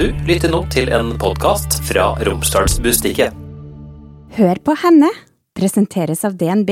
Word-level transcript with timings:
Du 0.00 0.06
lytter 0.24 0.48
nå 0.48 0.62
til 0.72 0.88
en 0.96 1.10
podkast 1.20 1.74
fra 1.84 2.14
Romsdalsbustikket. 2.24 3.34
Hør 4.32 4.60
på 4.64 4.72
henne 4.80 5.10
presenteres 5.52 6.22
av 6.24 6.38
DNB, 6.40 6.70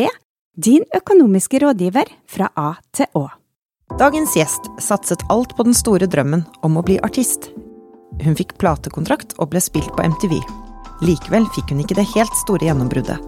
din 0.57 0.87
økonomiske 0.97 1.61
rådgiver 1.61 2.09
fra 2.25 2.49
A 2.57 2.71
til 2.97 3.05
Å. 3.21 3.27
Dagens 4.01 4.33
gjest 4.39 4.71
satset 4.81 5.27
alt 5.29 5.53
på 5.59 5.67
den 5.69 5.77
store 5.77 6.09
drømmen 6.09 6.47
om 6.65 6.81
å 6.81 6.85
bli 6.89 6.97
artist. 7.05 7.51
Hun 8.25 8.39
fikk 8.39 8.57
platekontrakt 8.63 9.37
og 9.37 9.53
ble 9.53 9.61
spilt 9.61 9.93
på 9.93 10.09
MTV. 10.09 10.39
Likevel 11.05 11.45
fikk 11.53 11.75
hun 11.75 11.85
ikke 11.85 11.99
det 12.01 12.09
helt 12.15 12.41
store 12.47 12.65
gjennombruddet. 12.71 13.21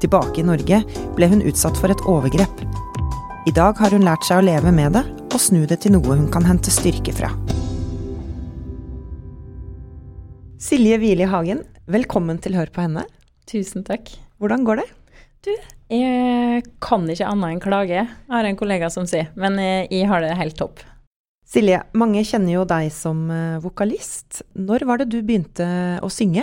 Tilbake 0.00 0.40
i 0.40 0.46
Norge 0.48 0.80
ble 1.18 1.28
hun 1.34 1.44
utsatt 1.44 1.76
for 1.76 1.92
et 1.92 2.06
overgrep. 2.08 2.64
I 3.44 3.52
dag 3.52 3.76
har 3.84 3.92
hun 3.92 4.08
lært 4.08 4.24
seg 4.24 4.40
å 4.40 4.48
leve 4.48 4.72
med 4.72 4.96
det, 4.96 5.04
og 5.28 5.38
snu 5.44 5.66
det 5.68 5.82
til 5.84 5.98
noe 5.98 6.22
hun 6.22 6.32
kan 6.32 6.48
hente 6.48 6.72
styrke 6.72 7.12
fra. 7.20 7.34
Silje 10.66 10.96
Hvili 10.98 11.26
Hagen, 11.30 11.60
velkommen 11.86 12.40
til 12.42 12.56
Hør 12.58 12.70
på 12.74 12.82
henne. 12.82 13.04
Tusen 13.46 13.84
takk. 13.86 14.08
Hvordan 14.42 14.64
går 14.66 14.80
det? 14.80 14.86
Du, 15.46 15.52
jeg 15.94 16.64
kan 16.82 17.04
ikke 17.12 17.28
annet 17.30 17.52
enn 17.54 17.62
klage. 17.62 18.00
Jeg 18.02 18.32
har 18.32 18.48
en 18.48 18.58
kollega 18.58 18.88
som 18.90 19.06
sier, 19.06 19.28
men 19.38 19.60
jeg, 19.62 19.84
jeg 19.94 20.08
har 20.10 20.24
det 20.24 20.32
helt 20.40 20.56
topp. 20.58 20.82
Silje, 21.46 21.84
mange 21.94 22.24
kjenner 22.26 22.56
jo 22.56 22.64
deg 22.66 22.88
som 22.90 23.20
eh, 23.30 23.60
vokalist. 23.62 24.40
Når 24.58 24.82
var 24.88 24.98
det 25.04 25.06
du 25.12 25.20
begynte 25.22 25.68
å 26.02 26.10
synge? 26.10 26.42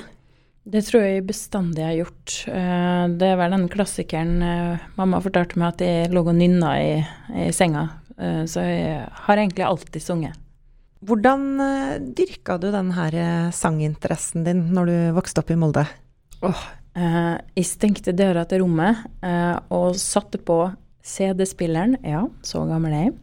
Det 0.64 0.86
tror 0.88 1.03
jeg 1.03 1.26
bestandig 1.28 1.84
jeg 1.84 1.90
har 1.90 2.00
gjort. 2.05 2.38
Eh, 2.48 3.03
Det 3.20 3.28
er 3.34 3.42
vel 3.42 3.58
den 3.58 3.67
klassikeren 3.73 4.38
eh, 4.40 4.88
mamma 4.95 5.20
fortalte 5.26 5.59
meg 5.59 5.73
at 5.73 5.84
jeg 5.84 6.14
lå 6.16 6.23
og 6.23 6.31
nynna 6.40 6.72
i, 6.80 6.95
i 7.44 7.50
senga. 7.52 7.90
Eh, 8.16 8.45
Så 8.48 8.64
jeg 8.64 9.03
har 9.28 9.44
egentlig 9.44 9.67
alltid 9.67 10.08
sunget. 10.08 10.40
Hvordan 11.04 11.44
eh, 11.60 11.98
dyrka 12.16 12.58
du 12.62 12.70
den 12.72 12.94
her 12.96 13.16
eh, 13.18 13.52
sanginteressen 13.56 14.46
din 14.48 14.70
når 14.76 14.90
du 14.90 14.96
vokste 15.18 15.44
opp 15.44 15.52
i 15.52 15.60
Molde? 15.60 15.84
Oh, 16.44 16.64
eh, 16.95 17.36
jeg 17.58 17.68
stengte 17.68 18.16
døra 18.16 18.45
til 18.48 18.64
rommet 18.64 19.04
eh, 19.23 19.58
og 19.73 19.98
satte 20.00 20.40
på 20.40 20.66
CD-spilleren. 21.04 21.98
Ja, 22.08 22.23
så 22.45 22.64
gammel 22.70 22.95
er 22.95 23.06
jeg. 23.08 23.16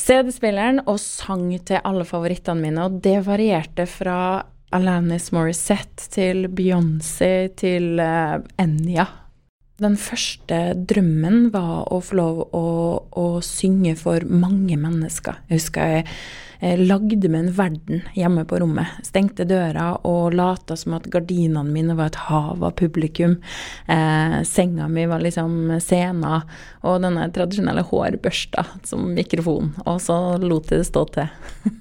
CD-spilleren 0.00 0.82
og 0.86 1.00
sang 1.02 1.48
til 1.66 1.80
alle 1.84 2.06
favorittene 2.08 2.68
mine, 2.68 2.88
og 2.88 3.00
det 3.04 3.18
varierte 3.26 3.86
fra 3.88 4.18
Alanis 4.72 5.30
Morissette 5.34 6.10
til 6.14 6.46
Beyoncé 6.52 7.50
til 7.58 7.98
eh, 8.02 8.36
Enya. 8.60 9.08
Den 9.80 9.96
første 9.96 10.74
drømmen 10.76 11.48
var 11.54 11.88
å 11.88 12.02
få 12.04 12.18
lov 12.18 12.40
å, 12.56 12.66
å 13.16 13.26
synge 13.44 13.94
for 13.96 14.26
mange 14.28 14.76
mennesker. 14.76 15.40
Jeg 15.48 15.62
husker 15.62 15.94
jeg, 15.94 16.06
lagde 16.60 17.28
meg 17.32 17.46
en 17.46 17.52
verden 17.56 18.02
hjemme 18.12 18.44
på 18.48 18.58
rommet. 18.60 19.00
Stengte 19.06 19.46
døra 19.48 19.94
og 20.08 20.34
lata 20.36 20.76
som 20.76 20.96
at 20.98 21.08
gardinene 21.12 21.64
mine 21.72 21.96
var 21.98 22.12
et 22.12 22.20
hav 22.28 22.64
av 22.64 22.74
publikum. 22.76 23.38
Eh, 23.88 24.40
senga 24.48 24.88
mi 24.92 25.06
var 25.08 25.24
liksom 25.24 25.78
scena, 25.80 26.42
og 26.84 27.00
denne 27.04 27.28
tradisjonelle 27.32 27.84
hårbørsta 27.88 28.66
som 28.84 29.08
mikrofon. 29.16 29.72
Og 29.86 30.02
så 30.04 30.18
lot 30.42 30.72
jeg 30.72 30.84
det 30.84 30.90
stå 30.90 31.06
til. 31.16 31.30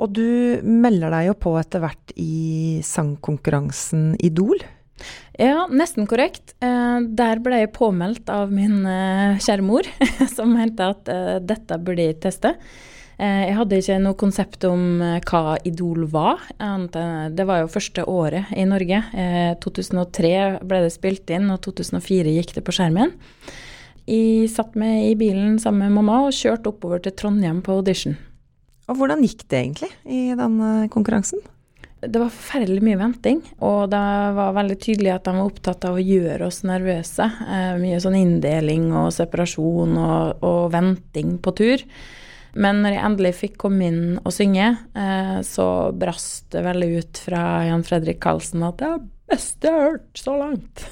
Og 0.00 0.14
du 0.16 0.60
melder 0.64 1.12
deg 1.12 1.26
jo 1.28 1.36
på 1.36 1.54
etter 1.60 1.82
hvert 1.82 2.12
i 2.16 2.80
sangkonkurransen 2.86 4.14
Idol. 4.24 4.62
Ja, 5.40 5.66
nesten 5.72 6.08
korrekt. 6.08 6.54
Eh, 6.64 7.00
der 7.16 7.40
ble 7.44 7.62
jeg 7.62 7.74
påmeldt 7.76 8.30
av 8.32 8.52
min 8.52 8.84
eh, 8.88 9.40
kjære 9.40 9.64
mor, 9.64 9.88
som 10.36 10.56
mente 10.56 10.88
at 10.94 11.08
eh, 11.12 11.36
dette 11.44 11.80
burde 11.84 12.08
jeg 12.08 12.20
teste. 12.24 12.54
Eh, 13.20 13.42
jeg 13.50 13.56
hadde 13.58 13.80
ikke 13.82 13.98
noe 14.00 14.16
konsept 14.18 14.64
om 14.64 15.02
eh, 15.04 15.18
hva 15.28 15.58
Idol 15.68 16.06
var. 16.08 16.40
Det 16.56 17.46
var 17.46 17.62
jo 17.62 17.72
første 17.72 18.06
året 18.08 18.52
i 18.56 18.64
Norge. 18.68 19.02
Eh, 19.12 19.52
2003 19.60 20.32
ble 20.64 20.84
det 20.86 20.94
spilt 20.94 21.30
inn, 21.34 21.50
og 21.52 21.60
2004 21.66 22.32
gikk 22.38 22.56
det 22.56 22.64
på 22.64 22.74
skjermen. 22.78 23.12
Jeg 24.10 24.48
satt 24.50 24.74
med 24.80 25.04
i 25.10 25.14
bilen 25.14 25.58
sammen 25.62 25.84
med 25.86 26.00
mamma 26.00 26.24
og 26.26 26.34
kjørte 26.34 26.72
oppover 26.72 27.02
til 27.04 27.14
Trondheim 27.14 27.60
på 27.62 27.76
audition. 27.78 28.16
Og 28.90 28.98
hvordan 28.98 29.22
gikk 29.22 29.44
det 29.46 29.58
egentlig 29.60 29.90
i 30.08 30.20
den 30.34 30.60
eh, 30.66 30.88
konkurransen? 30.90 31.42
Det 32.00 32.16
var 32.16 32.32
forferdelig 32.32 32.80
mye 32.80 32.96
venting, 32.96 33.42
og 33.60 33.90
det 33.92 34.00
var 34.38 34.54
veldig 34.56 34.76
tydelig 34.80 35.12
at 35.12 35.26
de 35.28 35.34
var 35.36 35.50
opptatt 35.50 35.84
av 35.84 35.98
å 35.98 36.02
gjøre 36.02 36.46
oss 36.48 36.62
nervøse. 36.64 37.26
Eh, 37.44 37.74
mye 37.82 38.00
sånn 38.00 38.16
inndeling 38.16 38.88
og 38.96 39.12
separasjon 39.12 39.98
og, 40.00 40.40
og 40.46 40.72
venting 40.72 41.36
på 41.44 41.54
tur. 41.60 41.84
Men 42.58 42.82
når 42.84 42.96
jeg 42.96 43.04
endelig 43.06 43.32
fikk 43.38 43.56
komme 43.62 43.88
inn 43.90 44.04
og 44.20 44.34
synge, 44.34 44.72
eh, 44.98 45.38
så 45.46 45.66
brast 45.96 46.50
det 46.54 46.64
veldig 46.66 46.90
ut 46.98 47.22
fra 47.28 47.42
Jan 47.68 47.86
Fredrik 47.86 48.20
Karlsen 48.22 48.64
at 48.66 48.80
det 48.80 48.90
er 48.90 49.08
beste 49.30 49.70
jeg 49.70 49.76
har 49.76 49.90
hørt 49.92 50.22
så 50.24 50.36
langt. 50.38 50.86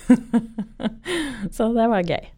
så 1.56 1.70
det 1.74 1.88
var 1.90 2.06
gøy. 2.06 2.32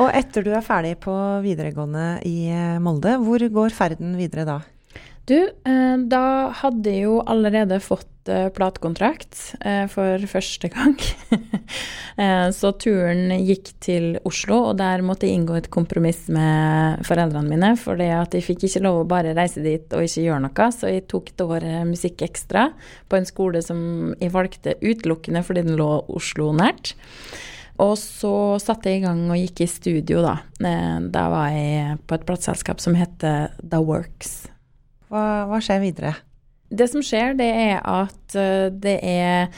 Og 0.00 0.12
etter 0.16 0.46
du 0.46 0.52
er 0.54 0.64
ferdig 0.64 0.94
på 1.02 1.12
videregående 1.44 2.22
i 2.24 2.48
Molde, 2.80 3.18
hvor 3.20 3.42
går 3.52 3.74
ferden 3.76 4.14
videre 4.16 4.46
da? 4.48 4.60
Du, 5.30 5.38
eh, 5.38 5.96
da 6.10 6.50
hadde 6.58 6.90
jeg 6.90 7.04
jo 7.04 7.20
allerede 7.22 7.76
fått 7.78 8.26
eh, 8.26 8.48
platekontrakt 8.50 9.36
eh, 9.62 9.84
for 9.92 10.24
første 10.26 10.70
gang. 10.72 10.96
så 12.58 12.72
turen 12.82 13.30
gikk 13.46 13.70
til 13.80 14.16
Oslo, 14.26 14.58
og 14.72 14.80
der 14.80 15.04
måtte 15.06 15.28
jeg 15.28 15.38
inngå 15.38 15.54
et 15.60 15.70
kompromiss 15.72 16.26
med 16.34 17.06
foreldrene 17.06 17.46
mine. 17.52 17.70
For 17.78 18.02
jeg 18.02 18.42
fikk 18.42 18.66
ikke 18.66 18.82
lov 18.82 19.04
å 19.04 19.08
bare 19.12 19.36
reise 19.38 19.62
dit 19.62 19.86
og 19.94 20.02
ikke 20.08 20.26
gjøre 20.26 20.42
noe, 20.48 20.68
så 20.74 20.90
jeg 20.90 21.06
tok 21.08 21.30
et 21.30 21.46
år 21.46 21.70
musikk 21.86 22.26
ekstra 22.26 22.66
på 23.06 23.20
en 23.20 23.30
skole 23.30 23.62
som 23.62 23.80
jeg 24.18 24.34
valgte 24.34 24.76
utelukkende 24.82 25.46
fordi 25.46 25.68
den 25.70 25.78
lå 25.78 25.92
Oslo 26.10 26.50
nært. 26.58 26.96
Og 27.80 27.94
så 28.02 28.34
satte 28.60 28.90
jeg 28.90 29.04
i 29.04 29.06
gang 29.06 29.28
og 29.30 29.38
gikk 29.38 29.62
i 29.62 29.74
studio, 29.78 30.26
da. 30.26 30.40
Da 30.58 31.28
var 31.32 31.54
jeg 31.54 32.00
på 32.04 32.18
et 32.18 32.26
plateselskap 32.28 32.82
som 32.82 32.98
heter 32.98 33.54
The 33.62 33.78
Works. 33.78 34.40
Hva, 35.10 35.26
hva 35.50 35.60
skjer 35.64 35.82
videre? 35.82 36.16
Det 36.70 36.86
som 36.90 37.02
skjer, 37.02 37.34
det 37.38 37.48
er 37.50 37.78
at 37.82 38.36
eh, 38.38 38.68
det 38.70 38.98
er 39.02 39.50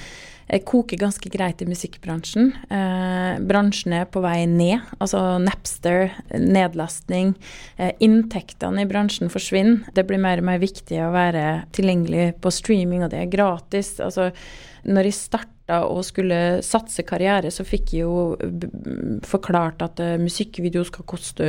koker 0.66 0.98
ganske 1.00 1.30
greit 1.32 1.62
i 1.62 1.68
musikkbransjen. 1.68 2.50
Eh, 2.72 3.40
bransjen 3.48 3.94
er 3.96 4.08
på 4.12 4.20
vei 4.24 4.44
ned. 4.48 4.82
Altså 4.98 5.20
Napster, 5.40 6.10
nedlastning. 6.32 7.34
Eh, 7.76 7.92
inntektene 8.04 8.84
i 8.84 8.88
bransjen 8.88 9.32
forsvinner. 9.32 9.86
Det 9.96 10.04
blir 10.08 10.20
mer 10.20 10.42
og 10.42 10.48
mer 10.50 10.60
viktig 10.62 11.00
å 11.04 11.12
være 11.14 11.46
tilgjengelig 11.76 12.34
på 12.42 12.52
streaming, 12.52 13.04
og 13.04 13.12
det 13.14 13.22
er 13.22 13.32
gratis. 13.32 13.94
Altså, 14.00 14.30
når 14.82 15.09
jeg 15.09 15.19
starta 15.19 15.78
og 15.87 16.03
skulle 16.04 16.37
satse 16.66 17.04
karriere, 17.06 17.53
så 17.54 17.65
fikk 17.65 17.93
jeg 17.94 18.03
jo 18.03 19.20
forklart 19.26 19.84
at 19.87 20.00
eh, 20.03 20.16
musikkvideo 20.20 20.82
skal 20.88 21.06
koste 21.09 21.47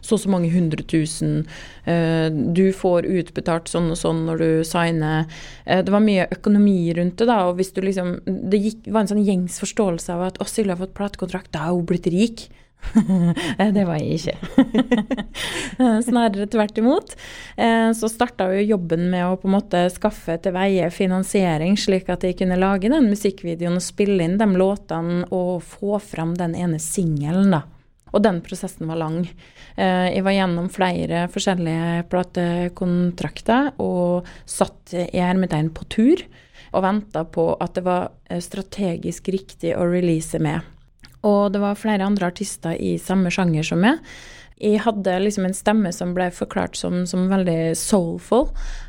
så 0.00 0.14
og 0.16 0.22
så 0.22 0.30
mange 0.32 0.50
hundre 0.52 0.84
tusen. 0.88 1.42
Eh, 1.84 2.28
du 2.30 2.70
får 2.76 3.08
utbetalt 3.10 3.68
sånn 3.70 3.90
og 3.92 3.98
sånn 3.98 4.24
når 4.28 4.44
du 4.44 4.50
signer. 4.68 5.26
Eh, 5.66 5.82
det 5.84 5.94
var 5.94 6.04
mye 6.04 6.28
økonomi 6.38 6.94
rundt 6.96 7.18
det, 7.18 7.28
da. 7.28 7.40
Og 7.48 7.58
hvis 7.58 7.74
du 7.74 7.82
liksom 7.82 8.18
Det 8.28 8.60
gikk, 8.62 8.86
var 8.88 9.04
en 9.04 9.12
sånn 9.12 9.26
gjengs 9.26 9.58
forståelse 9.60 10.14
av 10.14 10.24
at 10.30 10.40
å, 10.40 10.46
Silje 10.48 10.72
har 10.72 10.80
fått 10.80 10.96
platekontrakt, 10.96 11.52
da 11.52 11.66
er 11.66 11.76
hun 11.76 11.86
blitt 11.88 12.08
rik. 12.14 12.48
Det 13.76 13.84
var 13.84 13.98
jeg 14.00 14.18
ikke. 14.18 14.36
Snarere 16.08 16.46
tvert 16.50 16.78
imot. 16.80 17.14
Eh, 17.56 17.90
Så 17.96 18.08
starta 18.10 18.48
jo 18.54 18.64
jobben 18.76 19.08
med 19.12 19.26
å 19.26 19.36
på 19.40 19.48
en 19.48 19.56
måte 19.58 19.82
skaffe 19.92 20.38
til 20.42 20.54
veie 20.56 20.88
finansiering, 20.94 21.76
slik 21.80 22.08
at 22.12 22.24
jeg 22.24 22.38
kunne 22.40 22.58
lage 22.60 22.90
den 22.92 23.10
musikkvideoen 23.10 23.78
og 23.80 23.84
spille 23.84 24.24
inn 24.24 24.38
de 24.40 24.48
låtene 24.58 25.26
og 25.34 25.60
få 25.66 25.98
fram 26.02 26.36
den 26.38 26.56
ene 26.58 26.80
singelen, 26.82 27.52
da. 27.56 27.64
Og 28.08 28.22
den 28.24 28.40
prosessen 28.40 28.88
var 28.88 28.96
lang. 29.02 29.20
Eh, 29.76 30.14
Jeg 30.14 30.24
var 30.24 30.32
gjennom 30.38 30.70
flere 30.72 31.26
forskjellige 31.28 32.06
platekontrakter 32.08 33.74
og 33.84 34.26
satt 34.48 34.94
i 34.96 35.20
hermetegn 35.20 35.68
på 35.76 35.84
tur 35.92 36.24
og 36.72 36.82
venta 36.84 37.24
på 37.24 37.50
at 37.60 37.76
det 37.76 37.84
var 37.84 38.10
eh, 38.30 38.40
strategisk 38.44 39.28
riktig 39.32 39.74
å 39.76 39.84
release 39.88 40.40
med. 40.40 40.64
Og 41.28 41.52
det 41.52 41.62
var 41.62 41.78
flere 41.78 42.08
andre 42.08 42.32
artister 42.32 42.74
i 42.74 42.96
samme 43.02 43.32
sjanger 43.34 43.66
som 43.66 43.82
meg. 43.84 44.02
Jeg 44.58 44.80
hadde 44.82 45.12
liksom 45.22 45.44
en 45.46 45.54
stemme 45.54 45.90
som 45.94 46.16
ble 46.16 46.26
forklart 46.34 46.74
som, 46.74 47.04
som 47.06 47.28
veldig 47.30 47.76
soulful, 47.78 48.48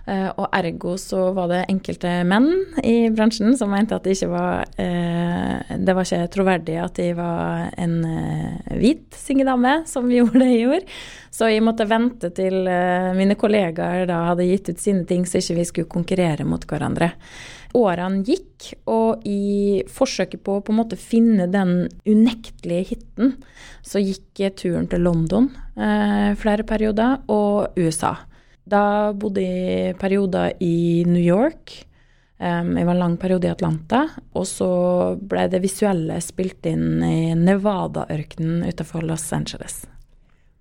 eh, 0.09 0.25
og 0.31 0.47
ergo 0.57 0.95
så 0.97 1.27
var 1.37 1.51
det 1.51 1.59
enkelte 1.69 2.09
menn 2.25 2.47
i 2.81 3.11
bransjen 3.13 3.53
som 3.57 3.69
mente 3.69 3.93
at 3.93 4.07
det 4.07 4.15
ikke 4.17 4.31
var 4.31 4.63
eh, 4.81 5.75
Det 5.77 5.93
var 5.93 6.07
ikke 6.07 6.31
troverdig 6.33 6.79
at 6.81 6.97
jeg 7.03 7.17
var 7.19 7.69
en 7.77 7.95
eh, 8.01 8.73
hvit 8.81 9.13
syngedame 9.13 9.83
som 9.89 10.09
gjorde 10.15 10.41
det 10.41 10.49
jeg 10.55 10.65
gjorde. 10.65 10.97
Så 11.37 11.51
jeg 11.53 11.63
måtte 11.63 11.85
vente 11.89 12.33
til 12.33 12.65
eh, 12.65 13.13
mine 13.17 13.37
kollegaer 13.37 14.09
da 14.09 14.23
hadde 14.31 14.49
gitt 14.49 14.73
ut 14.73 14.81
sine 14.81 15.05
ting, 15.05 15.29
så 15.29 15.37
ikke 15.37 15.59
vi 15.61 15.69
skulle 15.69 15.93
konkurrere 15.93 16.49
mot 16.49 16.65
hverandre. 16.65 17.13
Årene 17.77 18.23
gikk, 18.25 18.71
og 18.89 19.25
i 19.29 19.83
forsøket 19.93 20.41
på 20.45 20.57
å 20.57 20.63
på 20.65 20.73
en 20.73 20.79
måte 20.79 20.97
finne 20.99 21.45
den 21.51 21.89
unektelige 22.07 22.95
hiten, 22.95 23.35
så 23.85 24.01
gikk 24.01 24.41
turen 24.57 24.87
til 24.89 25.05
London 25.05 25.51
eh, 25.77 26.33
flere 26.39 26.65
perioder, 26.67 27.21
og 27.29 27.77
USA. 27.77 28.15
Da 28.69 29.11
bodde 29.17 29.43
jeg 29.43 29.95
perioder 30.01 30.57
i 30.61 31.05
New 31.07 31.21
York. 31.21 31.85
Um, 32.39 32.75
jeg 32.77 32.87
var 32.87 32.95
en 32.95 33.01
lang 33.01 33.15
periode 33.19 33.49
i 33.49 33.51
Atlanta. 33.51 34.05
Og 34.37 34.45
så 34.47 34.69
ble 35.19 35.47
det 35.51 35.63
visuelle 35.63 36.19
spilt 36.23 36.67
inn 36.69 37.01
i 37.03 37.33
Nevada-ørkenen 37.37 38.63
utenfor 38.69 39.05
Los 39.07 39.25
Angeles. 39.35 39.81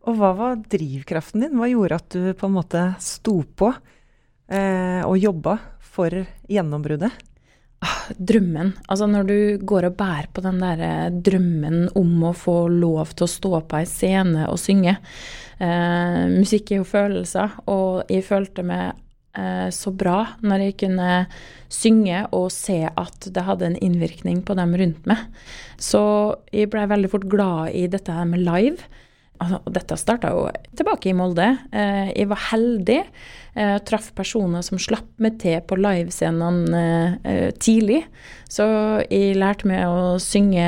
Og 0.09 0.17
hva 0.19 0.33
var 0.37 0.59
drivkraften 0.73 1.45
din? 1.45 1.59
Hva 1.59 1.69
gjorde 1.69 2.01
at 2.01 2.17
du 2.17 2.33
på 2.33 2.49
en 2.49 2.57
måte 2.57 2.85
sto 3.03 3.43
på 3.45 3.71
eh, 3.71 5.03
og 5.05 5.19
jobba 5.21 5.59
for 5.99 6.23
gjennombruddet? 6.49 7.27
Ah, 7.79 8.09
drømmen. 8.19 8.73
Altså 8.91 9.07
når 9.07 9.27
du 9.29 9.39
går 9.63 9.87
og 9.87 9.99
bærer 10.01 10.31
på 10.35 10.43
den 10.43 10.57
der 10.59 10.81
eh, 10.83 11.11
drømmen 11.15 11.93
om 11.99 12.25
å 12.27 12.35
få 12.35 12.65
lov 12.73 13.13
til 13.15 13.29
å 13.29 13.31
stå 13.31 13.61
på 13.71 13.79
ei 13.79 13.87
scene 13.87 14.49
og 14.51 14.59
synge. 14.59 14.97
Eh, 15.63 16.25
musikk 16.33 16.73
er 16.73 16.81
jo 16.81 16.89
følelser, 16.89 17.55
og 17.71 18.11
jeg 18.11 18.27
følte 18.27 18.67
meg 18.67 18.99
eh, 19.39 19.69
så 19.75 19.95
bra 19.95 20.25
når 20.43 20.67
jeg 20.67 20.79
kunne 20.83 21.13
synge 21.71 22.25
og 22.35 22.49
se 22.55 22.81
at 22.89 23.31
det 23.31 23.47
hadde 23.47 23.71
en 23.71 23.79
innvirkning 23.79 24.43
på 24.43 24.59
dem 24.59 24.75
rundt 24.83 25.07
meg. 25.07 25.29
Så 25.79 26.03
jeg 26.51 26.73
blei 26.75 26.89
veldig 26.91 27.13
fort 27.15 27.31
glad 27.31 27.79
i 27.79 27.87
dette 27.91 28.19
med 28.27 28.43
live. 28.43 28.91
Altså, 29.39 29.61
dette 29.71 29.99
starta 30.01 30.33
jo 30.35 30.47
tilbake 30.77 31.13
i 31.13 31.17
Molde. 31.17 31.47
Eh, 31.71 32.09
jeg 32.11 32.27
var 32.31 32.41
heldig. 32.51 32.99
Eh, 33.59 33.77
traff 33.87 34.13
personer 34.15 34.63
som 34.63 34.79
slapp 34.79 35.09
meg 35.23 35.39
til 35.43 35.57
på 35.67 35.79
livescenene 35.79 36.83
eh, 37.27 37.49
tidlig. 37.59 38.05
Så 38.51 38.67
jeg 39.09 39.37
lærte 39.39 39.67
meg 39.71 39.83
å 39.87 40.17
synge 40.23 40.67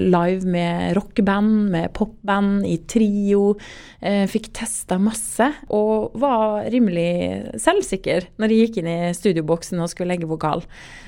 live 0.00 0.48
med 0.48 0.96
rockeband, 0.98 1.70
med 1.72 1.92
popband, 1.96 2.66
i 2.68 2.76
trio. 2.88 3.54
Eh, 4.00 4.24
fikk 4.30 4.50
testa 4.56 4.98
masse. 5.00 5.48
Og 5.72 6.16
var 6.20 6.68
rimelig 6.72 7.60
selvsikker 7.62 8.30
når 8.40 8.52
jeg 8.52 8.66
gikk 8.66 8.80
inn 8.82 8.90
i 8.92 8.98
studioboksen 9.16 9.80
og 9.80 9.92
skulle 9.92 10.12
legge 10.14 10.28
vokal. 10.28 10.64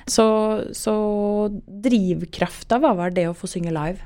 Så, 0.09 0.29
så 0.77 0.95
drivkrafta 1.89 2.81
var 2.85 3.01
vel 3.01 3.17
det 3.17 3.29
å 3.29 3.37
få 3.37 3.51
synge 3.51 3.75
live. 3.77 4.01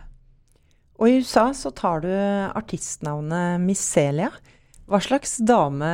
Og 1.03 1.11
i 1.11 1.19
USA 1.19 1.49
så 1.51 1.73
tar 1.75 2.05
du 2.05 2.11
artistnavnet 2.55 3.59
Micelia. 3.59 4.29
Hva 4.87 5.01
slags 5.03 5.41
dame 5.43 5.89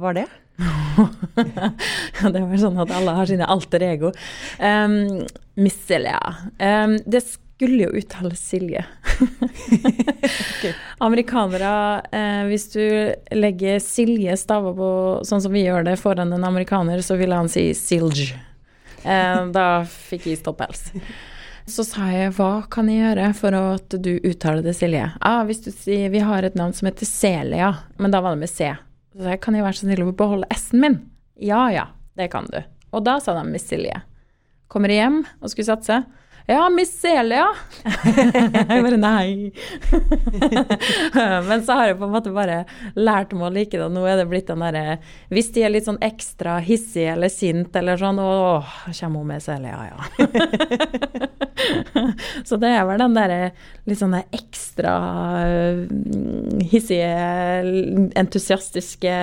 var 0.00 0.16
det? 0.16 0.24
det 2.32 2.40
var 2.40 2.56
sånn 2.56 2.80
at 2.80 2.94
alle 2.96 3.12
har 3.18 3.28
sine 3.28 3.44
alter 3.44 3.84
ego. 3.84 4.14
Um, 4.56 5.26
Micelia. 5.60 6.16
Um, 6.56 6.96
det 7.04 7.26
skulle 7.28 7.90
jo 7.90 8.00
uttales 8.00 8.40
Silje. 8.40 8.86
okay. 9.20 10.72
Amerikanere, 11.04 11.76
eh, 12.08 12.42
hvis 12.48 12.68
du 12.72 12.84
legger 13.36 13.82
Silje 13.84 14.36
staver 14.40 14.76
på 14.78 14.90
sånn 15.28 15.44
som 15.44 15.52
vi 15.52 15.66
gjør 15.66 15.90
det 15.90 15.98
foran 16.00 16.32
en 16.32 16.48
amerikaner, 16.48 17.04
så 17.04 17.20
ville 17.20 17.36
han 17.36 17.52
si 17.52 17.68
Silj. 17.76 18.30
Eh, 19.04 19.42
da 19.52 19.66
fikk 19.92 20.30
jeg 20.32 20.40
stopphels. 20.40 20.88
Så 21.68 21.84
sa 21.84 22.06
jeg 22.08 22.32
hva 22.38 22.62
kan 22.72 22.88
jeg 22.88 23.02
gjøre 23.02 23.26
for 23.36 23.54
at 23.56 23.96
du 24.00 24.14
uttaler 24.24 24.64
det, 24.64 24.72
Silje? 24.78 25.10
Ah, 25.20 25.42
hvis 25.44 25.60
du 25.66 25.68
sier 25.68 26.08
vi 26.08 26.22
har 26.24 26.46
et 26.46 26.56
navn 26.56 26.72
som 26.72 26.88
heter 26.88 27.08
Celia, 27.08 27.74
men 28.00 28.14
da 28.14 28.22
var 28.24 28.32
det 28.32 28.40
med 28.46 28.52
C. 28.52 28.70
Så 29.12 29.20
sa 29.20 29.34
jeg 29.34 29.42
kan 29.44 29.56
jeg 29.58 29.66
være 29.66 29.76
så 29.76 29.84
snill 29.84 30.06
å 30.06 30.14
beholde 30.16 30.48
S-en 30.54 30.80
min? 30.80 30.96
Ja 31.44 31.66
ja, 31.74 31.84
det 32.16 32.30
kan 32.32 32.48
du. 32.48 32.62
Og 32.96 33.04
da 33.04 33.18
sa 33.20 33.34
de 33.36 33.44
med 33.50 33.60
Silje. 33.60 34.00
Kommer 34.72 34.92
hjem 34.92 35.20
og 35.42 35.52
skulle 35.52 35.68
satse, 35.68 36.00
ja, 36.48 36.68
Miss 36.72 36.94
Celia. 37.00 37.46
jeg 37.84 38.82
bare 38.84 38.96
nei. 38.96 39.52
Men 41.48 41.60
så 41.66 41.76
har 41.76 41.90
jeg 41.90 41.98
på 42.00 42.06
en 42.06 42.14
måte 42.14 42.32
bare 42.32 42.62
lært 42.96 43.34
meg 43.36 43.50
å 43.50 43.52
like 43.52 43.76
det. 43.76 43.88
Nå 43.92 44.06
er 44.08 44.16
det 44.16 44.24
blitt 44.30 44.48
den 44.48 44.64
derre 44.64 44.96
Hvis 45.28 45.50
de 45.52 45.66
er 45.66 45.74
litt 45.74 45.84
sånn 45.84 46.00
ekstra 46.04 46.56
hissige 46.64 47.12
eller 47.12 47.28
sint 47.32 47.76
eller 47.76 48.00
sånn, 48.00 48.20
å, 48.22 48.62
kommer 48.88 49.20
hun 49.20 49.28
med 49.34 49.44
Celia, 49.44 49.90
ja. 49.90 49.98
så 52.48 52.56
det 52.56 52.72
er 52.78 52.88
vel 52.88 53.04
den 53.04 53.18
derre 53.18 53.40
litt 53.84 54.00
sånn 54.00 54.16
ekstra 54.22 54.96
mm, 55.84 56.64
hissige, 56.72 57.12
entusiastiske, 58.24 59.14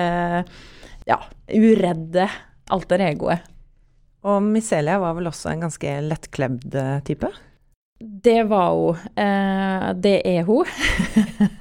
ja, 1.10 1.20
uredde 1.50 2.30
alter 2.70 3.02
egoet. 3.10 3.55
Og 4.26 4.42
Micelia 4.42 4.98
var 4.98 5.14
vel 5.16 5.30
også 5.30 5.52
en 5.52 5.66
ganske 5.68 5.98
lettkledd 6.08 6.74
eh, 6.74 6.96
type? 7.06 7.30
Det 8.00 8.42
var 8.50 8.74
hun. 8.74 9.04
Eh, 9.16 9.90
det 10.02 10.16
er 10.26 10.42
hun. 10.48 10.66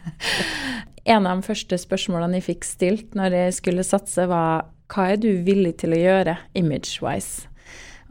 en 1.15 1.27
av 1.29 1.39
de 1.39 1.45
første 1.45 1.77
spørsmålene 1.79 2.41
jeg 2.41 2.47
fikk 2.49 2.65
stilt 2.67 3.17
når 3.17 3.37
jeg 3.37 3.57
skulle 3.59 3.85
satse, 3.85 4.25
var 4.31 4.65
hva 4.91 5.11
er 5.13 5.21
du 5.21 5.29
villig 5.45 5.77
til 5.81 5.95
å 5.95 6.01
gjøre 6.01 6.39
image-wise? 6.57 7.47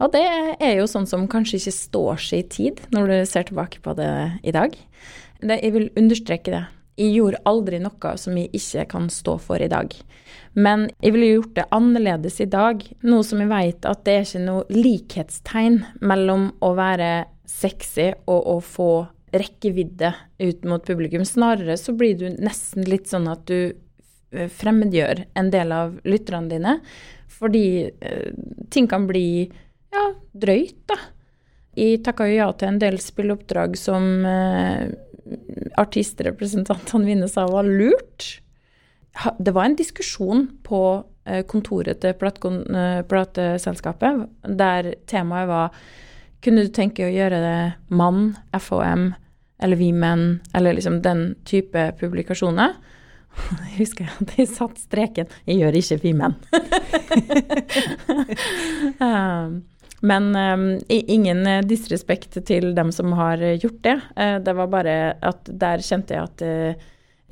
Og 0.03 0.11
det 0.11 0.25
er 0.59 0.73
jo 0.75 0.87
sånn 0.91 1.07
som 1.07 1.27
kanskje 1.31 1.61
ikke 1.61 1.75
står 1.75 2.23
seg 2.23 2.41
i 2.41 2.47
tid, 2.51 2.81
når 2.95 3.11
du 3.11 3.17
ser 3.29 3.47
tilbake 3.47 3.79
på 3.83 3.93
det 3.95 4.11
i 4.43 4.51
dag. 4.55 4.75
Det, 5.39 5.59
jeg 5.61 5.75
vil 5.75 5.87
understreke 5.99 6.51
det. 6.51 6.65
Jeg 6.95 7.15
gjorde 7.17 7.41
aldri 7.49 7.79
noe 7.83 8.13
som 8.19 8.37
jeg 8.39 8.51
ikke 8.55 8.85
kan 8.93 9.09
stå 9.11 9.37
for 9.43 9.61
i 9.61 9.71
dag. 9.71 9.91
Men 10.55 10.87
jeg 11.03 11.15
ville 11.15 11.33
gjort 11.33 11.55
det 11.57 11.67
annerledes 11.75 12.39
i 12.43 12.47
dag, 12.47 12.83
nå 13.03 13.21
som 13.27 13.41
jeg 13.43 13.51
vet 13.51 13.87
at 13.89 14.05
det 14.07 14.13
er 14.15 14.27
ikke 14.27 14.43
noe 14.45 14.63
likhetstegn 14.71 15.81
mellom 15.99 16.49
å 16.63 16.71
være 16.77 17.11
sexy 17.49 18.13
og 18.31 18.47
å 18.55 18.55
få 18.63 18.91
rekkevidde 19.35 20.13
ut 20.39 20.67
mot 20.69 20.85
publikum. 20.85 21.25
Snarere 21.27 21.75
så 21.79 21.95
blir 21.97 22.15
du 22.19 22.29
nesten 22.39 22.87
litt 22.87 23.11
sånn 23.11 23.27
at 23.31 23.43
du 23.49 23.75
fremmedgjør 24.31 25.25
en 25.39 25.51
del 25.53 25.73
av 25.75 25.99
lytterne 26.07 26.51
dine, 26.51 26.77
fordi 27.31 27.67
eh, 27.87 28.31
ting 28.71 28.87
kan 28.91 29.07
bli 29.09 29.27
ja, 29.93 30.07
drøyt, 30.35 30.79
da. 30.89 30.97
Jeg 31.75 32.03
takka 32.05 32.27
jo 32.29 32.37
ja 32.37 32.47
til 32.55 32.71
en 32.71 32.79
del 32.79 32.97
spilleoppdrag 33.03 33.75
som 33.79 34.25
eh, 34.29 34.87
artistrepresentantene 35.81 37.07
mine 37.07 37.27
sa 37.31 37.45
var 37.51 37.67
lurt. 37.67 38.39
Det 39.39 39.53
var 39.55 39.67
en 39.67 39.77
diskusjon 39.79 40.47
på 40.63 40.81
eh, 41.27 41.43
kontoret 41.47 41.99
til 42.03 42.15
eh, 42.15 43.03
plateselskapet 43.09 44.25
der 44.59 44.93
temaet 45.07 45.51
var 45.51 45.85
kunne 46.45 46.65
du 46.67 46.69
tenke 46.69 47.07
å 47.07 47.13
gjøre 47.13 47.39
det 47.41 47.59
mann, 47.89 48.35
FHM 48.53 49.13
eller 49.63 49.79
Vi 49.79 49.91
Menn, 49.95 50.41
eller 50.53 50.75
liksom 50.77 51.01
den 51.01 51.35
type 51.47 51.87
publikasjoner? 51.99 52.75
Jeg 53.71 53.77
husker 53.81 54.11
at 54.11 54.35
jeg 54.37 54.47
satt 54.47 54.77
streken 54.79 55.27
'Jeg 55.43 55.57
gjør 55.59 55.75
ikke 55.79 55.97
Vi 56.03 56.11
Menn'. 56.15 56.37
um, 59.03 59.63
men 60.05 60.35
um, 60.35 60.65
ingen 60.89 61.47
eh, 61.49 61.63
disrespekt 61.65 62.37
til 62.45 62.73
dem 62.77 62.91
som 62.93 63.13
har 63.17 63.41
eh, 63.41 63.57
gjort 63.57 63.81
det. 63.85 63.95
Uh, 64.13 64.37
det 64.43 64.53
var 64.57 64.69
bare 64.71 64.97
at 65.25 65.49
der 65.49 65.83
kjente 65.85 66.17
jeg 66.17 66.29
at 66.29 66.45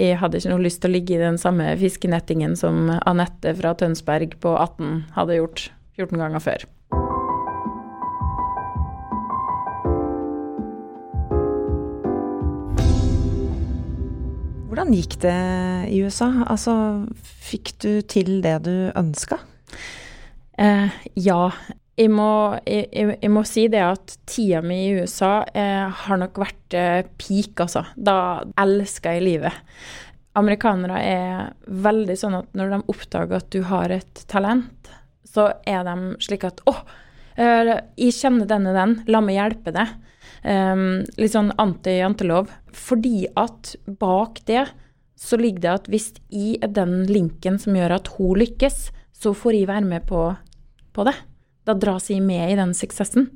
jeg 0.01 0.18
hadde 0.18 0.39
ikke 0.39 0.50
noe 0.50 0.65
lyst 0.65 0.82
til 0.82 0.89
å 0.89 0.96
ligge 0.96 1.13
i 1.13 1.22
den 1.22 1.38
samme 1.38 1.68
fiskenettingen 1.77 2.58
som 2.58 2.88
Anette 3.06 3.53
fra 3.60 3.75
Tønsberg 3.77 4.39
på 4.42 4.56
18 4.58 5.03
hadde 5.13 5.38
gjort 5.38 5.68
14 6.00 6.18
ganger 6.18 6.42
før. 6.42 6.65
Hvordan 14.74 14.96
gikk 14.98 15.20
det 15.22 15.38
i 15.94 16.00
USA? 16.01 16.32
Altså, 16.50 16.74
fikk 17.22 17.75
du 17.86 17.92
til 18.10 18.39
det 18.42 18.56
du 18.65 18.89
ønska? 18.98 19.38
Eh, 20.58 20.89
ja, 21.22 21.51
jeg 22.00 22.09
må, 22.09 22.29
jeg, 22.65 23.17
jeg 23.21 23.29
må, 23.29 23.43
si 23.45 23.67
det 23.69 23.83
at 23.85 24.15
tida 24.29 24.63
mi 24.65 24.79
i 24.88 24.95
USA 24.97 25.43
eh, 25.53 25.85
har 26.05 26.19
nok 26.19 26.39
vært 26.41 26.77
eh, 26.77 27.03
peak, 27.21 27.59
altså. 27.62 27.85
Da 27.93 28.15
elsker 28.59 29.17
jeg 29.17 29.27
livet. 29.27 29.59
Amerikanere 30.39 31.01
er 31.05 31.51
veldig 31.69 32.15
sånn 32.17 32.39
at 32.39 32.57
når 32.57 32.73
de 32.73 32.79
oppdager 32.89 33.38
at 33.38 33.50
du 33.53 33.62
har 33.69 33.93
et 33.93 34.23
talent, 34.31 34.89
så 35.29 35.51
er 35.69 35.85
de 35.85 36.15
slik 36.23 36.47
at 36.50 36.63
å, 36.69 36.73
eh, 37.38 37.75
jeg 38.01 38.17
kjenner 38.17 38.50
denne 38.50 38.73
den, 38.73 38.95
la 39.05 39.21
meg 39.21 39.38
hjelpe 39.38 39.75
deg. 39.75 40.00
Um, 40.43 41.05
litt 41.15 41.31
sånn 41.31 41.53
anti-jantelov. 41.62 42.50
Fordi 42.75 43.29
at 43.39 43.75
bak 44.01 44.41
det 44.50 44.65
så 45.19 45.38
ligger 45.39 45.63
det 45.63 45.71
at 45.71 45.85
hvis 45.91 46.09
jeg 46.33 46.57
er 46.65 46.73
den 46.75 47.05
linken 47.07 47.55
som 47.62 47.77
gjør 47.77 47.95
at 47.95 48.09
hun 48.17 48.41
lykkes, 48.41 48.89
så 49.15 49.31
får 49.38 49.55
jeg 49.55 49.69
være 49.69 49.88
med 49.88 50.09
på, 50.09 50.25
på 50.91 51.05
det. 51.07 51.15
Da 51.63 51.74
dras 51.74 52.10
jeg 52.12 52.24
med 52.25 52.51
i 52.51 52.60
den 52.60 52.74
suksessen. 52.77 53.29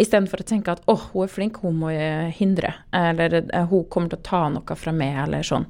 Istedenfor 0.00 0.40
å 0.40 0.46
tenke 0.48 0.72
at 0.72 0.82
'å, 0.86 0.94
oh, 0.94 1.02
hun 1.12 1.26
er 1.26 1.32
flink, 1.32 1.60
hun 1.60 1.76
må 1.82 1.90
hindre', 2.32 2.72
eller 2.92 3.42
eh, 3.42 3.66
'hun 3.66 3.84
kommer 3.92 4.08
til 4.08 4.18
å 4.18 4.22
ta 4.22 4.48
noe 4.48 4.76
fra 4.76 4.92
meg', 4.92 5.24
eller 5.26 5.42
sånn. 5.44 5.66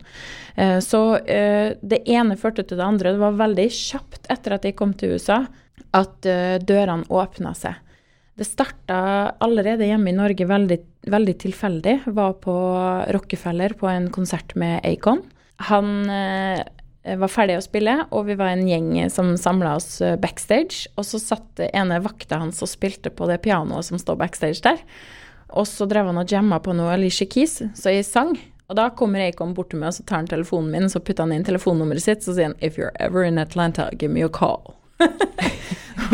Eh, 0.56 0.78
så 0.78 1.18
eh, 1.26 1.74
det 1.82 2.04
ene 2.06 2.38
førte 2.38 2.62
til 2.62 2.78
det 2.78 2.86
andre. 2.86 3.12
Det 3.12 3.24
var 3.24 3.40
veldig 3.40 3.68
kjapt 3.68 4.30
etter 4.30 4.54
at 4.54 4.64
jeg 4.64 4.76
kom 4.76 4.94
til 4.94 5.16
USA, 5.16 5.46
at 5.92 6.22
dørene 6.22 7.08
åpna 7.08 7.50
seg. 7.56 7.74
Det 8.36 8.46
starta 8.46 9.34
allerede 9.42 9.88
hjemme 9.88 10.12
i 10.12 10.14
Norge 10.14 10.46
veldig, 10.46 10.78
veldig 11.10 11.34
tilfeldig. 11.40 11.94
Var 12.06 12.34
på 12.44 12.54
Rockefeller 13.10 13.74
på 13.74 13.88
en 13.90 14.06
konsert 14.12 14.54
med 14.54 14.84
Acon. 14.86 15.24
Han 15.66 16.06
var 17.00 17.32
ferdig 17.32 17.56
å 17.56 17.64
spille, 17.64 17.94
og 18.12 18.26
vi 18.28 18.36
var 18.36 18.52
en 18.52 18.66
gjeng 18.68 18.92
som 19.12 19.32
samla 19.40 19.76
oss 19.78 20.02
eh, 20.04 20.18
backstage. 20.20 20.84
Og 21.00 21.06
så 21.08 21.20
satt 21.22 21.62
ene 21.70 22.00
vakta 22.04 22.42
hans 22.42 22.60
og 22.64 22.70
spilte 22.70 23.12
på 23.12 23.28
det 23.30 23.40
pianoet 23.46 23.88
som 23.88 24.00
står 24.00 24.20
backstage 24.20 24.60
der. 24.66 24.82
Og 25.56 25.66
så 25.66 25.88
drev 25.90 26.10
han 26.10 26.20
og 26.20 26.30
jamma 26.30 26.60
på 26.62 26.74
noe 26.76 26.92
Alicia 26.94 27.26
Keys, 27.26 27.58
så 27.74 27.94
jeg 27.94 28.06
sang. 28.06 28.36
Og 28.70 28.76
da 28.78 28.86
kommer 28.94 29.24
Acon 29.24 29.54
bort 29.56 29.72
til 29.72 29.80
meg, 29.80 29.90
og 29.90 29.96
så 29.96 30.04
tar 30.06 30.20
han 30.20 30.30
telefonen 30.30 30.70
min, 30.70 30.90
så 30.92 31.02
putter 31.02 31.26
han 31.26 31.34
inn 31.34 31.46
telefonnummeret 31.46 32.04
sitt, 32.04 32.22
så 32.22 32.36
sier 32.36 32.52
han 32.52 32.58
If 32.62 32.78
you're 32.78 32.94
ever 33.02 33.26
in 33.26 33.40
Atlanta, 33.42 33.88
give 33.98 34.12
me 34.14 34.22
a 34.22 34.30
call. 34.30 34.76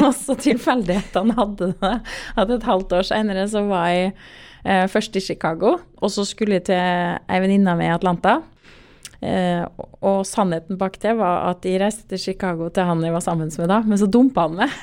og 0.07 0.13
så 0.17 0.39
tilfeldighetene 0.41 1.37
hadde 1.37 1.73
det. 1.75 1.95
At 2.39 2.53
et 2.55 2.65
halvt 2.65 2.97
år 2.97 3.09
seinere 3.11 3.45
så 3.53 3.67
var 3.69 3.91
jeg 3.93 4.15
eh, 4.65 4.87
først 4.89 5.19
i 5.21 5.25
Chicago, 5.29 5.77
og 6.01 6.15
så 6.15 6.25
skulle 6.25 6.57
jeg 6.57 6.69
til 6.71 6.81
ei 6.81 7.43
venninne 7.45 7.77
mi 7.77 7.91
i 7.91 7.93
Atlanta. 7.93 8.39
Eh, 9.27 9.63
og 10.07 10.21
sannheten 10.29 10.79
bak 10.79 11.01
det 11.03 11.17
var 11.19 11.49
at 11.51 11.67
jeg 11.67 11.81
reiste 11.83 12.07
til 12.13 12.21
Chicago 12.29 12.69
til 12.71 12.87
han 12.87 13.03
jeg 13.03 13.15
var 13.15 13.25
sammen 13.25 13.51
med 13.51 13.71
da, 13.73 13.81
men 13.83 13.99
så 13.99 14.07
dumpa 14.07 14.47
han 14.47 14.61
meg. 14.61 14.77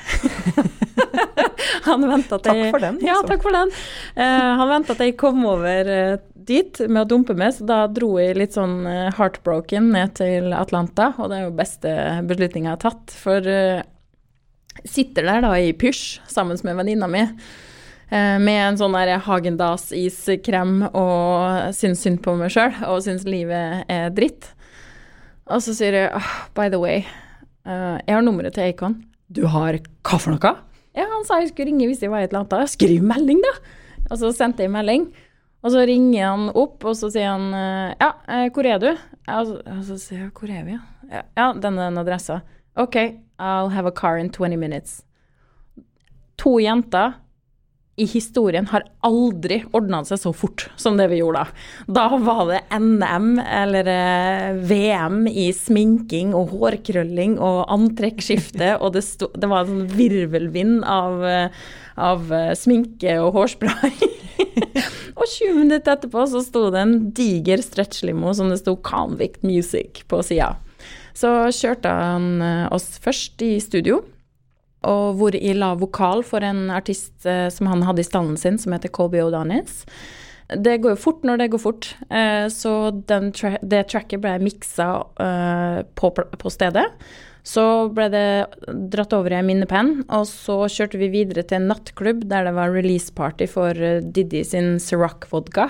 han 1.88 2.04
venta 2.08 2.38
til 2.38 2.60
Takk 2.60 2.76
for 2.76 2.84
den, 2.84 3.00
Ja, 3.04 3.16
altså. 3.18 3.30
takk 3.32 3.44
for 3.46 3.56
den. 3.56 3.72
Eh, 4.16 4.52
han 4.60 4.70
venta 4.70 4.96
at 4.96 5.02
jeg 5.04 5.16
kom 5.20 5.44
over 5.48 5.90
eh, 5.94 6.16
dit 6.44 6.80
med 6.90 7.04
å 7.04 7.08
dumpe 7.08 7.36
meg, 7.38 7.54
så 7.56 7.66
da 7.68 7.80
dro 7.88 8.14
jeg 8.20 8.36
litt 8.36 8.56
sånn 8.58 8.82
eh, 8.90 9.10
heartbroken 9.16 9.90
ned 9.94 10.16
til 10.20 10.52
Atlanta, 10.56 11.12
og 11.18 11.30
det 11.32 11.40
er 11.40 11.46
jo 11.48 11.56
beste 11.56 11.94
beslutninga 12.28 12.74
jeg 12.74 12.76
har 12.76 12.84
tatt. 12.84 13.16
For 13.24 13.48
eh, 13.48 13.84
sitter 14.84 15.24
der 15.30 15.44
da 15.46 15.54
i 15.56 15.72
pysj 15.78 16.18
sammen 16.30 16.60
med 16.66 16.82
venninna 16.82 17.08
mi. 17.08 17.24
Eh, 18.14 18.36
Med 18.42 18.60
en 18.62 18.78
sånn 18.80 18.94
der 18.96 19.18
Hagendas 19.26 19.90
iskrem 19.94 20.84
og 20.90 21.74
syns 21.76 22.04
synd 22.06 22.22
på 22.24 22.36
meg 22.38 22.52
sjøl 22.54 22.76
og 22.88 23.02
syns 23.04 23.26
livet 23.28 23.84
er 23.90 24.14
dritt. 24.14 24.52
Og 25.50 25.60
så 25.64 25.74
sier 25.76 25.98
jeg 25.98 26.12
oh, 26.16 26.30
by 26.56 26.70
the 26.72 26.80
way, 26.80 27.02
uh, 27.68 28.00
jeg 28.00 28.14
har 28.16 28.22
nummeret 28.24 28.56
til 28.56 28.70
Acon. 28.70 28.96
Du 29.28 29.44
har 29.50 29.76
hva 29.76 30.16
for 30.20 30.32
noe? 30.32 30.54
Ja, 30.94 31.04
han 31.10 31.26
sa 31.26 31.40
jeg 31.42 31.50
skulle 31.50 31.72
ringe 31.72 31.88
hvis 31.90 32.00
jeg 32.04 32.12
var 32.12 32.22
i 32.22 32.28
Atlanta. 32.30 32.62
Skriv 32.70 33.04
melding, 33.04 33.42
da! 33.44 33.52
Og 34.08 34.20
så 34.20 34.30
sendte 34.36 34.64
jeg 34.64 34.72
melding. 34.72 35.08
Og 35.64 35.72
så 35.72 35.84
ringer 35.88 36.28
han 36.28 36.48
opp, 36.52 36.84
og 36.84 36.96
så 36.96 37.08
sier 37.12 37.30
han 37.32 37.48
eh, 37.56 37.94
ja, 37.96 38.10
hvor 38.52 38.68
er 38.68 38.80
du? 38.82 38.90
Og 38.92 39.46
så, 39.48 39.60
og 39.72 39.80
så 39.88 39.96
sier 40.00 40.26
jeg 40.26 40.32
hvor 40.36 40.52
er 40.52 40.66
vi, 40.66 40.76
ja? 40.76 41.22
Ja, 41.36 41.46
denne, 41.52 41.80
den 41.80 41.96
den 41.96 42.00
adressa. 42.02 42.42
OK, 42.76 42.96
I'll 43.38 43.72
have 43.72 43.88
a 43.88 43.92
car 43.92 44.18
in 44.18 44.30
20 44.30 44.56
minutes. 44.60 45.02
To 46.36 46.58
jenter 46.60 47.14
i 47.96 48.06
historien 48.10 48.66
har 48.72 48.82
aldri 49.06 49.60
ordna 49.76 50.00
seg 50.06 50.18
så 50.18 50.32
fort 50.34 50.66
som 50.80 50.96
det 50.98 51.06
vi 51.12 51.20
gjorde 51.20 51.44
da. 51.44 51.98
Da 51.98 52.18
var 52.18 52.48
det 52.50 52.60
NM 52.74 53.38
eller 53.38 53.90
eh, 53.90 54.58
VM 54.66 55.28
i 55.30 55.46
sminking 55.54 56.32
og 56.34 56.50
hårkrølling 56.56 57.36
og 57.38 57.62
antrekkskifte, 57.74 58.74
og 58.80 58.96
det, 58.96 59.04
sto, 59.06 59.30
det 59.38 59.50
var 59.50 59.62
en 59.62 59.70
sånn 59.70 59.94
virvelvind 59.94 60.82
av, 60.90 61.22
eh, 61.28 61.62
av 61.94 62.34
eh, 62.34 62.50
sminke 62.58 63.14
og 63.22 63.38
hårspray. 63.38 64.10
og 65.18 65.24
20 65.30 65.60
minutter 65.60 65.94
etterpå 65.94 66.26
så 66.32 66.42
sto 66.42 66.66
det 66.74 66.82
en 66.82 66.96
diger 67.14 67.62
stretchlimo 67.62 68.34
som 68.34 68.50
det 68.50 68.58
sto 68.64 68.74
'Convict 68.74 69.46
Music' 69.46 70.02
på 70.10 70.18
sida. 70.26 70.56
Så 71.14 71.30
kjørte 71.54 71.92
han 71.94 72.42
oss 72.74 72.98
først 72.98 73.38
i 73.46 73.52
studio 73.62 74.00
og 74.86 75.18
hvor 75.20 75.36
i 75.36 75.54
la 75.56 75.72
vokal 75.78 76.24
for 76.26 76.44
en 76.44 76.68
artist 76.74 77.26
eh, 77.28 77.48
som 77.52 77.70
han 77.70 77.84
hadde 77.86 78.04
i 78.04 78.06
stallen 78.06 78.38
sin, 78.40 78.60
som 78.60 78.76
heter 78.76 78.92
Colby 78.94 79.22
O'Donis. 79.24 79.84
Det 80.48 80.76
går 80.84 80.92
jo 80.92 81.00
fort 81.00 81.22
når 81.24 81.40
det 81.40 81.50
går 81.54 81.62
fort, 81.62 81.90
eh, 82.12 82.46
så 82.52 82.74
tra 83.08 83.54
det 83.64 83.86
tracket 83.90 84.20
ble 84.22 84.36
miksa 84.44 84.88
eh, 85.24 85.78
på, 85.96 86.12
på 86.12 86.52
stedet. 86.52 86.86
Så 87.44 87.64
ble 87.92 88.08
det 88.12 88.28
dratt 88.92 89.12
over 89.12 89.34
i 89.34 89.38
en 89.40 89.48
minnepenn, 89.48 89.94
og 90.08 90.24
så 90.30 90.62
kjørte 90.72 91.00
vi 91.00 91.10
videre 91.12 91.44
til 91.44 91.60
en 91.60 91.68
nattklubb 91.72 92.24
der 92.30 92.48
det 92.48 92.54
var 92.56 92.72
release-party 92.72 93.48
for 93.52 93.76
Didi 94.16 94.40
sin 94.48 94.78
Ciroc-vodka. 94.80 95.68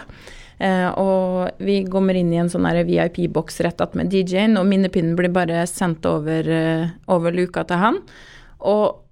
Eh, 0.59 0.90
og 1.00 1.62
vi 1.64 1.80
kommer 1.90 2.14
inn 2.14 2.30
i 2.33 2.38
en 2.38 2.50
sånn 2.50 2.68
VIP-boks 2.87 3.59
rett 3.66 3.83
attmed 3.83 4.12
DJ-en, 4.12 4.59
og 4.61 4.68
minnepinnen 4.71 5.16
blir 5.18 5.33
bare 5.35 5.64
sendt 5.71 6.06
over, 6.06 6.47
eh, 6.49 6.94
over 7.11 7.35
luka 7.35 7.64
til 7.64 7.83
han. 7.83 7.99
Og 8.61 9.03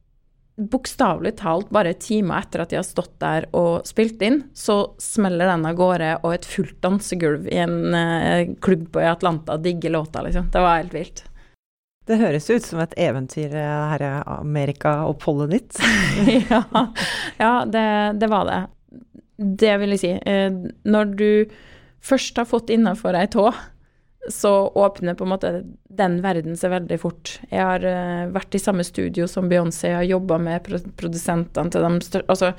bokstavelig 0.71 1.37
talt 1.41 1.71
bare 1.75 1.95
timer 1.99 2.43
etter 2.43 2.63
at 2.63 2.73
de 2.73 2.79
har 2.79 2.87
stått 2.87 3.15
der 3.23 3.49
og 3.57 3.87
spilt 3.89 4.23
inn, 4.23 4.43
så 4.55 4.95
smeller 5.03 5.51
den 5.51 5.67
av 5.69 5.77
gårde, 5.79 6.15
og 6.23 6.37
et 6.37 6.49
fullt 6.49 6.79
dansegulv 6.85 7.49
i 7.51 7.59
en 7.65 7.97
eh, 7.97 8.55
klubb 8.63 8.89
på 8.95 9.03
i 9.03 9.11
Atlanta 9.11 9.59
digger 9.61 9.97
låta, 9.97 10.23
liksom. 10.27 10.51
Det 10.53 10.65
var 10.65 10.81
helt 10.81 10.97
vilt. 10.97 11.25
Det 12.07 12.19
høres 12.19 12.49
ut 12.51 12.65
som 12.67 12.81
et 12.83 12.95
eventyr 12.99 13.53
eh, 13.55 13.83
her 13.93 14.03
i 14.03 14.13
Amerika-oppholdet 14.37 15.53
ditt. 15.55 15.83
ja, 16.53 16.63
ja 17.39 17.53
det, 17.67 17.89
det 18.23 18.31
var 18.33 18.49
det. 18.49 18.63
Det 19.63 19.77
vil 19.83 19.95
jeg 19.95 20.03
si. 20.03 20.15
Eh, 20.19 20.51
når 20.83 21.15
du 21.19 21.29
først 22.03 22.41
har 22.43 22.51
fått 22.51 22.73
innafor 22.75 23.15
ei 23.19 23.29
tå, 23.31 23.49
så 24.31 24.69
åpner 24.69 25.15
på 25.15 25.25
en 25.25 25.33
måte 25.33 25.51
den 25.91 26.21
verden 26.23 26.57
seg 26.59 26.71
veldig 26.77 26.99
fort. 27.03 27.35
Jeg 27.51 27.63
har 27.63 27.83
uh, 27.83 28.31
vært 28.33 28.55
i 28.55 28.63
samme 28.63 28.85
studio 28.87 29.27
som 29.31 29.49
Beyoncé, 29.51 29.91
jeg 29.91 29.99
har 29.99 30.09
jobba 30.13 30.39
med 30.43 30.63
pro 30.67 30.79
produsentene 30.99 31.73
til 31.73 31.83
dem 31.83 31.99
Altså, 32.23 32.53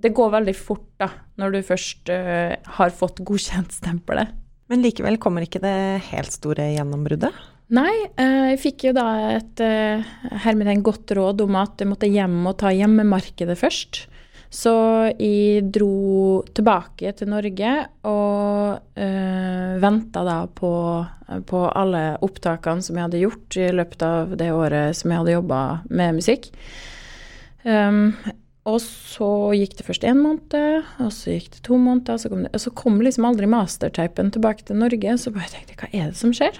det 0.00 0.14
går 0.16 0.32
veldig 0.38 0.56
fort, 0.56 0.88
da, 1.00 1.10
når 1.40 1.56
du 1.56 1.60
først 1.68 2.12
uh, 2.12 2.56
har 2.78 2.96
fått 2.96 3.20
godkjent 3.26 3.76
stempelet. 3.76 4.32
Men 4.72 4.84
likevel 4.84 5.18
kommer 5.20 5.44
ikke 5.44 5.62
det 5.62 5.76
helt 6.08 6.32
store 6.32 6.70
gjennombruddet? 6.72 7.36
Nei, 7.76 7.92
uh, 8.16 8.48
jeg 8.54 8.62
fikk 8.64 8.88
jo 8.88 8.96
da 8.96 9.06
et 9.36 9.60
hermetegn 10.46 10.86
godt 10.86 11.12
råd 11.18 11.44
om 11.44 11.60
at 11.60 11.82
jeg 11.82 11.90
måtte 11.90 12.10
hjem 12.10 12.40
og 12.48 12.56
ta 12.64 12.72
hjemmemarkedet 12.74 13.58
først. 13.60 14.06
Så 14.50 14.72
jeg 15.14 15.68
dro 15.70 16.42
tilbake 16.58 17.12
til 17.14 17.28
Norge 17.30 17.74
og 18.10 18.98
øh, 18.98 19.74
venta 19.78 20.24
da 20.26 20.38
på, 20.50 20.72
på, 21.46 21.60
alle 21.70 22.02
opptakene 22.26 22.82
som 22.82 22.98
jeg 22.98 23.06
hadde 23.06 23.20
gjort 23.22 23.58
i 23.62 23.68
løpet 23.78 24.02
av 24.02 24.34
det 24.40 24.48
året 24.50 24.98
som 24.98 25.12
jeg 25.12 25.22
hadde 25.22 25.36
jobba 25.36 25.60
med 25.86 26.18
musikk. 26.18 26.50
Um, 27.62 28.16
og 28.66 28.80
så 28.82 29.28
gikk 29.54 29.78
det 29.78 29.86
først 29.86 30.08
én 30.08 30.18
måned, 30.18 30.90
og 30.98 31.14
så 31.14 31.36
gikk 31.36 31.48
det 31.54 31.62
to 31.70 31.78
måneder, 31.80 32.18
så 32.18 32.32
kom, 32.32 32.42
det, 32.44 32.50
og 32.56 32.64
så 32.64 32.74
kom 32.82 32.98
liksom 33.06 33.30
aldri 33.30 33.48
mastertapen 33.50 34.34
tilbake 34.34 34.66
til 34.66 34.82
Norge. 34.82 35.14
Så 35.22 35.32
bare 35.34 35.48
tenkte 35.54 35.76
jeg, 35.76 35.80
hva 35.80 35.92
er 35.94 36.10
det 36.10 36.20
som 36.20 36.34
skjer? 36.34 36.58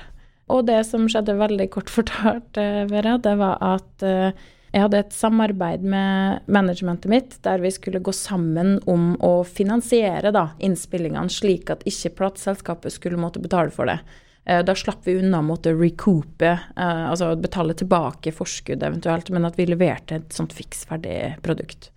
Og 0.50 0.62
det 0.70 0.78
som 0.86 1.10
skjedde 1.10 1.36
veldig 1.42 1.68
kort 1.74 1.90
fortalt, 1.90 2.62
Vera, 2.90 3.18
det 3.18 3.34
var 3.42 3.58
at 3.74 4.06
uh, 4.06 4.48
jeg 4.70 4.84
hadde 4.84 5.00
et 5.02 5.14
samarbeid 5.14 5.82
med 5.82 6.46
managementet 6.46 7.10
mitt 7.10 7.36
der 7.42 7.62
vi 7.62 7.72
skulle 7.74 8.02
gå 8.02 8.12
sammen 8.14 8.76
om 8.90 9.16
å 9.18 9.42
finansiere 9.42 10.30
da, 10.34 10.52
innspillingene, 10.62 11.32
slik 11.32 11.72
at 11.74 11.82
ikke 11.90 12.12
plateselskapet 12.20 12.94
skulle 12.94 13.18
måtte 13.18 13.42
betale 13.42 13.74
for 13.74 13.90
det. 13.90 13.98
Da 14.46 14.74
slapp 14.78 15.04
vi 15.06 15.18
unna 15.20 15.42
å 15.42 15.46
måtte 15.46 15.74
recoupe, 15.76 16.54
altså 16.78 17.32
betale 17.38 17.74
tilbake 17.76 18.32
forskudd 18.34 18.82
eventuelt, 18.86 19.28
men 19.34 19.46
at 19.46 19.58
vi 19.58 19.66
leverte 19.68 20.20
et 20.20 20.34
sånt 20.34 20.54
fiksferdig 20.56 21.36
produkt. 21.44 21.90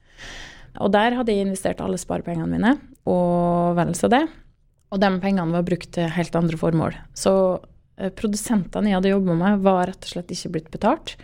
Og 0.81 0.91
der 0.93 1.15
hadde 1.17 1.33
jeg 1.33 1.45
investert 1.45 1.81
alle 1.81 2.01
sparepengene 2.01 2.49
mine, 2.49 2.73
og 3.09 3.77
vel 3.77 3.93
så 3.97 4.09
det. 4.11 4.25
Og 4.93 5.01
de 5.01 5.13
pengene 5.21 5.55
var 5.55 5.65
brukt 5.65 5.93
til 5.95 6.09
helt 6.13 6.35
andre 6.37 6.59
formål. 6.59 6.97
Så 7.17 7.33
produsentene 8.17 8.91
jeg 8.91 8.99
hadde 8.99 9.13
jobba 9.13 9.37
med, 9.39 9.63
var 9.65 9.87
rett 9.89 10.05
og 10.05 10.15
slett 10.15 10.33
ikke 10.33 10.53
blitt 10.57 10.71
betalt. 10.73 11.15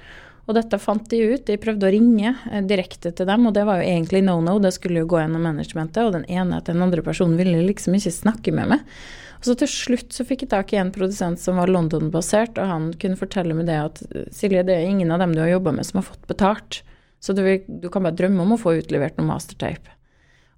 Og 0.49 0.55
dette 0.57 0.79
fant 0.81 1.05
de 1.11 1.19
ut. 1.29 1.45
De 1.45 1.59
prøvde 1.61 1.85
å 1.85 1.93
ringe 1.93 2.33
eh, 2.49 2.63
direkte 2.65 3.13
til 3.13 3.29
dem, 3.29 3.45
og 3.45 3.53
det 3.53 3.67
var 3.69 3.79
jo 3.79 3.89
egentlig 3.91 4.23
no-no. 4.25 4.57
Det 4.63 4.73
skulle 4.73 5.03
jo 5.03 5.09
gå 5.11 5.21
gjennom 5.21 5.45
managementet, 5.45 6.01
og 6.01 6.15
den 6.17 6.25
ene 6.25 6.57
etter 6.57 6.73
den 6.73 6.85
andre 6.87 7.05
personen 7.05 7.37
ville 7.37 7.61
liksom 7.67 7.97
ikke 7.97 8.15
snakke 8.15 8.53
med 8.57 8.73
meg. 8.73 8.95
Og 9.39 9.47
så 9.47 9.55
til 9.61 9.69
slutt 9.71 10.15
så 10.15 10.25
fikk 10.27 10.43
jeg 10.43 10.51
tak 10.51 10.73
i 10.73 10.79
en 10.81 10.91
produsent 10.91 11.39
som 11.39 11.61
var 11.61 11.71
London-basert, 11.71 12.57
og 12.59 12.73
han 12.73 12.89
kunne 12.99 13.19
fortelle 13.19 13.55
meg 13.55 13.69
det 13.69 13.77
at 13.77 14.01
Silje, 14.35 14.65
det 14.67 14.75
er 14.75 14.89
ingen 14.89 15.13
av 15.15 15.21
dem 15.21 15.37
du 15.37 15.43
har 15.43 15.53
jobba 15.53 15.77
med 15.77 15.87
som 15.87 16.01
har 16.01 16.09
fått 16.09 16.25
betalt. 16.27 16.81
Så 17.23 17.35
du, 17.37 17.43
du, 17.67 17.87
kan 17.93 18.03
bare 18.03 18.17
drømme 18.17 18.43
om 18.43 18.57
å 18.57 18.59
få 18.59 18.73
utlevert 18.81 19.19
noe 19.19 19.29
mastertape. 19.29 19.95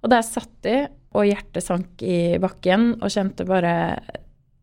Og 0.02 0.10
der 0.10 0.24
satt 0.26 0.50
de, 0.66 0.86
og 1.12 1.28
hjertet 1.28 1.62
sank 1.68 2.02
i 2.02 2.40
bakken, 2.42 2.94
og 3.02 3.12
kjente 3.12 3.46
bare 3.46 3.76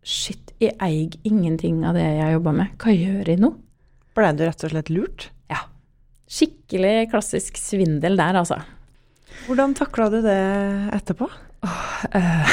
Shit, 0.09 0.55
jeg 0.63 0.73
eier 0.81 1.15
ingenting 1.27 1.83
av 1.85 1.97
det 1.99 2.05
jeg 2.07 2.33
jobba 2.33 2.53
med. 2.55 2.77
Hva 2.81 2.93
gjør 2.95 3.27
jeg 3.29 3.41
nå? 3.43 3.51
Blei 4.19 4.33
du 4.35 4.45
rett 4.45 4.65
og 4.67 4.73
slett 4.73 4.91
lurt? 4.91 5.29
Ja. 5.51 5.63
Skikkelig 6.29 7.09
klassisk 7.13 7.59
svindel 7.59 8.19
der, 8.19 8.39
altså. 8.41 8.59
Hvordan 9.45 9.75
takla 9.77 10.09
du 10.11 10.19
det 10.25 10.41
etterpå? 10.97 11.29
Oh, 11.59 11.79
uh, 12.15 12.51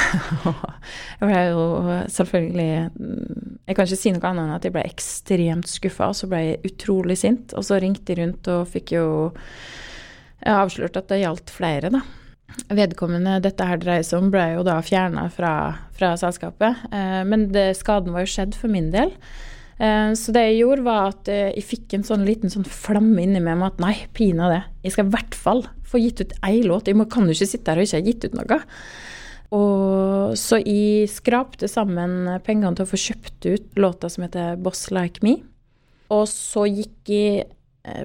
jeg 1.20 1.28
ble 1.28 1.42
jo 1.46 1.66
selvfølgelig 2.10 2.64
Jeg 2.66 3.76
kan 3.76 3.86
ikke 3.86 3.98
si 4.00 4.10
noe 4.10 4.30
annet 4.32 4.42
enn 4.42 4.54
at 4.56 4.66
jeg 4.66 4.74
ble 4.74 4.82
ekstremt 4.86 5.70
skuffa. 5.70 6.12
Så 6.14 6.30
ble 6.30 6.42
jeg 6.42 6.62
utrolig 6.70 7.18
sint, 7.20 7.54
og 7.54 7.66
så 7.66 7.80
ringte 7.82 8.14
jeg 8.14 8.22
rundt 8.22 8.50
og 8.52 8.70
fikk 8.70 8.94
jo 8.96 9.08
avslørt 10.46 10.98
at 10.98 11.10
det 11.10 11.22
gjaldt 11.24 11.50
flere, 11.50 11.90
da. 11.90 12.02
Vedkommende 12.70 13.40
dette 13.42 13.66
her 13.66 13.80
dreier 13.82 14.06
seg 14.06 14.22
om, 14.22 14.30
ble 14.32 14.44
jo 14.54 14.62
da 14.66 14.78
fjerna 14.84 15.26
fra, 15.34 15.52
fra, 15.96 16.14
selskapet. 16.20 16.86
Eh, 16.94 17.22
men 17.26 17.48
det, 17.54 17.72
skaden 17.80 18.14
var 18.14 18.24
jo 18.24 18.32
skjedd 18.36 18.54
for 18.58 18.72
min 18.72 18.92
del. 18.94 19.10
Eh, 19.76 20.12
så 20.16 20.32
det 20.32 20.44
jeg 20.46 20.60
gjorde, 20.62 20.86
var 20.86 21.10
at 21.10 21.32
eh, 21.32 21.50
jeg 21.58 21.66
fikk 21.70 21.96
en 21.96 22.06
sånn 22.06 22.24
liten 22.28 22.52
sånn 22.52 22.64
flamme 22.64 23.24
inni 23.24 23.42
meg 23.44 23.58
om 23.58 23.66
at 23.68 23.82
nei, 23.82 23.94
pinadø, 24.16 24.62
jeg 24.86 24.94
skal 24.94 25.08
i 25.08 25.16
hvert 25.16 25.36
fall 25.36 25.66
få 25.86 26.00
gitt 26.02 26.22
ut 26.24 26.36
ei 26.46 26.62
låt. 26.64 26.88
Jeg 26.88 27.08
kan 27.12 27.28
jo 27.28 27.36
ikke 27.36 27.50
sitte 27.50 27.72
her 27.72 27.82
og 27.82 27.88
ikke 27.88 28.00
ha 28.00 28.06
gitt 28.06 28.26
ut 28.26 28.38
noe. 28.38 28.62
Og 29.56 30.38
så 30.40 30.58
jeg 30.58 31.10
skrapte 31.12 31.68
sammen 31.70 32.40
pengene 32.46 32.74
til 32.74 32.86
å 32.86 32.90
få 32.90 32.98
kjøpt 32.98 33.46
ut 33.46 33.78
låta 33.78 34.10
som 34.10 34.24
heter 34.26 34.56
Boss 34.58 34.88
Like 34.90 35.22
Me. 35.22 35.38
Og 36.14 36.26
så 36.30 36.66
gikk 36.70 37.10
jeg 37.10 37.46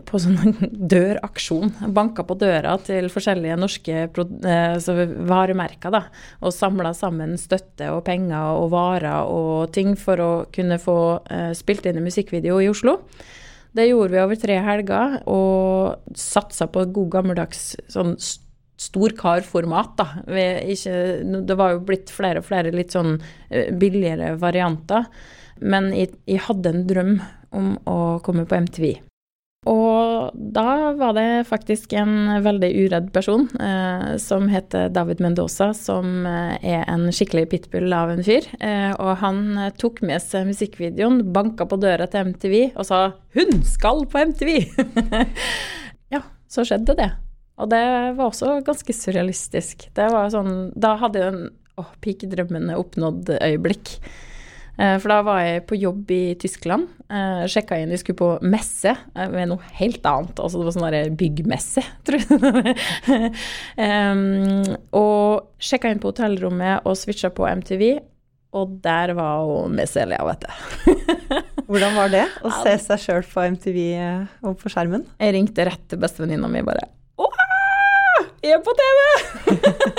på 0.05 0.19
sånn 0.21 0.55
døraksjon. 0.93 1.73
Banka 1.95 2.25
på 2.27 2.37
døra 2.41 2.75
til 2.85 3.09
forskjellige 3.13 3.57
norske 3.59 4.05
altså 4.05 4.95
varemerker, 5.29 5.93
da. 5.93 6.03
Og 6.45 6.55
samla 6.55 6.93
sammen 6.97 7.37
støtte 7.41 7.89
og 7.93 8.03
penger 8.07 8.61
og 8.61 8.71
varer 8.75 9.29
og 9.29 9.71
ting 9.75 9.95
for 9.99 10.21
å 10.21 10.31
kunne 10.53 10.79
få 10.81 10.97
uh, 11.25 11.51
spilt 11.57 11.87
inn 11.89 12.01
en 12.01 12.07
musikkvideo 12.07 12.59
i 12.61 12.69
Oslo. 12.71 12.99
Det 13.71 13.87
gjorde 13.87 14.13
vi 14.13 14.19
over 14.19 14.39
tre 14.39 14.57
helger, 14.65 15.21
og 15.31 16.15
satsa 16.17 16.67
på 16.67 16.83
god 16.91 17.11
gammeldags 17.13 17.69
sånn 17.91 18.17
storkarformat, 18.81 19.93
da. 19.99 20.07
Ikke, 20.73 20.95
det 21.47 21.57
var 21.59 21.75
jo 21.75 21.85
blitt 21.87 22.11
flere 22.11 22.41
og 22.41 22.47
flere 22.47 22.73
litt 22.73 22.95
sånn 22.95 23.15
eh, 23.49 23.69
billigere 23.71 24.33
varianter. 24.41 25.07
Men 25.61 25.91
jeg, 25.95 26.15
jeg 26.25 26.43
hadde 26.47 26.73
en 26.73 26.83
drøm 26.89 27.15
om 27.55 27.71
å 27.85 27.97
komme 28.25 28.47
på 28.49 28.57
MTV. 28.65 29.10
Og 29.69 30.31
da 30.33 30.89
var 30.97 31.11
det 31.13 31.43
faktisk 31.45 31.91
en 31.93 32.31
veldig 32.41 32.69
uredd 32.81 33.11
person 33.13 33.43
eh, 33.61 34.15
som 34.17 34.47
heter 34.49 34.89
David 34.89 35.19
Mendoza, 35.21 35.67
som 35.77 36.25
eh, 36.25 36.55
er 36.65 36.87
en 36.89 37.11
skikkelig 37.13 37.43
pitbull 37.51 37.93
av 37.93 38.09
en 38.09 38.23
fyr. 38.25 38.47
Eh, 38.57 38.89
og 38.95 39.19
han 39.21 39.43
eh, 39.61 39.69
tok 39.77 40.01
med 40.01 40.17
seg 40.23 40.47
musikkvideoen, 40.49 41.21
banka 41.35 41.67
på 41.69 41.77
døra 41.77 42.09
til 42.09 42.31
MTV 42.31 42.55
og 42.71 42.87
sa 42.89 43.03
'Hun 43.37 43.61
skal 43.61 44.01
på 44.09 44.23
MTV!' 44.31 44.65
ja, 46.15 46.23
så 46.49 46.65
skjedde 46.65 46.97
det. 46.97 47.11
Og 47.61 47.69
det 47.69 47.85
var 48.17 48.31
også 48.31 48.63
ganske 48.65 48.97
surrealistisk. 48.97 49.91
Det 49.93 50.09
var 50.09 50.33
sånn, 50.33 50.71
da 50.73 50.95
hadde 50.97 51.21
jeg 51.21 51.35
en 51.35 51.47
åh, 51.77 51.93
pikedrømmene 52.01 52.81
oppnådd 52.81 53.29
øyeblikk. 53.37 53.99
Eh, 54.81 54.97
for 55.01 55.11
da 55.13 55.19
var 55.25 55.41
jeg 55.45 55.65
på 55.69 55.77
jobb 55.77 56.11
i 56.15 56.21
Tyskland. 56.41 56.89
Eh, 57.11 57.43
Sjekka 57.51 57.77
inn, 57.77 57.91
vi 57.93 57.99
skulle 58.01 58.17
på 58.17 58.29
messe 58.49 58.93
eh, 58.93 59.27
med 59.29 59.51
noe 59.51 59.73
helt 59.77 60.05
annet. 60.09 60.39
Altså 60.41 60.61
det 60.61 60.69
var 60.69 60.77
sånn 60.77 61.17
byggmesse, 61.19 61.83
tror 62.07 62.21
jeg. 62.21 63.33
um, 63.77 64.71
og 64.97 65.51
sjekka 65.61 65.91
inn 65.91 66.01
på 66.01 66.13
hotellrommet 66.13 66.87
og 66.87 66.97
switcha 66.97 67.29
på 67.35 67.45
MTV. 67.61 67.85
Og 68.57 68.73
der 68.83 69.13
var 69.15 69.45
hun 69.47 69.77
med 69.77 69.87
Celia, 69.87 70.23
vet 70.27 70.43
du. 70.43 70.49
Hvordan 71.71 71.93
var 71.95 72.09
det 72.11 72.25
å 72.43 72.49
se 72.63 72.73
seg 72.83 72.99
sjøl 72.99 73.21
på 73.23 73.45
MTV 73.53 73.77
og 74.43 74.57
på 74.59 74.71
skjermen? 74.73 75.05
Jeg 75.21 75.37
ringte 75.37 75.69
rett 75.69 75.85
til 75.87 76.01
bestevenninna 76.01 76.49
mi 76.51 76.65
bare 76.67 76.89
Jeg 78.41 78.57
er 78.57 78.61
på 78.65 78.73
TV! 78.73 78.99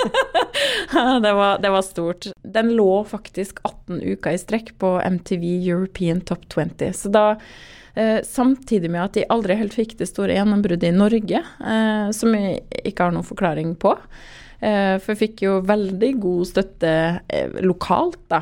det, 1.23 1.31
var, 1.31 1.57
det, 1.63 1.69
var, 1.71 1.81
stort. 1.87 2.27
Den 2.53 2.73
lå 2.77 3.03
faktisk 3.09 3.61
18 3.63 4.01
uker 4.01 4.35
i 4.35 4.41
strekk 4.41 4.75
på 4.81 4.95
MTV 5.01 5.47
European 5.57 6.21
Top 6.21 6.45
20. 6.53 6.93
Så 6.93 7.11
da, 7.13 7.25
eh, 7.95 8.21
samtidig 8.23 8.91
med 8.91 9.03
at 9.03 9.17
de 9.17 9.25
aldri 9.29 9.57
helt 9.59 9.73
fikk 9.73 9.97
det 9.97 10.09
store 10.11 10.37
gjennombruddet 10.37 10.91
i 10.91 10.95
Norge, 10.95 11.41
eh, 11.41 12.11
som 12.11 12.37
jeg 12.37 12.63
ikke 12.83 13.09
har 13.09 13.15
noen 13.15 13.27
forklaring 13.27 13.75
på, 13.75 13.97
Eh, 14.63 14.95
for 15.01 15.11
jeg 15.11 15.19
fikk 15.19 15.41
jo 15.43 15.57
veldig 15.67 16.09
god 16.23 16.47
støtte 16.47 16.91
lokalt, 17.65 18.21
da. 18.31 18.39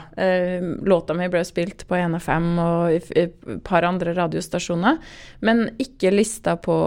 Låta 0.85 1.15
mi 1.17 1.29
ble 1.33 1.41
spilt 1.47 1.87
på 1.89 1.97
NFM 1.97 2.51
og 2.61 3.15
et 3.17 3.47
par 3.65 3.87
andre 3.87 4.13
radiostasjoner, 4.17 4.99
men 5.41 5.65
ikke 5.81 6.13
lista 6.13 6.57
på 6.61 6.77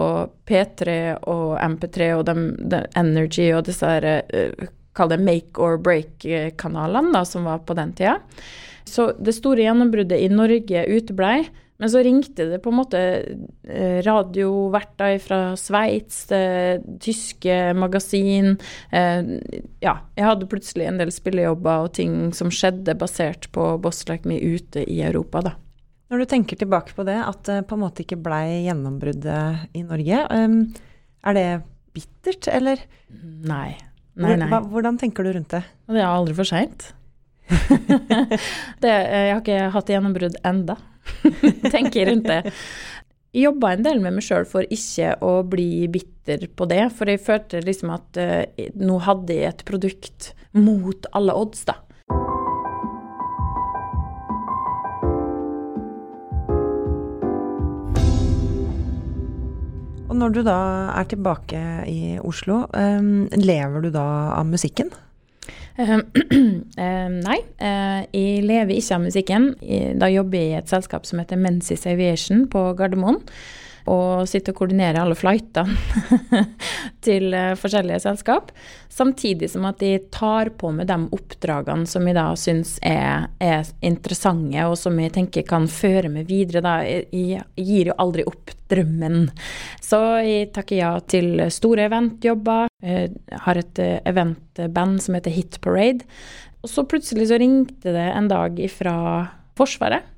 P3 0.47 0.97
og 1.27 1.57
MP3 1.59 2.09
og 2.15 2.25
de, 2.29 2.47
de 2.63 2.81
Energy 2.95 3.49
og 3.51 3.65
disse 3.67 3.89
her 3.89 4.07
Kall 4.95 5.11
det 5.11 5.19
make 5.23 5.59
or 5.61 5.77
break-kanalene 5.81 7.25
som 7.27 7.47
var 7.47 7.65
på 7.67 7.75
den 7.77 7.93
tida. 7.97 8.17
Så 8.85 9.11
det 9.19 9.33
store 9.35 9.65
gjennombruddet 9.65 10.21
i 10.21 10.31
Norge 10.31 10.85
uteblei. 10.87 11.45
Men 11.77 11.91
så 11.91 11.99
ringte 12.05 12.45
det 12.47 12.61
på 12.63 12.71
en 12.71 12.77
måte 12.77 12.99
eh, 13.67 13.97
radioverter 14.05 15.17
fra 15.19 15.39
Sveits, 15.59 16.21
eh, 16.31 16.79
tyske 17.03 17.73
magasin 17.75 18.53
eh, 18.95 19.33
Ja, 19.83 19.97
jeg 20.15 20.27
hadde 20.29 20.47
plutselig 20.51 20.87
en 20.87 21.01
del 21.01 21.11
spillejobber 21.11 21.89
og 21.89 21.91
ting 21.97 22.31
som 22.37 22.53
skjedde 22.53 22.95
basert 22.95 23.49
på 23.55 23.73
Boss 23.83 24.05
Like 24.07 24.23
Me 24.29 24.39
ute 24.39 24.85
i 24.87 25.01
Europa, 25.03 25.43
da. 25.49 25.55
Når 26.13 26.23
du 26.23 26.29
tenker 26.31 26.61
tilbake 26.61 26.95
på 26.95 27.03
det, 27.03 27.17
at 27.19 27.43
det 27.49 27.65
på 27.67 27.75
en 27.75 27.83
måte 27.83 28.05
ikke 28.05 28.21
blei 28.23 28.63
gjennombruddet 28.69 29.75
i 29.75 29.83
Norge, 29.83 30.21
er 31.25 31.35
det 31.35 31.47
bittert, 31.97 32.47
eller? 32.53 32.83
Nei. 33.49 33.73
Nei, 34.15 34.35
nei. 34.39 34.47
Hvordan 34.49 34.99
tenker 34.99 35.25
du 35.25 35.33
rundt 35.35 35.51
det? 35.51 35.63
Det 35.91 35.99
er 35.99 36.07
aldri 36.07 36.35
for 36.37 36.47
seint. 36.47 36.89
jeg 38.81 39.31
har 39.31 39.41
ikke 39.41 39.71
hatt 39.75 39.91
gjennombrudd 39.91 40.37
enda. 40.47 40.77
tenker 41.73 42.09
rundt 42.09 42.29
det. 42.29 42.41
Jeg 43.35 43.49
jobba 43.49 43.73
en 43.75 43.83
del 43.83 43.99
med 43.99 44.15
meg 44.15 44.23
sjøl 44.23 44.45
for 44.47 44.63
ikke 44.71 45.11
å 45.25 45.41
bli 45.47 45.87
bitter 45.91 46.47
på 46.55 46.67
det, 46.71 46.85
for 46.95 47.11
jeg 47.11 47.23
følte 47.25 47.59
liksom 47.65 47.91
at 47.91 48.19
uh, 48.21 48.67
nå 48.79 48.99
hadde 49.03 49.35
jeg 49.35 49.51
et 49.51 49.65
produkt 49.67 50.29
mot 50.55 51.09
alle 51.11 51.35
odds, 51.35 51.65
da. 51.67 51.75
Når 60.25 60.33
du 60.33 60.45
da 60.45 60.59
er 60.97 61.05
tilbake 61.09 61.59
i 61.85 62.15
Oslo, 62.25 62.63
um, 62.73 63.27
lever 63.37 63.85
du 63.85 63.91
da 63.93 64.05
av 64.33 64.47
musikken? 64.49 64.89
Uh, 65.77 65.99
nei, 67.27 67.37
uh, 67.61 68.01
jeg 68.09 68.45
lever 68.47 68.73
ikke 68.73 68.97
av 68.97 69.03
musikken. 69.05 69.51
Da 70.01 70.09
jobber 70.09 70.41
jeg 70.41 70.55
i 70.55 70.57
et 70.63 70.73
selskap 70.73 71.05
som 71.05 71.21
heter 71.21 71.37
Mensis 71.37 71.85
Aviation 71.89 72.47
på 72.49 72.71
Gardermoen 72.79 73.21
og 73.91 74.25
sitte 74.29 74.53
og 74.53 74.59
koordinere 74.59 75.01
alle 75.01 75.17
flightene 75.17 75.75
til 77.05 77.29
uh, 77.35 77.53
forskjellige 77.59 78.01
selskap. 78.05 78.51
Samtidig 78.89 79.51
som 79.51 79.67
at 79.69 79.79
de 79.81 79.97
tar 80.13 80.49
på 80.57 80.71
med 80.73 80.89
de 80.89 80.97
oppdragene 81.15 81.85
som 81.89 82.07
jeg 82.07 82.17
da 82.17 82.25
syns 82.39 82.75
er, 82.85 83.27
er, 83.43 83.67
interessante, 83.85 84.63
og 84.65 84.77
som 84.79 84.97
jeg 85.01 85.13
tenker 85.17 85.45
kan 85.47 85.67
føre 85.69 86.09
meg 86.11 86.29
videre. 86.31 86.63
Da. 86.65 86.77
Jeg, 86.85 87.43
gir 87.55 87.91
jo 87.91 87.97
aldri 88.01 88.25
opp 88.27 88.53
drømmen. 88.71 89.29
Så 89.83 89.99
jeg 90.25 90.49
takker 90.55 90.79
ja 90.79 90.93
til 91.05 91.45
store 91.53 91.85
eventjobber. 91.89 92.71
Jeg 92.81 93.13
har 93.45 93.61
et 93.61 93.83
uh, 93.83 93.99
eventband 94.09 94.97
som 95.05 95.19
heter 95.19 95.35
Hit 95.35 95.59
Parade. 95.61 96.07
Og 96.65 96.71
så 96.71 96.87
plutselig 96.89 97.29
så 97.29 97.37
ringte 97.37 97.93
det 97.93 98.07
en 98.15 98.31
dag 98.31 98.57
fra 98.73 98.97
Forsvaret. 99.55 100.09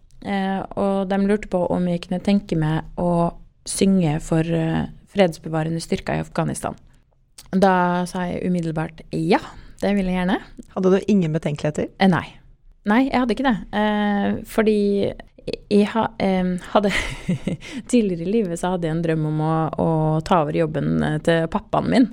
Og 0.80 1.04
de 1.12 1.18
lurte 1.28 1.50
på 1.52 1.60
om 1.76 1.84
jeg 1.92 2.02
kunne 2.08 2.24
tenke 2.24 2.56
meg 2.58 2.88
å 3.00 3.10
synge 3.68 4.18
for 4.24 4.48
eh, 4.48 4.88
fredsbevarende 5.14 5.82
styrker 5.84 6.18
i 6.18 6.26
Afghanistan. 6.26 6.78
Da 7.52 8.06
sa 8.10 8.26
jeg 8.28 8.50
umiddelbart 8.50 9.06
ja, 9.12 9.40
det 9.82 9.94
vil 9.96 10.10
jeg 10.10 10.20
gjerne. 10.20 10.42
Hadde 10.74 10.92
du 10.94 11.00
ingen 11.08 11.36
betenkeligheter? 11.36 11.92
Eh, 12.00 12.12
nei. 12.12 12.26
Nei, 12.88 13.06
jeg 13.10 13.20
hadde 13.20 13.36
ikke 13.36 13.48
det. 13.48 13.58
Eh, 13.76 14.38
fordi 14.48 14.80
jeg 15.48 15.88
ha, 15.94 16.04
eh, 16.20 16.48
hadde 16.74 16.92
Tidligere 17.92 18.26
i 18.26 18.32
livet 18.32 18.60
så 18.60 18.74
hadde 18.74 18.88
jeg 18.88 18.98
en 18.98 19.04
drøm 19.04 19.28
om 19.30 19.42
å, 19.44 19.54
å 19.80 19.90
ta 20.28 20.42
over 20.44 20.58
jobben 20.60 21.04
eh, 21.04 21.18
til 21.24 21.48
pappaen 21.52 21.90
min. 21.92 22.08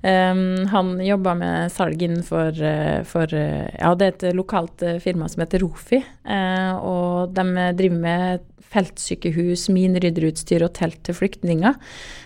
Eh, 0.00 0.42
han 0.72 0.92
jobba 1.04 1.34
med 1.36 1.74
salg 1.74 2.00
innenfor 2.06 2.62
for, 3.08 3.36
Ja, 3.36 3.92
det 3.96 4.06
er 4.06 4.14
et 4.14 4.36
lokalt 4.36 4.84
firma 5.04 5.28
som 5.28 5.44
heter 5.44 5.64
Rofi. 5.64 6.00
Uh, 6.24 6.76
og 7.20 7.36
de 7.36 7.68
driver 7.78 8.02
med 8.02 8.48
feltsykehus, 8.70 9.66
minrydderutstyr 9.72 10.64
og 10.66 10.74
telt 10.78 11.00
til 11.06 11.16
flyktninger. 11.16 11.78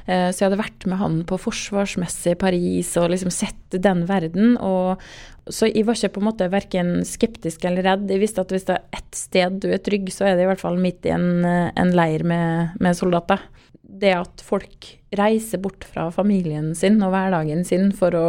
Uh, 0.08 0.28
så 0.30 0.42
jeg 0.42 0.48
hadde 0.48 0.60
vært 0.60 0.88
med 0.90 1.00
han 1.00 1.20
på 1.28 1.38
forsvarsmesse 1.40 2.34
i 2.34 2.40
Paris 2.40 2.92
og 3.00 3.10
liksom 3.14 3.32
sett 3.34 3.78
den 3.84 4.04
verden. 4.10 4.58
Og, 4.60 5.00
så 5.48 5.70
jeg 5.70 5.86
var 5.88 5.98
ikke 5.98 6.14
på 6.16 6.22
en 6.22 6.28
måte 6.28 6.50
verken 6.52 6.92
skeptisk 7.08 7.64
eller 7.68 7.86
redd. 7.88 8.10
Jeg 8.12 8.22
visste 8.22 8.44
at 8.44 8.52
hvis 8.52 8.68
det 8.68 8.76
er 8.78 9.00
ett 9.00 9.18
sted 9.18 9.58
du 9.64 9.70
er 9.72 9.82
trygg, 9.84 10.12
så 10.12 10.28
er 10.28 10.36
det 10.36 10.46
i 10.46 10.50
hvert 10.52 10.62
fall 10.62 10.80
midt 10.80 11.08
i 11.08 11.14
en, 11.16 11.44
en 11.44 11.96
leir 11.96 12.26
med, 12.28 12.76
med, 12.80 12.98
soldater. 12.98 13.42
Det 13.84 14.12
at 14.16 14.44
folk 14.44 14.92
reiser 15.14 15.60
bort 15.62 15.84
fra 15.86 16.08
familien 16.12 16.72
sin 16.76 17.00
og 17.04 17.12
hverdagen 17.14 17.62
sin 17.66 17.92
for 17.96 18.16
å 18.18 18.28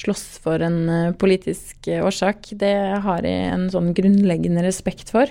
slåss 0.00 0.40
for 0.42 0.62
en 0.64 0.88
eh, 0.90 1.12
politisk 1.14 1.86
årsak, 2.02 2.48
det 2.58 2.74
har 3.04 3.26
jeg 3.26 3.50
en 3.52 3.68
sånn 3.70 3.92
grunnleggende 3.94 4.64
respekt 4.66 5.12
for. 5.14 5.30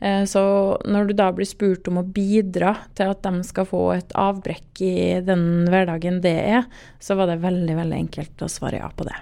Eh, 0.00 0.24
så 0.24 0.42
når 0.88 1.10
du 1.10 1.16
da 1.16 1.30
blir 1.36 1.48
spurt 1.48 1.88
om 1.90 2.00
å 2.00 2.06
bidra 2.06 2.74
til 2.96 3.12
at 3.12 3.24
de 3.26 3.46
skal 3.46 3.68
få 3.68 3.84
et 3.98 4.14
avbrekk 4.18 4.84
i 4.84 4.98
den 5.24 5.66
hverdagen 5.70 6.22
det 6.24 6.36
er, 6.56 6.68
så 7.02 7.18
var 7.18 7.30
det 7.30 7.42
veldig, 7.44 7.76
veldig 7.82 8.04
enkelt 8.06 8.46
å 8.46 8.50
svare 8.50 8.80
ja 8.80 8.92
på 8.92 9.08
det. 9.08 9.18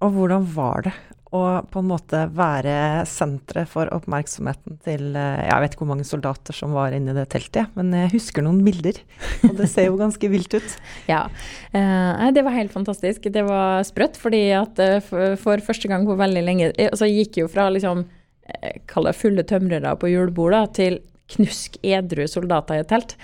Og 0.00 0.14
hvordan 0.16 0.46
var 0.54 0.86
det 0.86 0.98
å 1.30 1.40
på 1.70 1.78
en 1.78 1.86
måte 1.86 2.24
være 2.34 3.04
senteret 3.06 3.70
for 3.70 3.86
oppmerksomheten 3.94 4.80
til 4.82 5.14
eh, 5.14 5.44
Jeg 5.46 5.62
vet 5.62 5.74
ikke 5.74 5.84
hvor 5.84 5.90
mange 5.92 6.06
soldater 6.08 6.56
som 6.56 6.72
var 6.74 6.94
inne 6.96 7.12
i 7.12 7.18
det 7.20 7.28
teltet, 7.30 7.70
men 7.78 7.92
jeg 7.94 8.14
husker 8.16 8.42
noen 8.42 8.64
bilder. 8.66 8.98
Og 9.46 9.54
det 9.60 9.68
ser 9.70 9.86
jo 9.86 9.98
ganske 10.00 10.30
vilt 10.32 10.56
ut. 10.56 10.78
Ja. 11.10 11.24
Eh, 11.74 12.24
det 12.34 12.42
var 12.46 12.54
helt 12.54 12.74
fantastisk. 12.74 13.28
Det 13.30 13.44
var 13.46 13.84
sprøtt, 13.86 14.18
fordi 14.18 14.42
at 14.58 14.78
for, 15.06 15.62
første 15.66 15.90
gang 15.90 16.06
på 16.06 16.18
veldig 16.18 16.42
lenge 16.46 16.72
Så 16.74 16.88
Altså 16.90 17.10
gikk 17.10 17.40
jo 17.42 17.50
fra 17.50 17.68
liksom 17.70 18.04
Kall 18.90 19.08
det 19.08 19.16
fulle 19.18 19.46
tømrere 19.46 19.94
på 20.00 20.10
julebordet, 20.12 20.64
til 20.78 21.00
knusk 21.30 21.76
edru 21.86 22.26
soldater 22.28 22.78
i 22.78 22.82
et 22.82 22.88
telt. 22.90 23.14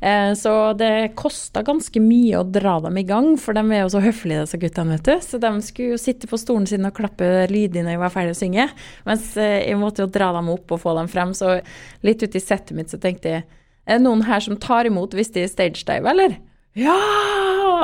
Eh, 0.00 0.32
så 0.38 0.52
det 0.78 1.16
kosta 1.18 1.64
ganske 1.66 2.00
mye 2.02 2.40
å 2.40 2.46
dra 2.46 2.76
dem 2.84 3.00
i 3.00 3.06
gang, 3.06 3.32
for 3.40 3.56
de 3.56 3.64
er 3.66 3.84
jo 3.84 3.92
så 3.96 4.02
høflige, 4.04 4.44
disse 4.44 4.60
guttene, 4.62 4.96
vet 4.96 5.08
du. 5.08 5.26
Så 5.26 5.40
de 5.42 5.52
skulle 5.66 5.96
jo 5.96 6.00
sitte 6.00 6.30
på 6.30 6.40
stolen 6.40 6.68
sin 6.70 6.86
og 6.86 6.96
klappe 6.98 7.46
lydig 7.50 7.82
når 7.82 7.96
jeg 7.96 8.04
var 8.04 8.14
ferdig 8.14 8.36
å 8.36 8.40
synge. 8.40 8.68
Mens 9.08 9.28
eh, 9.40 9.60
jeg 9.66 9.80
måtte 9.82 10.06
jo 10.06 10.12
dra 10.14 10.32
dem 10.36 10.52
opp 10.54 10.76
og 10.76 10.82
få 10.82 10.96
dem 11.00 11.10
frem. 11.12 11.34
Så 11.36 11.58
litt 12.06 12.22
ute 12.22 12.38
i 12.38 12.44
settet 12.44 12.76
mitt 12.78 12.92
så 12.92 13.02
tenkte 13.02 13.38
jeg 13.38 13.46
er 13.86 14.00
det 14.00 14.02
noen 14.02 14.24
her 14.26 14.42
som 14.42 14.58
tar 14.58 14.88
imot 14.88 15.14
hvis 15.14 15.30
de 15.34 15.44
stagediver, 15.46 16.10
eller? 16.10 16.38
Ja! 16.76 16.96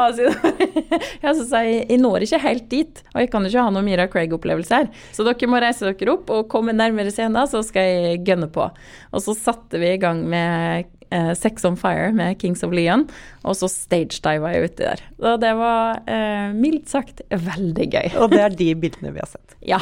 ja, 1.22 1.32
så 1.32 1.44
sa 1.46 1.62
jeg 1.64 1.84
jeg 1.88 2.00
når 2.00 2.24
ikke 2.26 2.40
helt 2.42 2.64
dit, 2.70 3.02
og 3.14 3.22
jeg 3.22 3.30
kan 3.32 3.46
ikke 3.46 3.64
ha 3.64 3.72
noe 3.72 3.84
Mira 3.86 4.06
Craig-opplevelse 4.10 4.80
her. 4.82 4.88
Så 5.14 5.24
dere 5.24 5.48
må 5.48 5.60
reise 5.62 5.88
dere 5.88 6.14
opp 6.14 6.32
og 6.32 6.48
komme 6.52 6.74
nærmere 6.76 7.12
scenen, 7.14 7.48
så 7.48 7.62
skal 7.64 7.88
jeg 7.88 8.24
gønne 8.26 8.50
på. 8.52 8.66
Og 9.12 9.24
så 9.24 9.36
satte 9.38 9.80
vi 9.80 9.94
i 9.94 10.00
gang 10.02 10.22
med 10.28 10.90
eh, 11.12 11.32
Sex 11.38 11.64
on 11.68 11.78
Fire 11.80 12.10
med 12.16 12.36
Kings 12.42 12.64
of 12.66 12.74
Leon, 12.76 13.06
og 13.46 13.56
så 13.58 13.70
stagediva 13.72 14.52
jeg 14.52 14.68
uti 14.68 14.84
der. 14.84 15.04
Og 15.22 15.40
det 15.44 15.54
var 15.60 16.02
eh, 16.04 16.52
mildt 16.56 16.92
sagt 16.92 17.24
veldig 17.30 17.88
gøy. 17.96 18.12
Og 18.20 18.32
det 18.34 18.44
er 18.44 18.60
de 18.60 18.70
bildene 18.84 19.14
vi 19.16 19.24
har 19.24 19.32
sett. 19.32 19.56
Ja. 19.72 19.78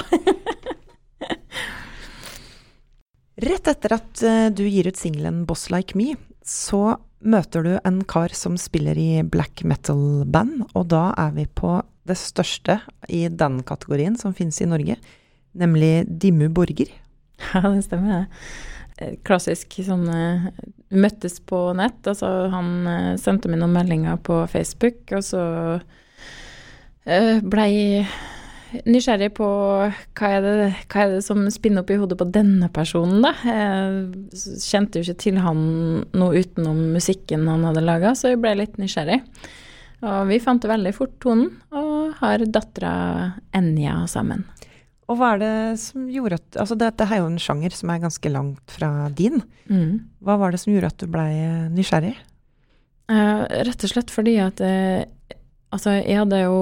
Rett 3.41 3.69
etter 3.71 3.95
at 3.97 4.21
uh, 4.21 4.49
du 4.53 4.67
gir 4.69 4.91
ut 4.91 4.99
singelen 5.01 5.47
'Boss 5.49 5.71
Like 5.73 5.97
Me', 5.97 6.19
så 6.45 6.99
møter 7.21 7.65
du 7.65 7.73
en 7.85 8.01
kar 8.09 8.33
som 8.37 8.57
spiller 8.61 8.99
i 8.99 9.23
black 9.23 9.63
metal-band, 9.67 10.65
og 10.75 10.89
da 10.93 11.11
er 11.21 11.35
vi 11.37 11.47
på 11.47 11.79
det 12.09 12.17
største 12.19 12.81
i 13.13 13.27
den 13.29 13.61
kategorien 13.67 14.17
som 14.19 14.35
finnes 14.37 14.61
i 14.63 14.69
Norge, 14.71 14.97
nemlig 15.53 15.95
Dimmu 16.09 16.51
Borger. 16.55 16.93
Ja, 17.55 17.63
det 17.73 17.87
stemmer 17.87 18.11
det. 18.13 18.25
Eh, 19.01 19.15
klassisk 19.25 19.79
sånn 19.81 20.03
uh, 20.13 20.51
Møttes 20.93 21.39
på 21.41 21.71
nett. 21.73 22.03
Altså, 22.05 22.29
han 22.53 22.69
uh, 22.85 23.15
sendte 23.17 23.49
meg 23.49 23.63
noen 23.63 23.73
meldinger 23.73 24.21
på 24.21 24.43
Facebook, 24.53 25.01
og 25.17 25.25
så 25.25 25.45
blei 27.49 28.05
nysgjerrig 28.87 29.31
på 29.37 29.47
hva 29.47 30.29
er, 30.31 30.45
det, 30.45 30.69
hva 30.91 31.05
er 31.05 31.17
det 31.17 31.25
som 31.27 31.43
spinner 31.53 31.85
opp 31.85 31.91
i 31.93 31.99
hodet 32.01 32.19
på 32.21 32.29
denne 32.33 32.69
personen, 32.73 33.25
da. 33.25 33.33
Jeg 33.45 34.61
kjente 34.63 35.01
jo 35.01 35.07
ikke 35.07 35.23
til 35.25 35.41
han 35.45 35.65
noe 36.17 36.45
utenom 36.45 36.81
musikken 36.95 37.49
han 37.51 37.67
hadde 37.69 37.85
laga, 37.85 38.15
så 38.19 38.33
jeg 38.33 38.41
ble 38.43 38.55
litt 38.63 38.79
nysgjerrig. 38.81 39.21
Og 40.01 40.31
vi 40.31 40.41
fant 40.41 40.65
veldig 40.65 40.95
fort 40.97 41.19
tonen, 41.21 41.51
og 41.77 42.17
har 42.23 42.47
dattera 42.49 42.95
Enja 43.57 43.99
sammen. 44.09 44.47
Og 45.11 45.19
hva 45.19 45.35
er 45.35 45.41
det 45.43 45.55
som 45.83 46.05
gjorde 46.07 46.39
at 46.39 46.59
Altså 46.63 46.77
dette 46.79 47.03
er 47.03 47.19
jo 47.19 47.31
en 47.33 47.41
sjanger 47.43 47.75
som 47.75 47.91
er 47.91 48.03
ganske 48.05 48.31
langt 48.31 48.71
fra 48.71 49.09
din. 49.11 49.41
Mm. 49.67 50.07
Hva 50.23 50.37
var 50.39 50.55
det 50.55 50.61
som 50.63 50.71
gjorde 50.73 50.93
at 50.93 51.03
du 51.03 51.11
blei 51.11 51.33
nysgjerrig? 51.75 52.15
Uh, 53.11 53.43
rett 53.67 53.87
og 53.87 53.91
slett 53.91 54.13
fordi 54.15 54.37
at 54.39 54.63
uh, 54.63 55.03
Altså, 55.71 56.01
jeg 56.03 56.19
hadde 56.19 56.39
jo 56.43 56.55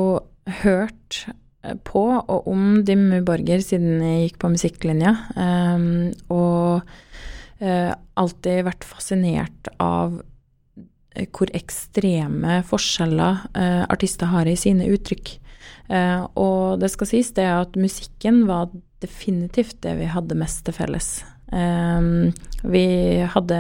hørt 0.63 1.23
på 1.59 2.05
og 2.21 2.49
om 2.51 2.83
Dimmu 2.87 3.21
Borger 3.27 3.63
siden 3.65 4.03
jeg 4.05 4.29
gikk 4.29 4.41
på 4.43 4.51
musikklinja. 4.53 5.15
Um, 5.35 6.11
og 6.33 6.87
uh, 7.63 7.93
alltid 8.19 8.67
vært 8.69 8.87
fascinert 8.87 9.71
av 9.83 10.21
eh, 11.17 11.27
hvor 11.27 11.51
ekstreme 11.57 12.61
forskjeller 12.69 13.43
uh, 13.59 13.85
artister 13.91 14.31
har 14.31 14.49
i 14.49 14.59
sine 14.59 14.87
uttrykk. 14.95 15.35
Uh, 15.91 16.29
og 16.39 16.83
det 16.83 16.93
skal 16.95 17.11
sies 17.11 17.33
det 17.37 17.49
at 17.49 17.79
musikken 17.81 18.45
var 18.49 18.71
definitivt 19.03 19.81
det 19.85 19.97
vi 20.01 20.11
hadde 20.11 20.39
mest 20.39 20.65
til 20.67 20.77
felles. 20.79 21.19
Um, 21.49 22.29
vi 22.63 22.87
hadde 23.25 23.59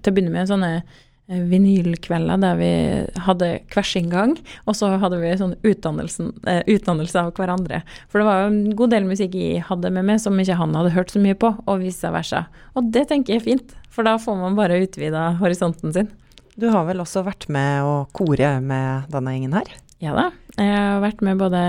til 0.00 0.12
å 0.12 0.14
begynne 0.14 0.32
med 0.32 0.48
sånne 0.48 0.76
Eh, 0.78 0.82
vinylkvelder 1.28 2.40
der 2.42 2.58
vi 2.58 2.70
hadde 3.24 3.50
hver 3.72 3.86
sin 3.88 4.10
gang, 4.12 4.34
og 4.68 4.76
så 4.76 4.90
hadde 5.00 5.20
vi 5.22 5.32
sånn 5.40 5.54
eh, 5.56 6.60
utdannelse 6.68 7.22
av 7.22 7.32
hverandre. 7.36 7.80
For 8.12 8.20
det 8.20 8.28
var 8.28 8.42
jo 8.42 8.50
en 8.50 8.74
god 8.76 8.92
del 8.92 9.08
musikk 9.08 9.38
jeg 9.38 9.64
hadde 9.70 9.92
med 9.94 10.04
meg 10.10 10.20
som 10.20 10.36
ikke 10.40 10.58
han 10.60 10.76
hadde 10.76 10.92
hørt 10.96 11.14
så 11.14 11.22
mye 11.22 11.38
på, 11.38 11.54
og 11.64 11.80
vice 11.80 12.12
versa. 12.12 12.44
Og 12.76 12.92
det 12.92 13.06
tenker 13.08 13.34
jeg 13.34 13.42
er 13.42 13.48
fint, 13.48 13.74
for 13.88 14.06
da 14.06 14.18
får 14.20 14.36
man 14.42 14.58
bare 14.58 14.82
utvida 14.84 15.30
horisonten 15.40 15.96
sin. 15.96 16.12
Du 16.60 16.68
har 16.70 16.84
vel 16.86 17.00
også 17.02 17.24
vært 17.26 17.48
med 17.50 17.82
å 17.82 18.04
kore 18.14 18.58
med 18.62 19.08
denne 19.10 19.34
gjengen 19.34 19.56
her? 19.56 19.72
Ja 20.02 20.12
da. 20.14 20.28
Jeg 20.58 20.70
har 20.70 21.00
vært 21.02 21.22
med 21.24 21.40
både 21.40 21.60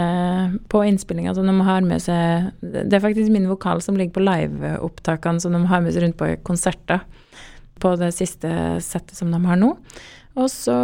på 0.69 0.83
innspillinga 0.85 1.31
som 1.33 1.47
de 1.47 1.53
har 1.65 1.85
med 1.85 2.03
seg 2.03 2.51
Det 2.61 2.93
er 2.93 3.01
faktisk 3.01 3.31
min 3.33 3.47
vokal 3.49 3.79
som 3.81 3.97
ligger 3.97 4.13
på 4.13 4.21
liveopptakene 4.21 5.41
som 5.41 5.55
de 5.55 5.61
har 5.71 5.81
med 5.81 5.95
seg 5.95 6.03
rundt 6.03 6.19
på 6.19 6.27
konserter 6.45 7.01
på 7.81 7.95
det 7.99 8.11
siste 8.15 8.49
settet 8.83 9.17
som 9.17 9.31
de 9.33 9.41
har 9.45 9.59
nå. 9.59 9.73
Og 10.35 10.49
så 10.51 10.75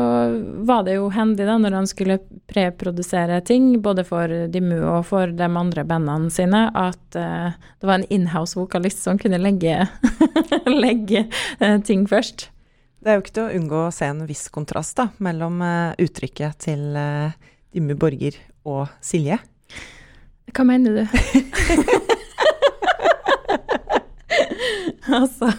var 0.63 0.85
det 0.87 0.95
jo 0.95 1.09
hendig 1.11 1.43
da, 1.43 1.57
når 1.59 1.75
han 1.75 1.87
skulle 1.89 2.21
preprodusere 2.47 3.41
ting, 3.43 3.73
både 3.83 4.05
for 4.07 4.31
Dimmu 4.51 4.77
og 4.79 5.03
for 5.09 5.33
de 5.35 5.47
andre 5.47 5.83
bandene 5.87 6.31
sine, 6.31 6.69
at 6.71 7.17
uh, 7.19 7.51
det 7.51 7.89
var 7.89 7.99
en 7.99 8.07
inhouse-vokalist 8.07 9.03
som 9.03 9.19
kunne 9.19 9.41
legge, 9.43 9.75
legge 10.85 11.25
uh, 11.59 11.77
ting 11.83 12.07
først. 12.07 12.47
Det 13.03 13.11
er 13.11 13.17
jo 13.17 13.25
ikke 13.25 13.35
til 13.35 13.49
å 13.49 13.59
unngå 13.59 13.83
å 13.89 13.91
se 13.95 14.07
en 14.07 14.23
viss 14.29 14.45
kontrast 14.55 14.95
da, 15.01 15.09
mellom 15.19 15.59
uh, 15.65 15.99
uttrykket 15.99 16.63
til 16.69 16.87
Dimmu 17.75 17.97
Borger 17.99 18.39
og 18.63 18.85
Silje. 19.03 19.41
Hva 20.55 20.67
mener 20.67 21.01
du? 21.01 22.07
altså 25.21 25.51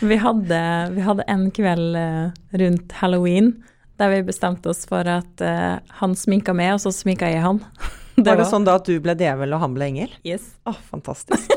vi, 0.10 0.16
hadde, 0.16 0.60
vi 0.94 1.06
hadde 1.06 1.26
en 1.28 1.48
kveld 1.54 1.98
uh, 1.98 2.30
rundt 2.62 2.94
halloween 3.00 3.56
der 3.98 4.12
vi 4.12 4.26
bestemte 4.28 4.70
oss 4.70 4.84
for 4.86 5.08
at 5.10 5.42
uh, 5.42 5.78
han 6.00 6.14
sminka 6.16 6.54
meg, 6.54 6.76
og 6.76 6.84
så 6.84 6.92
sminka 6.94 7.30
jeg 7.30 7.44
han. 7.44 7.62
Det 8.18 8.24
var 8.24 8.34
det 8.34 8.42
var. 8.42 8.50
sånn 8.50 8.64
da 8.66 8.72
at 8.80 8.88
du 8.88 8.96
ble 8.98 9.12
djevel 9.14 9.52
og 9.54 9.60
han 9.62 9.74
ble 9.76 9.86
engel? 9.92 10.14
Yes. 10.26 10.48
Å, 10.66 10.72
oh, 10.72 10.78
fantastisk. 10.90 11.52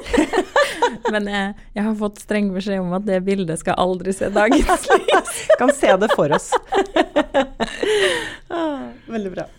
Men 1.09 1.25
jeg, 1.25 1.55
eh, 1.55 1.63
jeg, 1.73 1.85
har 1.87 1.95
fått 1.97 2.21
streng 2.21 2.51
beskjed 2.53 2.83
om 2.83 2.93
at 2.93 3.07
det 3.07 3.17
bildet 3.25 3.57
skal 3.57 3.79
aldri 3.81 4.13
se 4.13 4.29
dagens 4.29 4.85
lys. 4.91 5.31
kan 5.57 5.73
se 5.73 5.89
det 6.03 6.11
for 6.13 6.29
oss. 6.37 6.51
ah, 8.53 8.93
veldig 9.09 9.33
bra. 9.33 9.49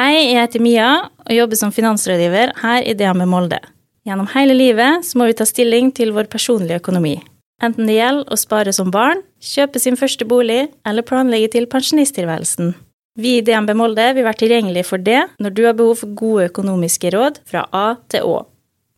Hei, 0.00 0.32
jeg 0.32 0.42
heter 0.42 0.66
Mia 0.66 0.90
og 1.06 1.34
jobber 1.34 1.62
som 1.62 1.74
finansrådgiver 1.74 2.56
her 2.64 2.82
i 2.82 2.98
DME 2.98 3.30
Molde. 3.30 3.62
Gjennom 4.08 4.28
hele 4.32 4.54
livet 4.56 5.04
så 5.04 5.18
må 5.20 5.26
vi 5.28 5.34
ta 5.36 5.44
stilling 5.44 5.90
til 5.92 6.14
vår 6.16 6.30
personlige 6.32 6.80
økonomi. 6.80 7.18
Enten 7.60 7.90
det 7.90 7.98
gjelder 7.98 8.30
å 8.32 8.38
spare 8.40 8.72
som 8.72 8.88
barn, 8.94 9.20
kjøpe 9.44 9.82
sin 9.82 9.98
første 10.00 10.24
bolig 10.24 10.62
eller 10.88 11.04
planlegge 11.04 11.50
til 11.52 11.66
pensjonisttilværelsen. 11.68 12.72
Vi 13.20 13.34
i 13.36 13.42
DNB 13.44 13.74
Molde 13.76 14.06
vil 14.16 14.24
være 14.24 14.40
tilgjengelige 14.44 14.88
for 14.88 15.04
det 15.04 15.26
når 15.42 15.56
du 15.58 15.62
har 15.66 15.76
behov 15.76 16.00
for 16.00 16.16
gode 16.16 16.48
økonomiske 16.48 17.12
råd 17.12 17.42
fra 17.50 17.66
A 17.74 17.98
til 18.08 18.24
Å. 18.24 18.38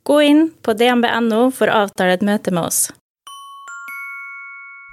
Gå 0.07 0.23
inn 0.29 0.47
på 0.63 0.77
dnb.no 0.79 1.43
for 1.57 1.73
å 1.73 1.87
avtale 1.89 2.15
et 2.15 2.27
møte 2.27 2.55
med 2.55 2.69
oss. 2.69 2.83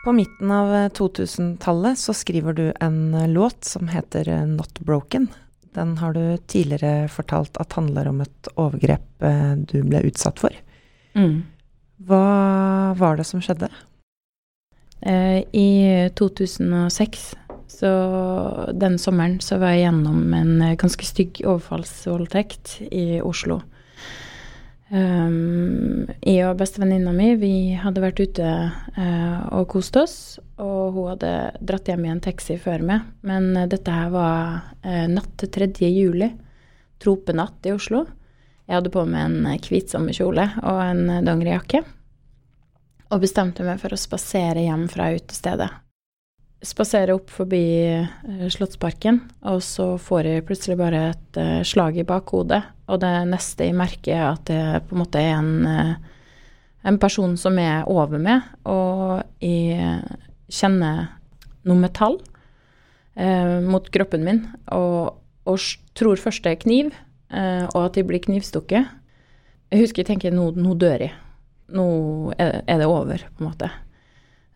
På 0.07 0.15
midten 0.15 0.49
av 0.55 0.71
2000-tallet 0.97 1.99
så 1.99 2.15
skriver 2.15 2.57
du 2.57 2.69
en 2.81 3.11
låt 3.35 3.67
som 3.67 3.91
heter 3.91 4.31
Not 4.47 4.79
Broken. 4.79 5.27
Den 5.77 5.97
har 6.01 6.15
du 6.15 6.37
tidligere 6.49 7.07
fortalt 7.11 7.57
at 7.61 7.77
handler 7.77 8.09
om 8.09 8.23
et 8.25 8.49
overgrep 8.57 9.25
eh, 9.25 9.53
du 9.69 9.79
ble 9.85 10.01
utsatt 10.09 10.41
for. 10.41 10.55
Mm. 11.17 11.43
Hva 12.07 12.23
var 12.97 13.17
det 13.19 13.27
som 13.29 13.43
skjedde? 13.43 13.69
Eh, 15.01 15.43
I 15.53 15.69
2006, 16.17 17.27
så 17.67 17.91
den 18.73 18.97
sommeren, 19.01 19.39
så 19.41 19.59
var 19.61 19.75
jeg 19.75 19.85
gjennom 19.87 20.33
en 20.33 20.53
ganske 20.81 21.05
stygg 21.05 21.41
overfallsvoldtekt 21.45 22.79
i 22.89 23.21
Oslo. 23.21 23.61
Um, 24.87 26.07
jeg 26.23 26.45
og 26.47 26.61
bestevenninna 26.61 27.11
mi 27.11 27.33
vi 27.35 27.53
hadde 27.75 27.99
vært 27.99 28.21
ute 28.23 28.47
uh, 28.47 29.39
og 29.57 29.67
kost 29.73 29.97
oss. 29.99 30.17
Og 30.63 30.95
hun 30.95 31.09
hadde 31.11 31.31
dratt 31.59 31.91
hjem 31.91 32.05
i 32.07 32.13
en 32.13 32.23
taxi 32.23 32.57
før 32.61 32.85
meg. 32.87 33.07
Men 33.27 33.51
uh, 33.57 33.67
dette 33.69 33.93
her 33.93 34.13
var 34.13 34.69
uh, 34.85 35.07
natt 35.11 35.33
til 35.41 35.51
3. 35.53 35.71
juli. 35.91 36.31
Tropenatt 37.03 37.67
i 37.67 37.75
Oslo. 37.75 38.05
Jeg 38.67 38.79
hadde 38.79 38.91
på 38.91 39.03
meg 39.07 39.27
en 39.27 39.59
hvit 39.63 39.91
sommerkjole 39.91 40.47
og 40.63 40.79
en 40.83 41.03
dongerijakke. 41.23 41.83
Og 43.07 43.23
bestemte 43.23 43.63
meg 43.63 43.79
for 43.79 43.95
å 43.95 43.99
spasere 43.99 44.65
hjem 44.65 44.87
fra 44.91 45.11
utestedet. 45.15 45.69
Spaserer 46.65 47.13
opp 47.13 47.29
forbi 47.33 47.63
eh, 47.85 48.47
Slottsparken, 48.49 49.19
og 49.49 49.61
så 49.65 49.91
får 50.01 50.29
jeg 50.29 50.45
plutselig 50.47 50.77
bare 50.79 51.01
et 51.11 51.39
eh, 51.39 51.61
slag 51.67 51.99
i 51.99 52.05
bakhodet. 52.07 52.63
Og 52.89 53.01
det 53.03 53.11
neste 53.29 53.67
jeg 53.67 53.77
merker, 53.77 54.15
er 54.15 54.25
at 54.31 54.47
det 54.49 54.87
på 54.87 54.95
en 54.95 55.03
måte 55.03 55.21
er 55.21 55.35
en, 55.37 55.51
eh, 55.69 55.93
en 56.87 56.99
person 57.01 57.37
som 57.37 57.59
er 57.61 57.85
over 57.91 58.21
meg, 58.21 58.47
og 58.65 59.21
jeg 59.43 60.01
kjenner 60.47 61.11
noe 61.67 61.81
metall 61.81 62.17
eh, 63.19 63.57
mot 63.65 63.91
kroppen 63.93 64.25
min, 64.25 64.45
og, 64.73 65.17
og 65.45 65.71
tror 65.97 66.21
først 66.21 66.47
det 66.47 66.55
er 66.55 66.63
kniv, 66.63 66.93
eh, 67.29 67.65
og 67.67 67.81
at 67.85 67.99
jeg 67.99 68.09
blir 68.09 68.23
knivstukket. 68.23 68.93
Jeg 69.67 69.83
husker 69.83 70.01
jeg 70.01 70.13
tenker 70.13 70.33
nå, 70.33 70.53
nå 70.55 70.77
dør 70.79 71.09
jeg. 71.09 71.13
Nå 71.75 71.85
er 72.39 72.63
det 72.63 72.85
over, 72.87 73.19
på 73.35 73.43
en 73.43 73.49
måte. 73.49 73.67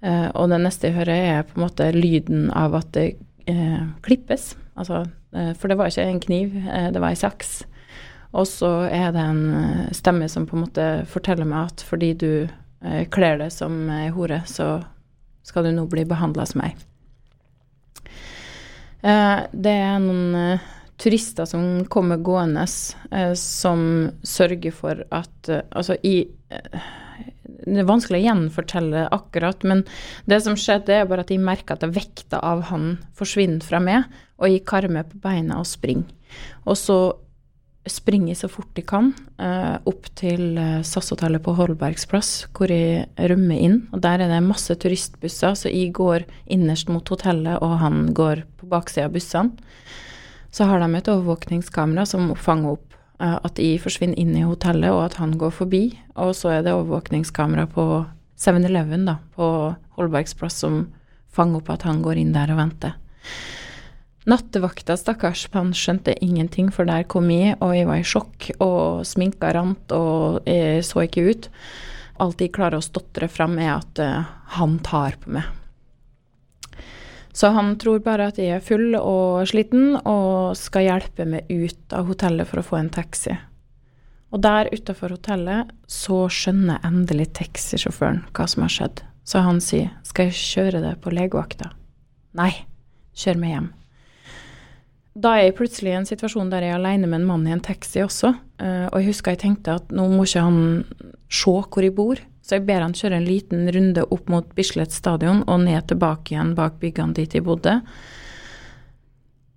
Eh, 0.01 0.27
og 0.33 0.49
det 0.49 0.61
neste 0.63 0.89
jeg 0.89 0.97
hører, 0.97 1.25
er 1.37 1.43
på 1.45 1.59
en 1.59 1.65
måte 1.67 1.91
lyden 1.93 2.47
av 2.57 2.75
at 2.79 2.89
det 2.97 3.07
eh, 3.49 3.81
klippes. 4.05 4.55
Altså, 4.79 5.03
eh, 5.35 5.51
for 5.57 5.69
det 5.69 5.77
var 5.77 5.91
ikke 5.91 6.07
en 6.09 6.23
kniv, 6.23 6.55
det 6.93 7.01
var 7.01 7.13
ei 7.13 7.19
saks. 7.19 7.61
Og 8.31 8.47
så 8.47 8.71
er 8.87 9.11
det 9.13 9.23
en 9.27 9.91
stemme 9.93 10.29
som 10.31 10.47
på 10.47 10.55
en 10.55 10.63
måte 10.63 10.87
forteller 11.11 11.47
meg 11.47 11.73
at 11.73 11.83
fordi 11.83 12.13
du 12.15 12.31
kler 13.13 13.35
deg 13.37 13.51
som 13.53 13.75
ei 13.93 14.07
hore, 14.15 14.39
så 14.49 14.79
skal 15.45 15.67
du 15.67 15.73
nå 15.75 15.83
bli 15.91 16.05
behandla 16.07 16.47
som 16.49 16.63
ei. 16.63 16.71
Det 19.03 19.73
er 19.75 19.99
noen 20.01 20.63
turister 21.01 21.45
som 21.49 21.83
kommer 21.91 22.23
gående, 22.23 22.63
som 23.37 23.83
sørger 24.23 24.73
for 24.73 25.03
at 25.11 25.51
Altså, 25.51 25.99
i 26.01 26.23
Det 27.61 27.83
er 27.83 27.89
vanskelig 27.89 28.21
å 28.21 28.25
gjenfortelle 28.25 29.07
akkurat, 29.13 29.65
men 29.67 29.83
det 30.29 30.41
som 30.45 30.57
skjedde, 30.57 31.01
er 31.01 31.09
bare 31.09 31.25
at 31.25 31.33
jeg 31.33 31.41
merka 31.43 31.77
at 31.77 31.85
vekta 31.85 32.41
av 32.41 32.65
han 32.71 32.95
forsvinner 33.17 33.63
fra 33.65 33.81
meg, 33.83 34.07
og 34.41 34.49
jeg 34.49 34.65
karmer 34.69 35.05
på 35.07 35.21
beina 35.21 35.59
og 35.61 35.69
springer. 35.69 36.09
Og 36.65 36.77
så 36.79 36.97
springer 37.89 38.31
jeg 38.31 38.39
så 38.43 38.49
fort 38.51 38.77
jeg 38.77 38.85
kan 38.89 39.09
eh, 39.41 39.77
opp 39.89 40.09
til 40.19 40.57
eh, 40.61 40.83
SAS-hotellet 40.85 41.41
på 41.45 41.55
Holbergs 41.57 42.05
plass, 42.09 42.29
hvor 42.53 42.69
jeg 42.71 43.07
rømmer 43.17 43.57
inn. 43.57 43.79
Og 43.93 44.03
der 44.05 44.21
er 44.21 44.29
det 44.29 44.41
masse 44.45 44.75
turistbusser, 44.77 45.57
så 45.57 45.71
jeg 45.71 45.93
går 45.97 46.27
innerst 46.53 46.91
mot 46.93 47.07
hotellet, 47.09 47.57
og 47.61 47.79
han 47.81 48.11
går 48.17 48.45
på 48.61 48.69
baksida 48.69 49.07
av 49.09 49.17
bussene. 49.17 49.73
Så 50.51 50.67
har 50.67 50.83
de 50.83 50.89
et 50.97 51.09
overvåkningskamera 51.09 52.05
som 52.09 52.33
fanger 52.35 52.75
opp 52.75 52.90
at 53.21 53.59
jeg 53.61 53.81
forsvinner 53.83 54.17
inn 54.19 54.33
i 54.37 54.45
hotellet, 54.47 54.89
og 54.89 55.05
at 55.05 55.19
han 55.21 55.35
går 55.37 55.53
forbi. 55.53 55.83
Og 56.19 56.33
så 56.37 56.55
er 56.55 56.65
det 56.65 56.73
overvåkningskamera 56.73 57.67
på 57.71 57.85
7-Eleven 58.41 59.05
da, 59.09 59.19
på 59.37 59.47
Holbergs 59.97 60.33
plass 60.37 60.61
som 60.63 60.87
fanger 61.31 61.61
opp 61.61 61.69
at 61.75 61.85
han 61.87 62.01
går 62.03 62.21
inn 62.21 62.33
der 62.35 62.51
og 62.53 62.59
venter. 62.59 62.97
Nattevakta, 64.29 64.97
stakkars, 64.99 65.47
han 65.53 65.71
skjønte 65.73 66.13
ingenting, 66.21 66.69
for 66.73 66.85
der 66.85 67.07
kom 67.09 67.31
jeg, 67.33 67.55
og 67.61 67.73
jeg 67.73 67.87
var 67.89 68.01
i 68.01 68.05
sjokk, 68.05 68.51
og 68.61 69.05
sminka 69.07 69.49
rant, 69.57 69.95
og 69.97 70.45
så 70.85 71.05
ikke 71.07 71.25
ut. 71.31 71.49
Alt 72.21 72.43
jeg 72.43 72.53
klarer 72.53 72.77
å 72.77 72.85
stotre 72.85 73.29
fram, 73.31 73.57
er 73.57 73.79
at 73.79 74.01
eh, 74.01 74.29
han 74.59 74.77
tar 74.85 75.17
på 75.23 75.33
meg. 75.37 75.60
Så 77.33 77.51
han 77.55 77.75
tror 77.79 78.01
bare 78.03 78.27
at 78.31 78.39
jeg 78.41 78.57
er 78.57 78.63
full 78.65 78.95
og 78.99 79.47
sliten, 79.47 79.95
og 80.03 80.57
skal 80.59 80.87
hjelpe 80.87 81.27
meg 81.27 81.47
ut 81.47 81.95
av 81.95 82.09
hotellet 82.11 82.49
for 82.49 82.61
å 82.61 82.65
få 82.65 82.79
en 82.81 82.91
taxi. 82.91 83.37
Og 84.31 84.43
der 84.43 84.69
utafor 84.71 85.15
hotellet 85.15 85.71
så 85.91 86.25
skjønner 86.31 86.83
endelig 86.87 87.31
taxisjåføren 87.39 88.23
hva 88.31 88.47
som 88.47 88.63
har 88.63 88.71
skjedd. 88.71 89.03
Så 89.27 89.43
han 89.43 89.59
sier, 89.63 89.91
skal 90.07 90.29
jeg 90.29 90.39
kjøre 90.39 90.81
deg 90.83 90.99
på 91.03 91.11
legevakta? 91.13 91.69
Nei, 92.39 92.51
kjør 93.15 93.39
meg 93.41 93.55
hjem. 93.55 93.69
Da 95.21 95.33
er 95.35 95.49
jeg 95.49 95.57
plutselig 95.57 95.91
i 95.91 95.97
en 95.99 96.07
situasjon 96.07 96.51
der 96.51 96.63
jeg 96.63 96.71
er 96.71 96.79
alene 96.79 97.09
med 97.11 97.19
en 97.19 97.27
mann 97.27 97.47
i 97.47 97.51
en 97.51 97.63
taxi 97.63 97.99
også. 97.99 98.31
eh, 98.63 98.87
og 98.87 99.01
jeg 99.01 99.11
husker 99.11 99.35
jeg 99.35 99.41
tenkte 99.43 99.75
at 99.81 99.91
nå 99.91 100.07
må 100.07 100.23
ikke 100.23 100.45
han 100.45 100.61
se 101.27 101.51
hvor 101.51 101.83
jeg 101.83 101.95
bor. 101.95 102.21
Så 102.41 102.57
jeg 102.57 102.65
ber 102.67 102.81
han 102.83 102.95
kjøre 102.97 103.19
en 103.19 103.27
liten 103.27 103.67
runde 103.71 104.07
opp 104.09 104.31
mot 104.31 104.49
Bislett 104.57 104.93
stadion 104.93 105.43
og 105.45 105.61
ned 105.65 105.85
tilbake 105.91 106.33
igjen 106.33 106.55
bak 106.57 106.79
byggene 106.81 107.15
dit 107.17 107.37
jeg 107.37 107.45
bodde. 107.45 107.79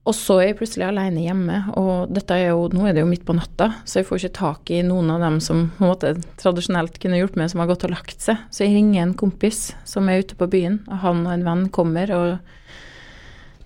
Og 0.05 0.13
så 0.13 0.37
er 0.37 0.51
jeg 0.51 0.59
plutselig 0.59 0.85
alene 0.85 1.23
hjemme, 1.25 1.59
og 1.81 2.19
er 2.29 2.43
jo, 2.51 2.67
nå 2.69 2.85
er 2.85 2.93
det 2.93 3.01
jo 3.01 3.09
midt 3.09 3.25
på 3.25 3.37
natta, 3.37 3.71
så 3.89 4.03
jeg 4.03 4.09
får 4.11 4.19
ikke 4.21 4.37
tak 4.37 4.73
i 4.77 4.83
noen 4.85 5.09
av 5.15 5.23
dem 5.25 5.39
som 5.41 5.63
på 5.79 5.87
en 5.87 5.93
måte 5.95 6.11
tradisjonelt 6.43 6.99
kunne 7.01 7.23
hjulpet 7.23 7.41
meg, 7.41 7.49
som 7.49 7.63
har 7.63 7.71
gått 7.71 7.87
og 7.89 7.95
lagt 7.95 8.21
seg. 8.21 8.43
Så 8.53 8.67
jeg 8.67 8.75
ringer 8.77 9.01
en 9.01 9.15
kompis 9.17 9.71
som 9.89 10.11
er 10.13 10.21
ute 10.21 10.37
på 10.37 10.51
byen, 10.53 10.83
og 10.91 11.01
han 11.07 11.25
og 11.25 11.33
en 11.33 11.47
venn 11.49 11.65
kommer 11.73 12.13
og 12.13 12.29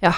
ja, 0.04 0.14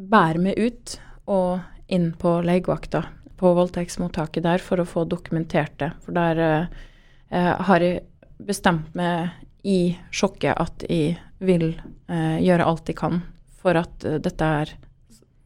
bærer 0.00 0.40
meg 0.48 0.56
ut 0.56 0.96
og 1.28 1.92
inn 1.92 2.14
på 2.16 2.38
legevakta 2.46 3.04
på 3.36 3.52
voldtektsmottaket 3.58 4.46
der 4.46 4.62
for 4.64 4.80
å 4.80 4.88
få 4.88 5.04
dokumentert 5.04 5.76
det. 5.82 5.92
For 6.06 6.16
der 6.16 6.40
eh, 6.40 6.84
har 7.30 7.82
jeg 7.82 8.04
bestemt 8.38 8.94
meg 8.94 9.32
i 9.66 9.96
sjokket 10.14 10.54
at 10.54 10.84
jeg 10.86 11.16
vil 11.42 11.72
eh, 11.74 12.38
gjøre 12.44 12.66
alt 12.66 12.88
jeg 12.90 12.98
kan 13.00 13.20
for 13.66 13.78
at 13.78 14.06
eh, 14.06 14.20
dette 14.22 14.50
her 14.50 14.74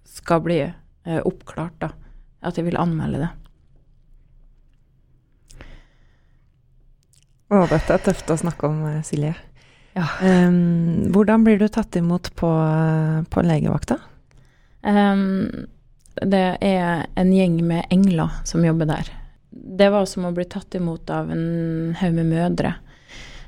skal 0.05 0.43
bli 0.45 0.61
eh, 0.61 1.21
oppklart, 1.25 1.79
da. 1.81 1.93
At 2.45 2.59
jeg 2.59 2.69
vil 2.69 2.79
anmelde 2.81 3.23
det. 3.25 3.31
Å, 7.51 7.65
dette 7.71 7.97
er 7.97 8.05
tøft 8.05 8.31
å 8.31 8.39
snakke 8.41 8.69
om, 8.69 8.83
eh, 8.91 9.01
Silje. 9.07 9.35
Ja. 9.97 10.07
Um, 10.23 11.11
hvordan 11.11 11.43
blir 11.43 11.59
du 11.59 11.67
tatt 11.73 11.97
imot 11.99 12.31
på, 12.39 12.51
på 13.27 13.43
legevakta? 13.43 13.97
Um, 14.87 15.67
det 16.23 16.45
er 16.63 17.09
en 17.19 17.33
gjeng 17.35 17.59
med 17.67 17.91
engler 17.91 18.37
som 18.47 18.63
jobber 18.65 18.87
der. 18.93 19.11
Det 19.51 19.91
var 19.91 20.07
som 20.07 20.29
å 20.29 20.35
bli 20.35 20.47
tatt 20.47 20.75
imot 20.79 21.11
av 21.11 21.31
en 21.35 21.95
haug 21.99 22.15
med 22.15 22.31
mødre. 22.31 22.75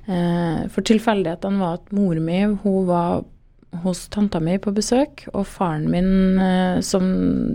Eh, 0.07 0.65
for 0.73 0.83
tilfeldighetene 0.87 1.63
var 1.63 1.79
at 1.79 1.93
mor 1.95 2.19
mi 2.19 2.41
hun 2.43 2.87
var 2.89 3.23
hos 3.85 4.09
tanta 4.13 4.41
mi 4.43 4.59
på 4.61 4.73
besøk, 4.75 5.27
og 5.33 5.47
faren 5.49 5.87
min, 5.91 6.39
eh, 6.43 6.81
som 6.85 7.05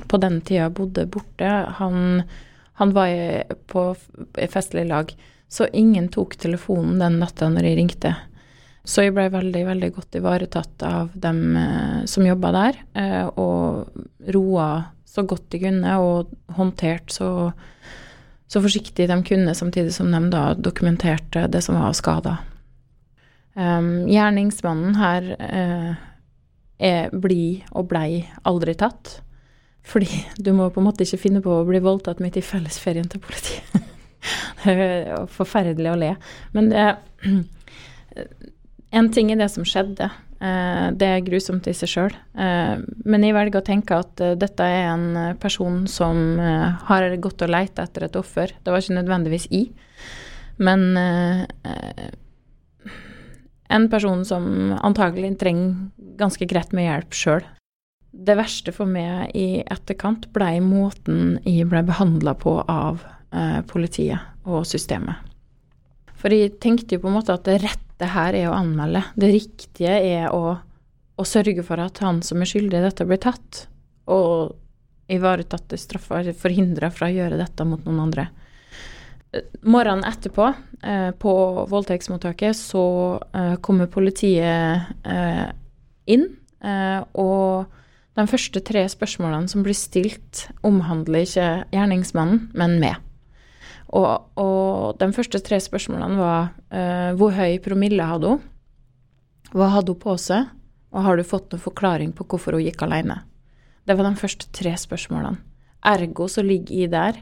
på 0.08 0.20
den 0.24 0.40
tida 0.42 0.70
bodde 0.70 1.06
borte, 1.12 1.50
han, 1.80 2.24
han 2.80 2.94
var 2.96 3.12
på 3.68 3.90
festlig 4.50 4.88
lag. 4.88 5.12
Så 5.50 5.68
ingen 5.74 6.10
tok 6.12 6.36
telefonen 6.40 7.00
den 7.00 7.20
natta 7.22 7.48
når 7.52 7.70
jeg 7.70 7.78
ringte. 7.78 8.16
Så 8.88 9.04
jeg 9.04 9.14
ble 9.16 9.28
veldig, 9.32 9.64
veldig 9.68 9.92
godt 9.96 10.16
ivaretatt 10.16 10.84
av 10.88 11.12
dem 11.14 11.56
eh, 11.60 12.04
som 12.08 12.26
jobba 12.28 12.54
der, 12.56 12.84
og 13.36 14.32
roa 14.32 14.70
så 15.08 15.24
godt 15.28 15.50
de 15.52 15.60
kunne, 15.66 16.00
og 16.00 16.32
håndtert 16.56 17.12
så, 17.12 17.52
så 18.48 18.62
forsiktig 18.64 19.08
de 19.10 19.18
kunne, 19.28 19.56
samtidig 19.56 19.94
som 19.94 20.12
de 20.12 20.22
da 20.32 20.52
dokumenterte 20.56 21.48
det 21.52 21.62
som 21.66 21.80
var 21.80 21.96
skada. 21.98 22.38
Um, 23.58 24.06
gjerningsmannen 24.08 24.96
her 25.00 25.32
uh, 25.42 25.96
er 26.78 27.10
blid 27.12 27.66
og 27.74 27.90
blei 27.92 28.28
aldri 28.48 28.76
tatt. 28.78 29.18
Fordi 29.88 30.08
du 30.38 30.52
må 30.56 30.70
på 30.70 30.82
en 30.82 30.88
måte 30.90 31.06
ikke 31.06 31.22
finne 31.22 31.42
på 31.44 31.62
å 31.62 31.66
bli 31.68 31.80
voldtatt 31.84 32.20
midt 32.24 32.40
i 32.40 32.46
fellesferien 32.46 33.08
til 33.10 33.24
politiet. 33.24 33.88
det 34.64 34.76
er 34.76 35.28
forferdelig 35.32 35.92
å 35.94 36.00
le. 36.00 36.14
Men 36.56 36.74
det 36.74 36.90
En 38.96 39.10
ting 39.12 39.28
er 39.34 39.36
det 39.36 39.50
som 39.52 39.66
skjedde. 39.68 40.08
Eh, 40.38 40.88
det 40.94 41.08
er 41.08 41.24
grusomt 41.26 41.66
i 41.66 41.74
seg 41.74 41.90
sjøl. 41.90 42.14
Eh, 42.38 42.78
men 43.10 43.26
jeg 43.26 43.36
velger 43.36 43.62
å 43.62 43.66
tenke 43.66 43.98
at 43.98 44.22
eh, 44.22 44.36
dette 44.38 44.64
er 44.64 44.92
en 44.92 45.36
person 45.42 45.86
som 45.90 46.38
har 46.38 47.10
gått 47.22 47.42
og 47.42 47.54
leita 47.54 47.88
etter 47.88 48.06
et 48.06 48.20
offer. 48.20 48.54
Det 48.62 48.74
var 48.74 48.84
ikke 48.84 49.00
nødvendigvis 49.00 49.48
i, 49.56 49.64
men 50.62 50.98
en 53.68 53.86
person 53.92 54.24
som 54.26 54.74
antagelig 54.78 55.36
trenger 55.42 55.92
ganske 56.18 56.48
greit 56.50 56.74
med 56.74 56.88
hjelp 56.88 57.18
sjøl. 57.18 57.46
Det 58.10 58.38
verste 58.40 58.74
for 58.74 58.90
meg 58.90 59.36
i 59.38 59.62
etterkant 59.62 60.30
blei 60.34 60.58
måten 60.64 61.38
jeg 61.46 61.68
ble 61.70 61.84
behandla 61.86 62.34
på 62.40 62.56
av 62.66 63.04
politiet 63.70 64.48
og 64.48 64.66
systemet. 64.66 65.20
For 66.18 66.34
jeg 66.34 66.56
tenkte 66.64 66.98
jo 66.98 67.04
på 67.04 67.12
en 67.12 67.20
måte 67.20 67.36
at 67.36 67.46
det 67.46 67.60
rette 67.98 68.14
her 68.14 68.36
er 68.36 68.50
å 68.50 68.56
anmelde. 68.58 69.02
Det 69.16 69.32
riktige 69.34 69.90
er 69.90 70.30
å, 70.34 70.58
å 71.18 71.24
sørge 71.26 71.64
for 71.66 71.80
at 71.82 71.98
han 72.04 72.22
som 72.22 72.42
er 72.42 72.50
skyldig 72.50 72.78
i 72.78 72.86
dette, 72.86 73.06
blir 73.06 73.18
tatt. 73.18 73.68
Og 74.08 74.54
ivaretatt 75.10 75.74
straffa, 75.80 76.22
forhindra 76.38 76.92
fra 76.92 77.08
å 77.08 77.16
gjøre 77.16 77.40
dette 77.40 77.66
mot 77.66 77.84
noen 77.86 78.04
andre. 78.06 78.28
Eh, 79.34 79.48
Morgenen 79.64 80.06
etterpå, 80.06 80.54
eh, 80.84 81.10
på 81.12 81.34
voldtektsmottaket, 81.72 82.56
så 82.56 83.20
eh, 83.34 83.56
kommer 83.62 83.88
politiet 83.88 84.94
eh, 85.04 85.48
inn, 86.06 86.30
eh, 86.62 87.02
og 87.18 87.66
de 88.18 88.28
første 88.28 88.62
tre 88.66 88.86
spørsmålene 88.90 89.50
som 89.50 89.66
blir 89.66 89.78
stilt, 89.78 90.48
omhandler 90.66 91.26
ikke 91.26 91.50
gjerningsmannen, 91.74 92.48
men 92.58 92.80
meg. 92.84 93.07
Og, 93.96 94.28
og 94.36 95.00
de 95.00 95.08
første 95.16 95.40
tre 95.44 95.60
spørsmålene 95.64 96.20
var 96.20 96.50
uh, 96.74 97.16
hvor 97.20 97.36
høy 97.38 97.60
promille 97.64 98.04
hadde 98.04 98.34
hun? 98.34 98.44
Hva 99.54 99.70
hadde 99.78 99.94
hun 99.96 100.02
på 100.02 100.18
seg, 100.20 100.50
og 100.92 101.06
har 101.06 101.18
du 101.18 101.28
fått 101.28 101.54
noen 101.54 101.64
forklaring 101.64 102.12
på 102.16 102.26
hvorfor 102.28 102.58
hun 102.58 102.66
gikk 102.66 102.84
alene? 102.84 103.22
Det 103.88 103.96
var 103.96 104.10
de 104.10 104.20
første 104.20 104.50
tre 104.56 104.74
spørsmålene. 104.76 105.40
Ergo 105.88 106.28
så 106.28 106.44
ligger 106.44 106.76
jeg 106.76 106.92
der, 106.92 107.20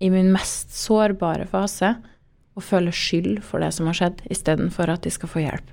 i 0.00 0.08
min 0.12 0.28
mest 0.32 0.72
sårbare 0.76 1.46
fase, 1.48 1.94
og 2.56 2.64
føler 2.64 2.94
skyld 2.94 3.42
for 3.44 3.60
det 3.60 3.72
som 3.76 3.88
har 3.90 3.96
skjedd, 3.98 4.22
istedenfor 4.32 4.88
at 4.92 5.04
de 5.04 5.12
skal 5.12 5.28
få 5.28 5.42
hjelp. 5.44 5.72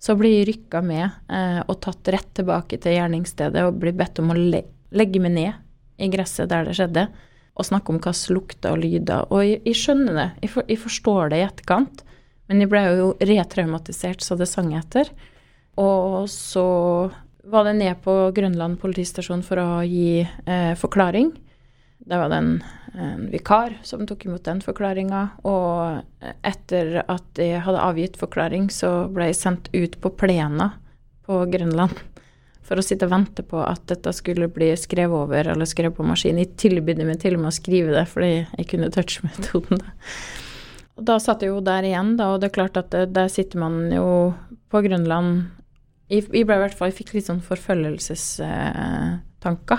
Så 0.00 0.16
blir 0.20 0.38
jeg 0.38 0.48
rykka 0.48 0.80
med 0.84 1.04
eh, 1.04 1.60
og 1.64 1.78
tatt 1.84 2.08
rett 2.12 2.30
tilbake 2.36 2.78
til 2.80 2.96
gjerningsstedet 2.96 3.64
og 3.64 3.78
blir 3.80 3.96
bedt 3.96 4.20
om 4.20 4.32
å 4.32 4.38
le 4.38 4.64
legge 4.94 5.18
meg 5.18 5.32
ned 5.34 5.56
i 5.98 6.06
gresset 6.12 6.52
der 6.52 6.68
det 6.68 6.76
skjedde, 6.78 7.08
og 7.54 7.66
snakke 7.68 7.92
om 7.94 8.00
som 8.02 8.34
lukter 8.34 8.74
og 8.74 8.82
lyder. 8.82 9.26
Og 9.30 9.44
jeg, 9.44 9.60
jeg 9.68 9.78
skjønner 9.78 10.18
det, 10.18 10.28
jeg, 10.42 10.50
for, 10.54 10.66
jeg, 10.68 10.80
forstår 10.82 11.30
det 11.30 11.38
i 11.38 11.46
etterkant, 11.46 12.02
men 12.50 12.60
jeg 12.60 12.70
ble 12.72 12.82
jo 12.90 13.12
retraumatisert 13.22 14.24
så 14.24 14.36
det 14.36 14.50
sang 14.50 14.74
etter. 14.76 15.10
Og 15.80 16.26
så 16.30 16.66
var 17.44 17.66
det 17.68 17.76
ned 17.78 18.00
på 18.04 18.12
Grønland 18.34 18.78
politistasjon 18.82 19.44
for 19.46 19.60
å 19.62 19.82
gi 19.86 20.22
eh, 20.22 20.72
forklaring. 20.78 21.32
Det 22.04 22.18
var 22.20 22.28
det 22.32 22.40
en, 22.42 22.54
en, 22.94 23.28
vikar 23.32 23.78
som 23.86 24.04
tok 24.08 24.26
imot 24.26 24.44
den 24.44 24.60
forklaringa. 24.64 25.22
Og 25.48 26.34
etter 26.44 27.00
at 27.06 27.40
jeg 27.40 27.62
hadde 27.64 27.84
avgitt 27.86 28.18
forklaring, 28.20 28.68
så 28.72 29.06
ble 29.12 29.30
jeg 29.30 29.40
sendt 29.40 29.70
ut 29.72 29.96
på 30.02 30.12
plena 30.18 30.74
på 31.24 31.44
Grønland 31.52 32.02
for 32.64 32.80
å 32.80 32.84
sitte 32.84 33.04
og 33.08 33.12
vente 33.12 33.42
på 33.46 33.58
at 33.60 33.82
dette 33.90 34.12
skulle 34.16 34.48
bli 34.52 34.70
skrevet 34.80 35.16
over 35.26 35.42
eller 35.52 35.66
skrevet 35.68 35.96
på 35.96 36.06
maskin. 36.06 36.38
Jeg 36.40 36.56
tilbydde 36.60 37.06
meg 37.08 37.18
til 37.22 37.34
og 37.36 37.42
med 37.44 37.52
å 37.52 37.58
skrive 37.58 37.90
det 37.94 38.06
fordi 38.10 38.32
jeg 38.40 38.66
kunne 38.70 38.92
touch-metoden. 38.94 39.78
Og 40.94 41.02
da 41.08 41.14
satt 41.18 41.42
jeg 41.42 41.50
jo 41.50 41.60
der 41.64 41.82
igjen, 41.88 42.10
da, 42.14 42.24
og 42.30 42.38
det 42.38 42.46
er 42.52 42.54
klart 42.54 42.76
at 42.78 42.88
det, 42.94 43.16
der 43.16 43.28
sitter 43.32 43.58
man 43.58 43.90
jo 43.90 44.30
på 44.70 44.78
Grønland 44.84 45.50
Jeg, 46.06 46.22
jeg 46.30 46.46
ble 46.46 46.54
i 46.54 46.62
hvert 46.62 46.78
fall, 46.78 46.88
jeg 46.92 46.98
fikk 47.00 47.10
litt 47.16 47.26
sånn 47.26 47.42
forfølgelsestanker. 47.42 49.78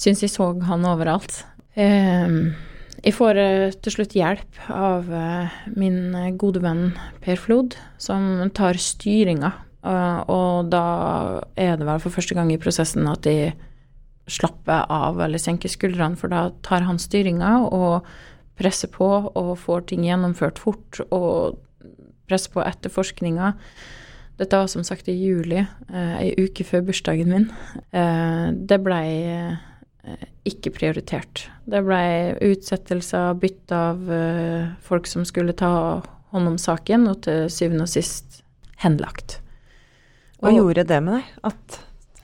Syns 0.00 0.24
jeg 0.24 0.32
så 0.32 0.46
han 0.70 0.88
overalt. 0.88 1.44
Um, 1.76 2.56
jeg 3.02 3.12
får 3.18 3.34
uh, 3.36 3.68
til 3.84 3.92
slutt 3.92 4.16
hjelp 4.16 4.48
av 4.72 5.04
uh, 5.12 5.52
min 5.76 6.16
gode 6.40 6.64
venn 6.64 6.96
Per 7.20 7.36
Flod, 7.42 7.76
som 8.00 8.48
tar 8.56 8.80
styringa 8.80 9.67
og 9.88 10.68
da 10.72 10.84
er 11.56 11.78
det 11.78 11.86
vel 11.88 12.02
for 12.02 12.14
første 12.14 12.36
gang 12.36 12.52
i 12.52 12.60
prosessen 12.60 13.08
at 13.10 13.24
de 13.26 13.52
slapper 14.28 14.84
av 14.92 15.20
eller 15.24 15.40
senker 15.40 15.72
skuldrene, 15.72 16.18
for 16.18 16.32
da 16.32 16.48
tar 16.66 16.84
han 16.84 17.00
styringa 17.00 17.54
og 17.72 18.08
presser 18.58 18.90
på 18.92 19.08
og 19.28 19.54
får 19.62 19.88
ting 19.88 20.04
gjennomført 20.04 20.60
fort 20.60 21.00
og 21.08 21.60
presser 22.28 22.52
på 22.52 22.64
etterforskninga. 22.66 23.54
Dette 24.38 24.60
var 24.60 24.68
som 24.70 24.84
sagt 24.86 25.08
i 25.10 25.16
juli, 25.16 25.62
uh, 25.62 26.18
ei 26.20 26.34
uke 26.36 26.66
før 26.66 26.84
bursdagen 26.90 27.32
min. 27.32 27.48
Uh, 27.94 28.52
det 28.52 28.82
blei 28.84 29.08
ikke 30.48 30.70
prioritert. 30.72 31.48
Det 31.68 31.82
blei 31.84 32.32
utsettelser, 32.46 33.34
bytte 33.42 33.76
av 33.76 34.06
folk 34.80 35.08
som 35.10 35.26
skulle 35.28 35.52
ta 35.52 35.72
hånd 36.32 36.48
om 36.48 36.56
saken, 36.60 37.04
og 37.10 37.26
til 37.26 37.50
syvende 37.52 37.84
og 37.84 37.92
sist 37.92 38.40
henlagt. 38.80 39.37
Hva 40.38 40.52
og, 40.52 40.60
gjorde 40.60 40.86
det 40.88 41.02
med 41.04 41.18
deg? 41.18 41.36
At, 41.50 41.78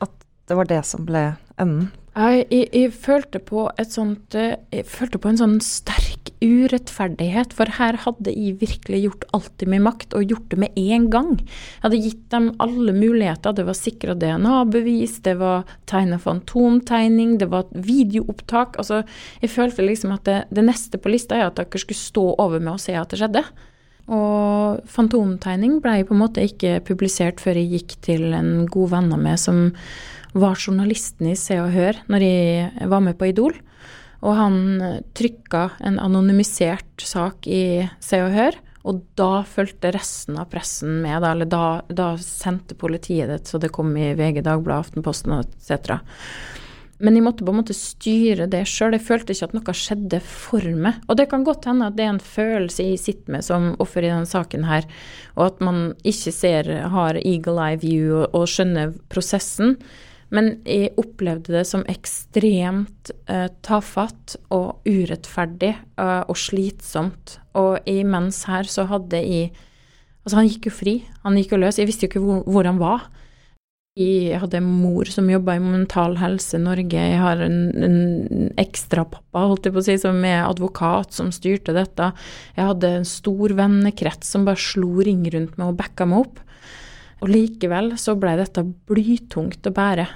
at, 0.04 0.24
det 0.48 0.58
var 0.58 0.70
det 0.70 0.80
som 0.86 1.06
ble 1.08 1.26
enden? 1.60 1.90
Jeg, 2.14 2.44
jeg, 2.52 2.68
jeg, 2.70 2.90
følte 2.94 3.40
på 3.42 3.64
et 3.74 3.90
sånt 3.90 4.36
eh, 4.38 4.52
Jeg 4.70 4.86
følte 4.86 5.18
på 5.18 5.32
en 5.32 5.40
sånn 5.40 5.56
sterk 5.64 6.30
urettferdighet, 6.44 7.54
for 7.56 7.70
her 7.78 7.96
hadde 8.04 8.30
jeg 8.30 8.58
virkelig 8.60 9.00
gjort 9.00 9.24
alt 9.34 9.64
i 9.64 9.68
min 9.72 9.82
makt, 9.86 10.14
og 10.14 10.28
gjort 10.28 10.46
det 10.52 10.58
med 10.60 10.78
en 10.78 11.08
gang. 11.10 11.30
Jeg 11.40 11.82
hadde 11.86 12.00
gitt 12.04 12.24
dem 12.34 12.48
alle 12.62 12.94
muligheter. 12.94 13.56
Det 13.56 13.64
var 13.66 13.78
sikra 13.78 14.16
DNA-bevis, 14.20 15.16
det 15.24 15.38
var 15.40 15.64
tegna 15.90 16.20
fantomtegning, 16.20 17.38
det 17.40 17.48
var 17.52 17.70
videoopptak. 17.72 18.78
Altså, 18.82 19.02
jeg 19.42 19.54
følte 19.54 19.86
liksom 19.88 20.14
at 20.14 20.28
det, 20.28 20.40
det 20.54 20.66
neste 20.68 21.00
på 21.00 21.12
lista 21.14 21.38
er 21.38 21.48
at 21.48 21.58
dere 21.58 21.82
skulle 21.82 21.98
stå 21.98 22.26
over 22.36 22.60
med 22.60 22.76
og 22.76 22.84
se 22.84 22.94
at 22.98 23.10
det 23.10 23.22
skjedde. 23.22 23.46
Og 24.12 24.82
Fantomtegning 24.90 25.78
ble 25.84 26.02
på 26.04 26.16
en 26.16 26.20
måte 26.20 26.44
ikke 26.44 26.80
publisert 26.84 27.40
før 27.40 27.60
jeg 27.60 27.70
gikk 27.78 27.94
til 28.04 28.34
en 28.36 28.66
god 28.70 28.92
venn 28.96 29.12
av 29.14 29.22
meg 29.22 29.38
som 29.40 29.70
var 30.34 30.58
journalisten 30.58 31.30
i 31.30 31.38
Se 31.38 31.56
og 31.62 31.70
Hør 31.72 32.02
når 32.10 32.26
jeg 32.26 32.90
var 32.90 33.04
med 33.04 33.16
på 33.20 33.30
Idol. 33.30 33.56
Og 34.24 34.36
han 34.38 34.58
trykka 35.16 35.68
en 35.84 35.98
anonymisert 36.00 37.04
sak 37.04 37.48
i 37.48 37.84
Se 38.02 38.20
og 38.24 38.32
Hør, 38.34 38.56
og 38.84 39.00
da 39.16 39.44
fulgte 39.48 39.92
resten 39.94 40.36
av 40.40 40.50
pressen 40.52 41.00
med. 41.04 41.22
Da, 41.24 41.32
eller 41.32 41.48
da, 41.48 41.64
da 41.88 42.10
sendte 42.20 42.76
politiet 42.76 43.30
det 43.30 43.42
så 43.48 43.60
det 43.60 43.72
kom 43.72 43.92
i 43.96 44.12
VG, 44.16 44.42
Dagbladet, 44.44 44.88
Aftenposten 44.88 45.38
etc. 45.38 46.00
Men 47.02 47.16
jeg 47.16 47.24
måtte 47.26 47.44
på 47.46 47.50
en 47.50 47.58
måte 47.58 47.74
styre 47.76 48.46
det 48.50 48.62
sjøl. 48.70 48.94
Jeg 48.94 49.06
følte 49.06 49.34
ikke 49.34 49.48
at 49.48 49.56
noe 49.56 49.74
skjedde 49.74 50.20
for 50.22 50.64
meg. 50.78 51.00
Og 51.08 51.18
det 51.18 51.26
kan 51.32 51.46
godt 51.46 51.66
hende 51.68 51.88
at 51.90 51.98
det 51.98 52.06
er 52.06 52.14
en 52.14 52.22
følelse 52.22 52.86
jeg 52.86 53.02
sitter 53.02 53.34
med 53.34 53.46
som 53.46 53.72
offer 53.82 54.04
i 54.04 54.10
denne 54.12 54.28
saken 54.30 54.66
her, 54.68 54.86
og 55.34 55.46
at 55.48 55.62
man 55.64 55.84
ikke 56.06 56.32
ser, 56.34 56.70
har 56.94 57.18
eagle 57.20 57.58
eye 57.64 57.80
view 57.82 58.22
og, 58.24 58.44
skjønner 58.50 58.94
prosessen. 59.12 59.78
Men 60.34 60.56
jeg 60.66 60.94
opplevde 60.98 61.52
det 61.54 61.64
som 61.68 61.84
ekstremt 61.90 63.12
uh, 63.30 63.48
tafatt 63.66 64.36
og 64.54 64.86
urettferdig 64.86 65.74
uh, 66.00 66.22
og 66.30 66.38
slitsomt. 66.38 67.38
Og 67.58 67.82
imens 67.90 68.44
her 68.50 68.68
så 68.70 68.88
hadde 68.90 69.22
jeg 69.22 69.54
Altså, 70.24 70.38
han 70.38 70.46
gikk 70.48 70.70
jo 70.70 70.70
fri. 70.72 70.92
Han 71.20 71.34
gikk 71.36 71.50
jo 71.52 71.58
løs. 71.60 71.76
Jeg 71.76 71.84
visste 71.84 72.06
jo 72.06 72.08
ikke 72.08 72.22
hvor, 72.24 72.38
hvor 72.48 72.64
han 72.64 72.78
var. 72.80 73.02
Jeg 73.94 74.40
hadde 74.42 74.58
en 74.58 74.66
mor 74.82 75.06
som 75.06 75.28
jobba 75.30 75.54
i 75.54 75.60
Mental 75.62 76.16
Helse 76.18 76.58
Norge. 76.58 76.98
Jeg 76.98 77.18
har 77.22 77.38
en, 77.44 77.58
en 77.78 78.48
ekstrapappa, 78.58 79.44
holdt 79.52 79.68
jeg 79.68 79.74
på 79.76 79.78
å 79.78 79.84
si, 79.86 79.94
som 80.02 80.16
er 80.26 80.40
advokat, 80.48 81.12
som 81.14 81.28
styrte 81.30 81.70
dette. 81.76 82.08
Jeg 82.56 82.66
hadde 82.72 82.90
en 82.90 83.06
stor 83.06 83.54
vennekrets 83.54 84.32
som 84.34 84.48
bare 84.48 84.58
slo 84.58 85.04
ring 85.06 85.22
rundt 85.30 85.54
meg 85.60 85.70
og 85.70 85.78
backa 85.78 86.08
meg 86.10 86.24
opp. 86.24 86.40
Og 87.22 87.30
likevel 87.30 87.92
så 88.02 88.16
blei 88.18 88.34
dette 88.40 88.64
blytungt 88.66 89.70
å 89.70 89.72
bære. 89.76 90.08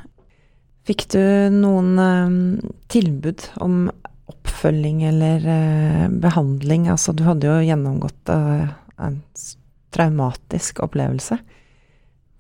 Fikk 0.91 1.05
du 1.15 1.23
noen 1.55 1.93
uh, 2.03 2.75
tilbud 2.91 3.47
om 3.63 3.85
oppfølging 4.27 5.05
eller 5.13 5.47
uh, 5.47 6.09
behandling? 6.19 6.91
Altså, 6.91 7.15
du 7.15 7.23
hadde 7.29 7.47
jo 7.47 7.63
gjennomgått 7.63 8.35
uh, 8.35 8.75
en 9.07 9.23
traumatisk 9.95 10.83
opplevelse. 10.83 11.39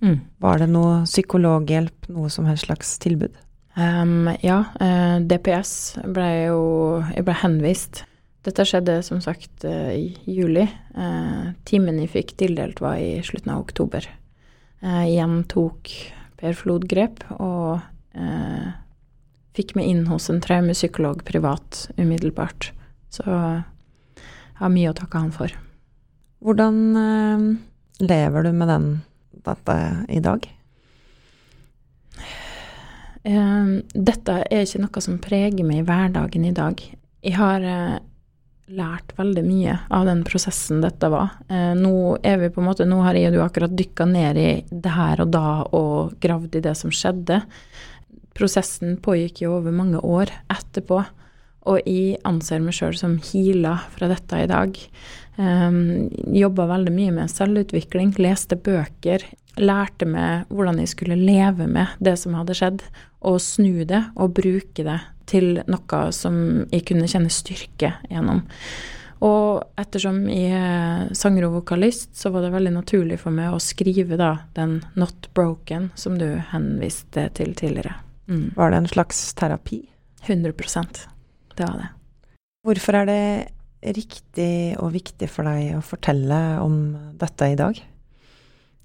Mm. 0.04 0.18
Var 0.38 0.60
det 0.62 0.68
noe 0.70 1.02
psykologhjelp, 1.08 2.08
noe 2.14 2.30
som 2.30 2.46
helst 2.48 2.68
slags 2.68 2.94
tilbud? 3.02 3.34
Um, 3.78 4.30
ja, 4.42 4.64
uh, 4.80 5.18
DPS 5.22 5.72
ble 6.10 6.28
jo 6.48 6.62
Jeg 7.14 7.26
ble 7.26 7.34
henvist. 7.42 8.02
Dette 8.46 8.64
skjedde 8.66 9.00
som 9.06 9.20
sagt 9.22 9.66
uh, 9.66 9.92
i 9.94 10.16
juli. 10.26 10.64
Uh, 10.96 11.54
timen 11.68 12.00
jeg 12.02 12.12
fikk 12.14 12.34
tildelt, 12.40 12.82
var 12.82 12.98
i 12.98 13.18
slutten 13.26 13.54
av 13.54 13.66
oktober. 13.66 14.06
igjen 14.78 15.40
tok 15.50 15.90
Per 16.38 16.54
Flod 16.54 16.84
grep 16.86 17.24
og 17.42 17.80
fikk 19.58 19.72
meg 19.74 19.88
inn 19.90 20.04
hos 20.06 20.28
en 20.30 20.38
traumepsykolog 20.38 21.24
privat 21.26 21.88
umiddelbart. 21.96 22.70
Så 23.10 23.24
jeg 23.26 24.60
har 24.60 24.70
mye 24.70 24.92
å 24.92 24.94
takke 24.94 25.18
han 25.18 25.34
for. 25.34 25.50
Hvordan 26.38 27.58
lever 27.98 28.46
du 28.46 28.52
med 28.54 28.70
den 28.70 28.86
dette 29.46 29.78
i 30.08 30.20
dag? 30.24 30.46
Um, 33.28 33.80
dette 33.92 34.42
er 34.46 34.64
ikke 34.64 34.80
noe 34.84 35.02
som 35.04 35.18
preger 35.20 35.66
meg 35.66 35.82
i 35.82 35.86
hverdagen 35.86 36.46
i 36.48 36.54
dag. 36.54 36.80
Jeg 37.24 37.34
har 37.36 37.64
uh, 37.64 37.98
lært 38.72 39.12
veldig 39.18 39.44
mye 39.44 39.74
av 39.94 40.06
den 40.08 40.22
prosessen 40.28 40.80
dette 40.84 41.10
var. 41.12 41.34
Uh, 41.50 41.74
nå 41.76 41.92
er 42.22 42.38
vi 42.40 42.52
på 42.54 42.62
en 42.62 42.68
måte, 42.70 42.86
nå 42.88 43.02
har 43.04 43.18
jeg 43.18 43.30
og 43.30 43.36
du 43.36 43.42
akkurat 43.44 43.76
dykka 43.76 44.06
ned 44.08 44.40
i 44.40 44.50
det 44.70 44.94
her 44.94 45.24
og 45.24 45.32
da 45.34 45.46
og 45.76 46.16
gravd 46.22 46.60
i 46.60 46.64
det 46.68 46.74
som 46.78 46.94
skjedde. 46.94 47.42
Prosessen 48.38 48.96
pågikk 49.02 49.42
jo 49.44 49.56
over 49.58 49.74
mange 49.74 50.00
år 50.00 50.32
etterpå. 50.54 51.02
Og 51.68 51.82
jeg 51.84 52.20
anser 52.24 52.62
meg 52.64 52.76
sjøl 52.76 52.94
som 52.96 53.18
heala 53.20 53.74
fra 53.92 54.08
dette 54.08 54.38
i 54.40 54.48
dag. 54.48 54.78
Um, 55.38 56.08
Jobba 56.34 56.66
veldig 56.66 56.92
mye 56.92 57.14
med 57.14 57.30
selvutvikling, 57.30 58.16
leste 58.18 58.58
bøker. 58.58 59.22
Lærte 59.58 60.06
meg 60.06 60.50
hvordan 60.50 60.80
jeg 60.82 60.92
skulle 60.92 61.18
leve 61.18 61.68
med 61.70 61.94
det 62.02 62.16
som 62.18 62.36
hadde 62.38 62.56
skjedd, 62.58 62.82
og 63.26 63.40
snu 63.42 63.84
det 63.86 64.04
og 64.18 64.34
bruke 64.36 64.84
det 64.86 64.98
til 65.28 65.60
noe 65.68 66.04
som 66.14 66.38
jeg 66.72 66.86
kunne 66.88 67.08
kjenne 67.10 67.32
styrke 67.32 67.92
gjennom. 68.08 68.44
Og 69.26 69.64
ettersom 69.80 70.20
jeg 70.30 70.54
er 70.54 71.08
sanger 71.18 71.48
og 71.48 71.56
vokalist, 71.58 72.12
så 72.18 72.30
var 72.30 72.44
det 72.44 72.52
veldig 72.54 72.72
naturlig 72.76 73.18
for 73.22 73.34
meg 73.34 73.50
å 73.50 73.62
skrive 73.62 74.18
da 74.18 74.36
den 74.54 74.84
'Not 74.94 75.30
Broken' 75.34 75.90
som 75.94 76.18
du 76.18 76.38
henviste 76.52 77.28
til 77.34 77.54
tidligere. 77.54 77.94
Mm. 78.28 78.54
Var 78.54 78.70
det 78.70 78.76
en 78.76 78.86
slags 78.86 79.34
terapi? 79.34 79.88
100% 80.22 81.06
Det 81.56 81.66
var 81.66 81.78
det. 81.78 81.88
Hvorfor 82.62 82.94
er 82.94 83.06
det 83.06 83.48
riktig 83.82 84.76
og 84.82 84.92
viktig 84.96 85.28
for 85.30 85.48
deg 85.48 85.78
å 85.78 85.84
fortelle 85.84 86.40
om 86.64 86.80
dette 87.20 87.52
i 87.52 87.58
dag? 87.58 87.78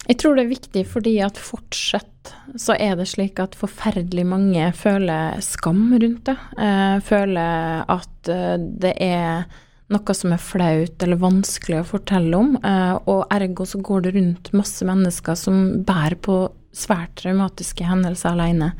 Jeg 0.03 0.19
tror 0.19 0.35
det 0.35 0.43
er 0.43 0.51
viktig 0.51 0.81
fordi 0.91 1.13
at 1.23 1.39
fortsatt 1.39 2.33
så 2.59 2.75
er 2.75 2.97
det 2.99 3.07
slik 3.11 3.39
at 3.39 3.55
forferdelig 3.55 4.25
mange 4.27 4.65
føler 4.75 5.39
skam 5.43 5.93
rundt 5.95 6.25
det. 6.27 6.35
Eh, 6.59 6.97
føler 7.07 7.85
at 7.91 8.31
eh, 8.31 8.57
det 8.59 8.97
er 9.03 9.45
noe 9.93 10.15
som 10.15 10.33
er 10.33 10.41
flaut 10.41 11.05
eller 11.05 11.21
vanskelig 11.21 11.81
å 11.81 11.87
fortelle 11.87 12.39
om. 12.39 12.57
Eh, 12.59 12.95
og 13.11 13.31
ergo 13.33 13.67
så 13.69 13.79
går 13.83 14.05
det 14.05 14.15
rundt 14.17 14.51
masse 14.55 14.87
mennesker 14.87 15.39
som 15.39 15.63
bærer 15.87 16.19
på 16.19 16.41
svært 16.73 17.15
traumatiske 17.21 17.87
hendelser 17.87 18.33
alene. 18.33 18.73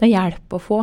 Det 0.00 0.10
hjelper 0.10 0.58
å 0.58 0.66
få. 0.66 0.82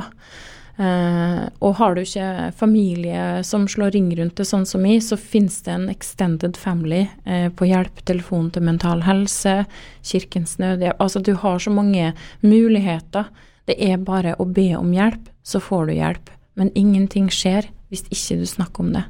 Uh, 0.73 1.45
og 1.61 1.75
har 1.77 1.93
du 1.93 2.01
ikke 2.01 2.49
familie 2.57 3.43
som 3.45 3.67
slår 3.69 3.91
ring 3.93 4.07
rundt 4.17 4.39
det, 4.39 4.47
sånn 4.49 4.65
som 4.65 4.81
meg, 4.81 5.03
så 5.05 5.19
finnes 5.21 5.59
det 5.67 5.69
en 5.69 5.85
extended 5.91 6.57
family 6.57 7.03
uh, 7.27 7.49
på 7.53 7.69
telefon 8.09 8.49
til 8.49 8.65
Mental 8.65 9.03
Helse, 9.05 9.67
Kirkens 10.01 10.57
Nødhjelp 10.57 10.97
Altså, 10.97 11.21
du 11.21 11.35
har 11.35 11.59
så 11.59 11.69
mange 11.69 12.13
muligheter. 12.41 13.29
Det 13.69 13.77
er 13.77 14.01
bare 14.01 14.33
å 14.41 14.49
be 14.49 14.73
om 14.75 14.89
hjelp, 14.93 15.29
så 15.43 15.61
får 15.61 15.87
du 15.87 15.93
hjelp. 15.93 16.33
Men 16.57 16.73
ingenting 16.73 17.29
skjer 17.29 17.69
hvis 17.93 18.07
ikke 18.09 18.41
du 18.41 18.47
snakker 18.49 18.83
om 18.83 18.93
det. 18.97 19.03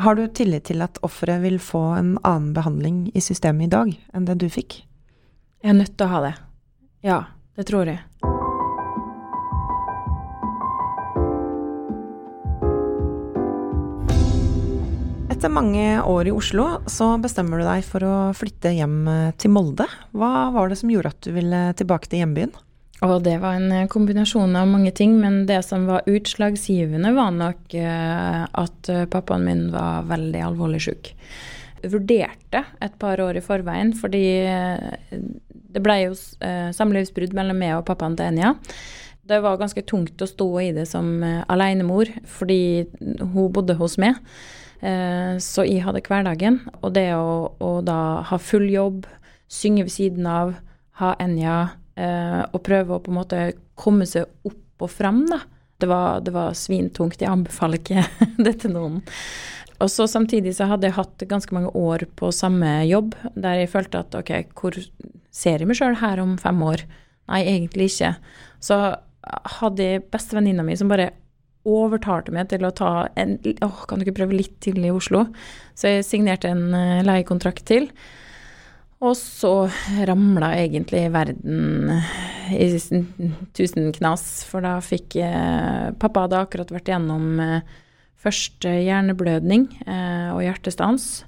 Har 0.00 0.16
du 0.16 0.24
tillit 0.26 0.64
til 0.66 0.82
at 0.82 0.98
offeret 1.06 1.44
vil 1.44 1.60
få 1.62 1.92
en 1.98 2.16
annen 2.24 2.54
behandling 2.56 3.10
i 3.14 3.20
systemet 3.22 3.68
i 3.68 3.74
dag 3.76 3.92
enn 4.16 4.26
det 4.26 4.40
du 4.40 4.48
fikk? 4.50 4.80
Jeg 5.62 5.70
er 5.70 5.78
nødt 5.78 5.94
til 5.94 6.08
å 6.08 6.12
ha 6.16 6.22
det. 6.24 6.34
Ja, 7.04 7.18
det 7.54 7.68
tror 7.68 7.86
jeg. 7.88 8.00
Etter 15.34 15.50
mange 15.50 15.98
år 16.06 16.28
i 16.30 16.32
Oslo 16.32 16.64
så 16.86 17.08
bestemmer 17.18 17.58
du 17.58 17.64
deg 17.66 17.82
for 17.82 18.04
å 18.06 18.18
flytte 18.38 18.70
hjem 18.70 19.00
eh, 19.10 19.32
til 19.34 19.50
Molde. 19.50 19.88
Hva 20.14 20.52
var 20.54 20.70
det 20.70 20.78
som 20.78 20.92
gjorde 20.92 21.10
at 21.10 21.26
du 21.26 21.32
ville 21.34 21.62
tilbake 21.74 22.06
til 22.06 22.22
hjembyen? 22.22 22.52
Og 23.02 23.16
det 23.26 23.34
var 23.42 23.58
en 23.58 23.74
eh, 23.74 23.88
kombinasjon 23.90 24.54
av 24.54 24.70
mange 24.70 24.92
ting, 24.94 25.18
men 25.18 25.42
det 25.50 25.58
som 25.66 25.88
var 25.90 26.06
utslagsgivende, 26.06 27.10
var 27.18 27.34
nok 27.34 27.74
eh, 27.74 28.46
at 28.46 28.92
pappaen 29.10 29.48
min 29.50 29.66
var 29.74 30.06
veldig 30.14 30.46
alvorlig 30.52 30.84
syk. 30.86 31.10
Jeg 31.82 31.96
vurderte 31.98 32.62
et 32.86 32.94
par 33.02 33.26
år 33.26 33.42
i 33.42 33.44
forveien, 33.44 33.90
fordi 33.98 34.24
det 34.38 35.82
ble 35.82 36.00
jo 36.06 36.14
samlivsbrudd 36.78 37.34
mellom 37.34 37.58
meg 37.58 37.80
og 37.80 37.88
pappaen 37.90 38.14
til 38.16 38.30
Enja. 38.30 38.54
Det 39.26 39.42
var 39.42 39.58
ganske 39.58 39.82
tungt 39.82 40.22
å 40.22 40.30
stå 40.30 40.52
i 40.62 40.74
det 40.78 40.86
som 40.88 41.16
alenemor, 41.26 42.14
fordi 42.38 42.86
hun 43.18 43.50
bodde 43.52 43.82
hos 43.82 43.98
meg. 44.00 44.22
Eh, 44.84 45.36
så 45.40 45.64
jeg 45.64 45.84
hadde 45.86 46.02
hverdagen. 46.04 46.60
Og 46.82 46.92
det 46.96 47.08
å, 47.16 47.54
å, 47.56 47.70
da 47.84 47.98
ha 48.28 48.38
full 48.40 48.66
jobb, 48.72 49.08
synge 49.50 49.86
ved 49.86 49.94
siden 49.94 50.28
av, 50.28 50.54
ha 51.00 51.14
Enja, 51.22 51.58
eh, 51.96 52.42
og 52.50 52.62
prøve 52.66 52.96
å 52.96 53.02
på 53.02 53.12
en 53.12 53.18
måte 53.22 53.42
komme 53.80 54.06
seg 54.08 54.28
opp 54.46 54.84
og 54.84 54.92
fram, 54.92 55.24
da. 55.30 55.40
Det 55.80 55.88
var, 55.90 56.20
det 56.24 56.32
var 56.34 56.54
svintungt. 56.56 57.20
Jeg 57.20 57.32
anbefaler 57.32 57.80
ikke 57.80 58.04
det 58.46 58.58
til 58.62 58.76
noen. 58.76 59.00
Og 59.82 59.90
så 59.90 60.06
samtidig 60.08 60.54
så 60.56 60.68
hadde 60.70 60.86
jeg 60.88 60.96
hatt 60.96 61.24
ganske 61.28 61.54
mange 61.56 61.72
år 61.76 62.06
på 62.16 62.30
samme 62.32 62.84
jobb, 62.86 63.16
der 63.34 63.64
jeg 63.64 63.72
følte 63.72 64.04
at 64.04 64.14
ok, 64.16 64.30
hvor 64.54 64.76
ser 65.34 65.58
jeg 65.64 65.68
meg 65.68 65.80
sjøl 65.80 65.98
her 65.98 66.22
om 66.22 66.36
fem 66.40 66.62
år? 66.62 66.84
Nei, 67.32 67.42
egentlig 67.56 67.90
ikke. 67.90 68.14
Så 68.62 68.78
hadde 69.58 69.88
jeg 69.88 70.04
bestevenninna 70.12 70.64
mi 70.64 70.76
som 70.78 70.92
bare 70.92 71.10
overtalte 71.64 72.32
meg 72.34 72.50
til 72.50 72.66
å 72.66 72.72
ta 72.76 73.06
en 73.20 73.38
åh, 73.64 73.84
kan 73.88 73.98
du 73.98 74.04
ikke 74.04 74.18
prøve 74.20 74.36
litt 74.36 74.58
til 74.64 74.82
i 74.84 74.92
Oslo? 74.92 75.26
Så 75.76 75.90
jeg 75.90 76.06
signerte 76.06 76.50
en 76.52 76.68
uh, 76.74 77.02
leiekontrakt 77.06 77.64
til. 77.68 77.88
Og 79.04 79.16
så 79.18 79.66
ramla 80.08 80.54
egentlig 80.56 81.02
verden 81.12 81.90
i 82.54 82.68
tusen 83.56 83.90
knas, 83.96 84.22
for 84.48 84.64
da 84.64 84.78
fikk 84.80 85.18
eh, 85.20 85.90
Pappa 86.00 86.22
hadde 86.24 86.38
akkurat 86.40 86.72
vært 86.72 86.88
gjennom 86.88 87.42
eh, 87.42 87.74
første 88.16 88.70
hjerneblødning 88.70 89.66
og 89.84 90.40
hjertestans. 90.40 91.26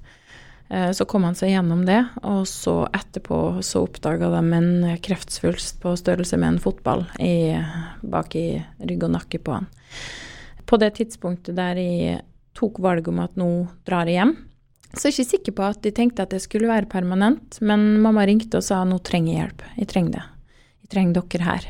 Så 0.66 1.04
kom 1.06 1.22
han 1.22 1.36
seg 1.38 1.52
gjennom 1.52 1.84
det, 1.86 2.00
og 2.26 2.40
så 2.50 2.88
etterpå 2.90 3.62
så 3.62 3.84
oppdaga 3.86 4.32
de 4.32 4.40
en 4.56 4.70
kreftsvulst 4.98 5.78
på 5.78 5.92
størrelse 5.94 6.34
med 6.42 6.56
en 6.56 6.58
fotball 6.64 7.04
i, 7.22 7.54
bak 8.02 8.34
i 8.34 8.48
rygg 8.82 9.06
og 9.06 9.12
nakke 9.14 9.38
på 9.38 9.54
han 9.60 9.68
på 10.66 10.78
det 10.82 10.96
tidspunktet 10.98 11.56
der 11.56 11.78
jeg 11.80 12.20
tok 12.56 12.80
valget 12.82 13.10
om 13.12 13.22
at 13.22 13.38
nå 13.38 13.50
drar 13.86 14.08
jeg 14.08 14.18
hjem, 14.18 14.34
så 14.96 15.06
er 15.06 15.10
jeg 15.10 15.16
ikke 15.16 15.30
sikker 15.30 15.56
på 15.58 15.66
at 15.66 15.82
de 15.84 15.92
tenkte 15.94 16.24
at 16.24 16.32
det 16.32 16.42
skulle 16.44 16.70
være 16.70 16.88
permanent, 16.90 17.58
men 17.60 17.98
mamma 18.02 18.24
ringte 18.26 18.60
og 18.60 18.64
sa 18.64 18.80
nå 18.86 18.98
trenger 19.04 19.32
jeg 19.32 19.42
hjelp. 19.42 19.64
Jeg 19.76 19.90
trenger 19.92 20.14
det. 20.14 20.22
Jeg 20.86 20.92
trenger 20.94 21.18
dere 21.18 21.48
her. 21.50 21.66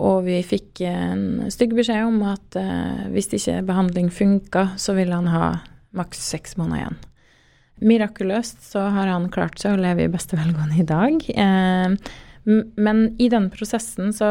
Og 0.00 0.22
vi 0.24 0.38
fikk 0.46 0.80
en 0.88 1.50
stygg 1.52 1.74
beskjed 1.76 2.06
om 2.06 2.22
at 2.30 2.56
eh, 2.56 3.04
hvis 3.12 3.28
ikke 3.36 3.58
behandling 3.68 4.08
funka, 4.14 4.70
så 4.80 4.96
ville 4.96 5.18
han 5.18 5.28
ha 5.28 5.50
maks 5.92 6.22
seks 6.32 6.56
måneder 6.56 6.80
igjen. 6.80 7.00
Mirakuløst 7.80 8.64
så 8.72 8.86
har 8.94 9.10
han 9.10 9.30
klart 9.32 9.60
seg 9.60 9.76
å 9.76 9.82
leve 9.82 10.06
i 10.06 10.12
beste 10.12 10.38
velgående 10.38 10.80
i 10.82 10.88
dag. 10.88 11.30
Eh, 11.30 11.94
men 12.80 13.06
i 13.20 13.28
den 13.32 13.48
prosessen 13.52 14.14
så 14.16 14.30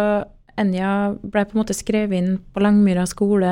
Enja 0.60 1.16
ble 1.22 1.46
på 1.48 1.56
en 1.56 1.62
måte 1.62 1.76
skrevet 1.78 2.18
inn 2.20 2.34
på 2.52 2.60
Langmyra 2.60 3.06
skole. 3.08 3.52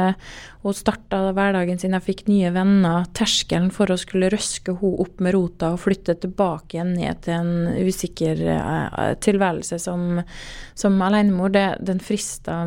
Hun 0.64 0.76
starta 0.76 1.22
hverdagen 1.32 1.80
sin, 1.80 1.96
jeg 1.96 2.04
fikk 2.04 2.26
nye 2.28 2.52
venner. 2.52 3.06
Terskelen 3.16 3.70
for 3.72 3.94
å 3.94 4.00
skulle 4.00 4.28
røske 4.34 4.76
henne 4.76 5.06
opp 5.06 5.24
med 5.24 5.36
rota 5.38 5.72
og 5.76 5.80
flytte 5.86 6.18
tilbake 6.26 6.76
igjen 6.76 6.96
ned 6.98 7.22
til 7.24 7.38
en 7.38 7.80
usikker 7.88 8.44
uh, 8.52 9.14
tilværelse 9.24 9.80
som, 9.80 10.20
som 10.76 11.00
alenemor, 11.08 11.56
den 11.56 12.04
frista 12.04 12.60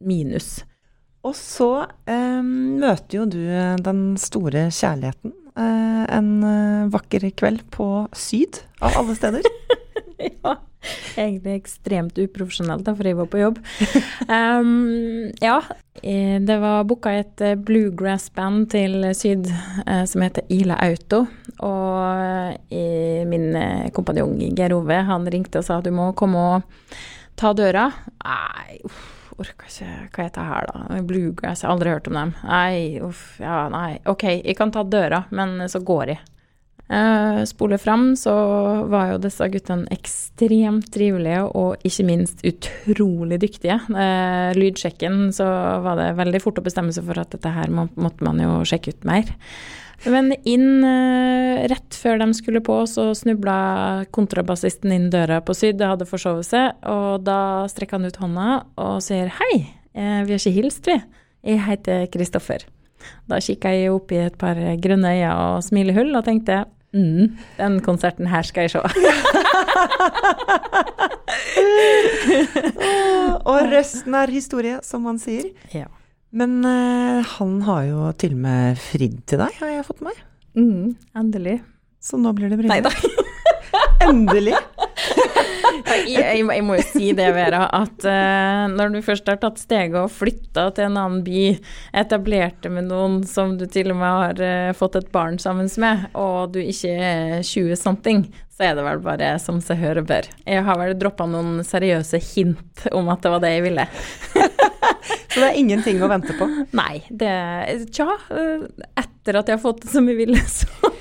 minus. 0.00 0.62
Og 1.26 1.34
så 1.36 1.70
eh, 2.06 2.42
møter 2.46 3.18
jo 3.18 3.24
du 3.26 3.42
den 3.82 4.02
store 4.20 4.68
kjærligheten 4.70 5.32
eh, 5.34 5.45
en 5.56 6.30
eh, 6.44 6.86
vakker 6.92 7.30
kveld 7.36 7.64
på 7.74 8.06
Syd, 8.12 8.62
av 8.80 8.96
alle 9.00 9.16
steder. 9.16 9.46
ja. 10.42 10.56
Egentlig 11.16 11.56
ekstremt 11.56 12.18
uprofesjonelt, 12.20 12.84
da, 12.86 12.94
for 12.94 13.08
jeg 13.08 13.18
var 13.18 13.26
på 13.32 13.40
jobb. 13.40 13.56
Um, 14.28 15.32
ja, 15.42 15.56
det 15.98 16.58
var 16.62 16.86
booka 16.86 17.16
et 17.16 17.42
eh, 17.42 17.56
bluegrass-band 17.58 18.68
til 18.76 19.08
Syd 19.16 19.50
som 20.06 20.22
heter 20.22 20.46
Ila 20.52 20.78
Auto. 20.86 21.24
Og 21.66 22.72
min 23.26 23.48
kompanjong 23.96 24.36
Geir 24.52 24.76
Ove 24.76 25.00
han 25.08 25.26
ringte 25.32 25.62
og 25.62 25.66
sa 25.66 25.80
at 25.80 25.88
du 25.88 25.94
må 25.96 26.12
komme 26.18 26.46
og 26.52 26.96
ta 27.40 27.50
døra. 27.56 27.88
Nei, 28.22 28.78
uff, 28.86 29.15
orker 29.38 29.68
ikke 29.68 29.88
Hva 30.14 30.26
heter 30.26 30.40
det 30.40 30.46
her, 30.50 30.70
da? 30.72 31.00
Bluegrass, 31.06 31.62
jeg 31.62 31.68
har 31.68 31.74
aldri 31.76 31.92
hørt 31.94 32.08
om 32.10 32.18
dem. 32.20 32.32
Nei, 32.46 32.76
uff, 33.04 33.24
ja, 33.42 33.66
nei. 33.72 33.98
Ok, 34.08 34.24
jeg 34.38 34.56
kan 34.58 34.72
ta 34.74 34.84
døra, 34.86 35.24
men 35.30 35.58
så 35.72 35.82
går 35.84 36.14
jeg. 36.14 36.22
Uh, 36.86 37.42
spole 37.42 37.80
fram, 37.82 38.12
så 38.14 38.32
var 38.86 39.08
jo 39.10 39.22
disse 39.24 39.46
guttene 39.50 39.90
ekstremt 39.90 40.86
trivelige 40.94 41.40
og 41.58 41.82
ikke 41.86 42.04
minst 42.06 42.44
utrolig 42.46 43.40
dyktige. 43.42 43.80
Uh, 43.90 44.54
lydsjekken 44.54 45.32
så 45.34 45.48
var 45.82 45.98
det 45.98 46.12
veldig 46.20 46.40
fort 46.44 46.60
å 46.60 46.64
bestemme 46.66 46.94
seg 46.94 47.08
for 47.08 47.18
at 47.18 47.34
dette 47.34 47.50
her 47.50 47.72
må, 47.74 47.88
måtte 47.98 48.22
man 48.26 48.38
jo 48.38 48.60
sjekke 48.70 48.94
ut 48.94 49.08
mer. 49.08 49.32
Men 50.06 50.30
inn 50.46 50.84
uh, 50.86 51.66
rett 51.72 51.98
før 51.98 52.22
de 52.22 52.30
skulle 52.38 52.62
på, 52.62 52.78
så 52.86 53.08
snubla 53.18 53.56
kontrabassisten 54.14 54.94
inn 54.94 55.10
døra 55.10 55.40
på 55.42 55.58
Syd, 55.58 55.80
det 55.80 55.90
hadde 55.90 56.06
forsovet 56.06 56.46
seg, 56.46 56.78
og 56.86 57.26
da 57.26 57.66
strekker 57.72 57.98
han 57.98 58.06
ut 58.06 58.22
hånda 58.22 58.48
og 58.86 59.02
sier 59.02 59.34
hei, 59.40 59.64
vi 59.96 60.30
har 60.30 60.38
ikke 60.38 60.54
hilst, 60.54 60.86
vi. 60.86 61.00
Jeg 61.46 61.64
heter 61.64 62.06
Kristoffer. 62.12 62.62
Da 63.26 63.38
kikka 63.42 63.72
jeg 63.74 63.90
opp 63.94 64.12
i 64.12 64.22
et 64.26 64.36
par 64.38 64.58
grønne 64.82 65.12
øyne 65.16 65.34
og 65.34 65.64
smilehull 65.64 66.14
og 66.18 66.26
tenkte 66.26 66.64
Mm, 66.96 67.36
den 67.58 67.80
konserten 67.84 68.26
her 68.32 68.42
skal 68.46 68.62
jeg 68.64 68.70
se. 68.72 68.80
og 73.50 73.58
resten 73.72 74.14
er 74.16 74.32
historie, 74.32 74.80
som 74.86 75.04
man 75.04 75.18
sier. 75.20 75.44
Ja. 75.74 75.86
Men 76.36 76.64
uh, 76.64 77.20
han 77.36 77.62
har 77.68 77.82
jo 77.90 78.12
til 78.20 78.32
og 78.36 78.40
med 78.46 78.80
fridd 78.80 79.18
til 79.28 79.38
deg, 79.44 79.52
har 79.60 79.68
jeg 79.74 79.86
fått 79.88 80.00
med 80.00 80.10
meg. 80.12 80.18
Mm, 80.56 80.96
endelig. 81.20 81.56
Så 82.00 82.16
nå 82.20 82.32
blir 82.36 82.48
det 82.52 82.58
bryllup. 82.60 82.72
Nei 82.72 82.80
da. 82.84 82.90
Endelig. 84.04 84.56
jeg, 86.06 86.42
jeg, 86.42 86.64
må 86.64 86.78
jo 86.78 86.84
si 86.86 87.10
det, 87.16 87.28
Vera, 87.36 87.66
at 87.74 88.06
uh, 88.06 88.64
når 88.72 88.94
du 88.94 89.00
først 89.04 89.28
har 89.30 89.40
tatt 89.42 89.60
steget 89.60 89.98
og 90.00 90.12
flytta 90.12 90.68
til 90.76 90.88
en 90.88 90.98
annen 91.00 91.24
by, 91.26 91.44
etablerte 91.96 92.72
med 92.72 92.88
noen 92.90 93.20
som 93.28 93.56
du 93.58 93.66
til 93.70 93.92
og 93.94 94.00
med 94.00 94.18
har 94.22 94.42
uh, 94.42 94.76
fått 94.76 94.98
et 95.00 95.12
barn 95.14 95.40
sammen 95.42 95.70
med, 95.82 96.08
og 96.18 96.56
du 96.56 96.60
ikke 96.62 96.92
er 96.96 97.46
20 97.46 97.76
something, 97.80 98.26
så 98.56 98.70
er 98.70 98.76
det 98.78 98.86
vel 98.86 99.02
bare 99.04 99.34
som 99.42 99.58
seg 99.60 99.82
høre 99.82 100.04
bør. 100.06 100.28
Jeg 100.48 100.64
har 100.64 100.78
vel 100.80 100.94
droppa 100.96 101.26
noen 101.28 101.60
seriøse 101.66 102.20
hint 102.32 102.86
om 102.88 103.10
at 103.12 103.24
det 103.24 103.32
var 103.34 103.42
det 103.44 103.52
jeg 103.52 103.66
ville. 103.66 103.84
så 105.32 105.42
det 105.42 105.50
er 105.50 105.58
ingenting 105.60 106.00
å 106.00 106.08
vente 106.08 106.36
på? 106.38 106.48
Nei. 106.76 107.02
Det 107.10 107.34
Tja, 107.92 108.08
eh, 108.32 108.64
etter 109.26 109.40
at 109.40 109.50
jeg 109.50 109.58
har 109.58 109.62
fått 109.64 109.82
det 109.82 109.90
som 109.90 110.06
jeg 110.06 110.20
ville, 110.20 110.38
så 110.58 110.94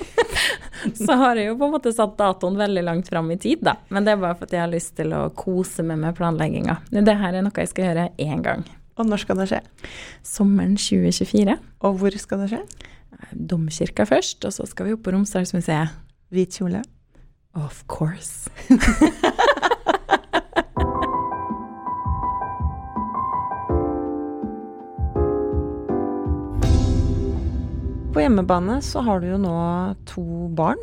så 0.93 1.15
har 1.17 1.39
jeg 1.39 1.47
jo 1.49 1.55
på 1.57 1.65
en 1.65 1.73
måte 1.73 1.91
satt 1.95 2.13
datoen 2.19 2.57
veldig 2.59 2.84
langt 2.86 3.07
fram 3.09 3.32
i 3.34 3.38
tid, 3.41 3.63
da. 3.65 3.76
Men 3.89 4.05
det 4.05 4.13
er 4.13 4.21
bare 4.21 4.38
fordi 4.38 4.57
jeg 4.57 4.63
har 4.63 4.73
lyst 4.73 4.93
til 4.99 5.13
å 5.17 5.21
kose 5.34 5.86
meg 5.88 5.97
med 6.01 6.17
planlegginga. 6.17 6.78
Det 6.93 7.15
her 7.21 7.38
er 7.38 7.45
noe 7.45 7.63
jeg 7.63 7.71
skal 7.71 7.89
gjøre 7.89 8.09
én 8.21 8.43
gang. 8.45 8.65
Og 8.95 9.09
når 9.09 9.23
skal 9.23 9.39
det 9.41 9.47
skje? 9.49 9.61
Sommeren 10.26 10.78
2024. 10.80 11.57
Og 11.88 11.97
hvor 12.01 12.19
skal 12.21 12.43
det 12.43 12.51
skje? 12.53 12.61
Domkirka 13.34 14.05
først, 14.07 14.45
og 14.45 14.53
så 14.55 14.67
skal 14.69 14.89
vi 14.89 14.95
opp 14.95 15.05
på 15.07 15.15
Romsdalsmuseet. 15.15 15.97
Hvit 16.36 16.59
kjole? 16.59 16.84
Of 17.55 17.86
course. 17.89 18.51
På 28.16 28.22
hjemmebane 28.22 28.82
så 28.82 29.01
har 29.03 29.20
du 29.20 29.28
jo 29.28 29.38
nå 29.43 29.53
to 30.07 30.24
barn. 30.55 30.80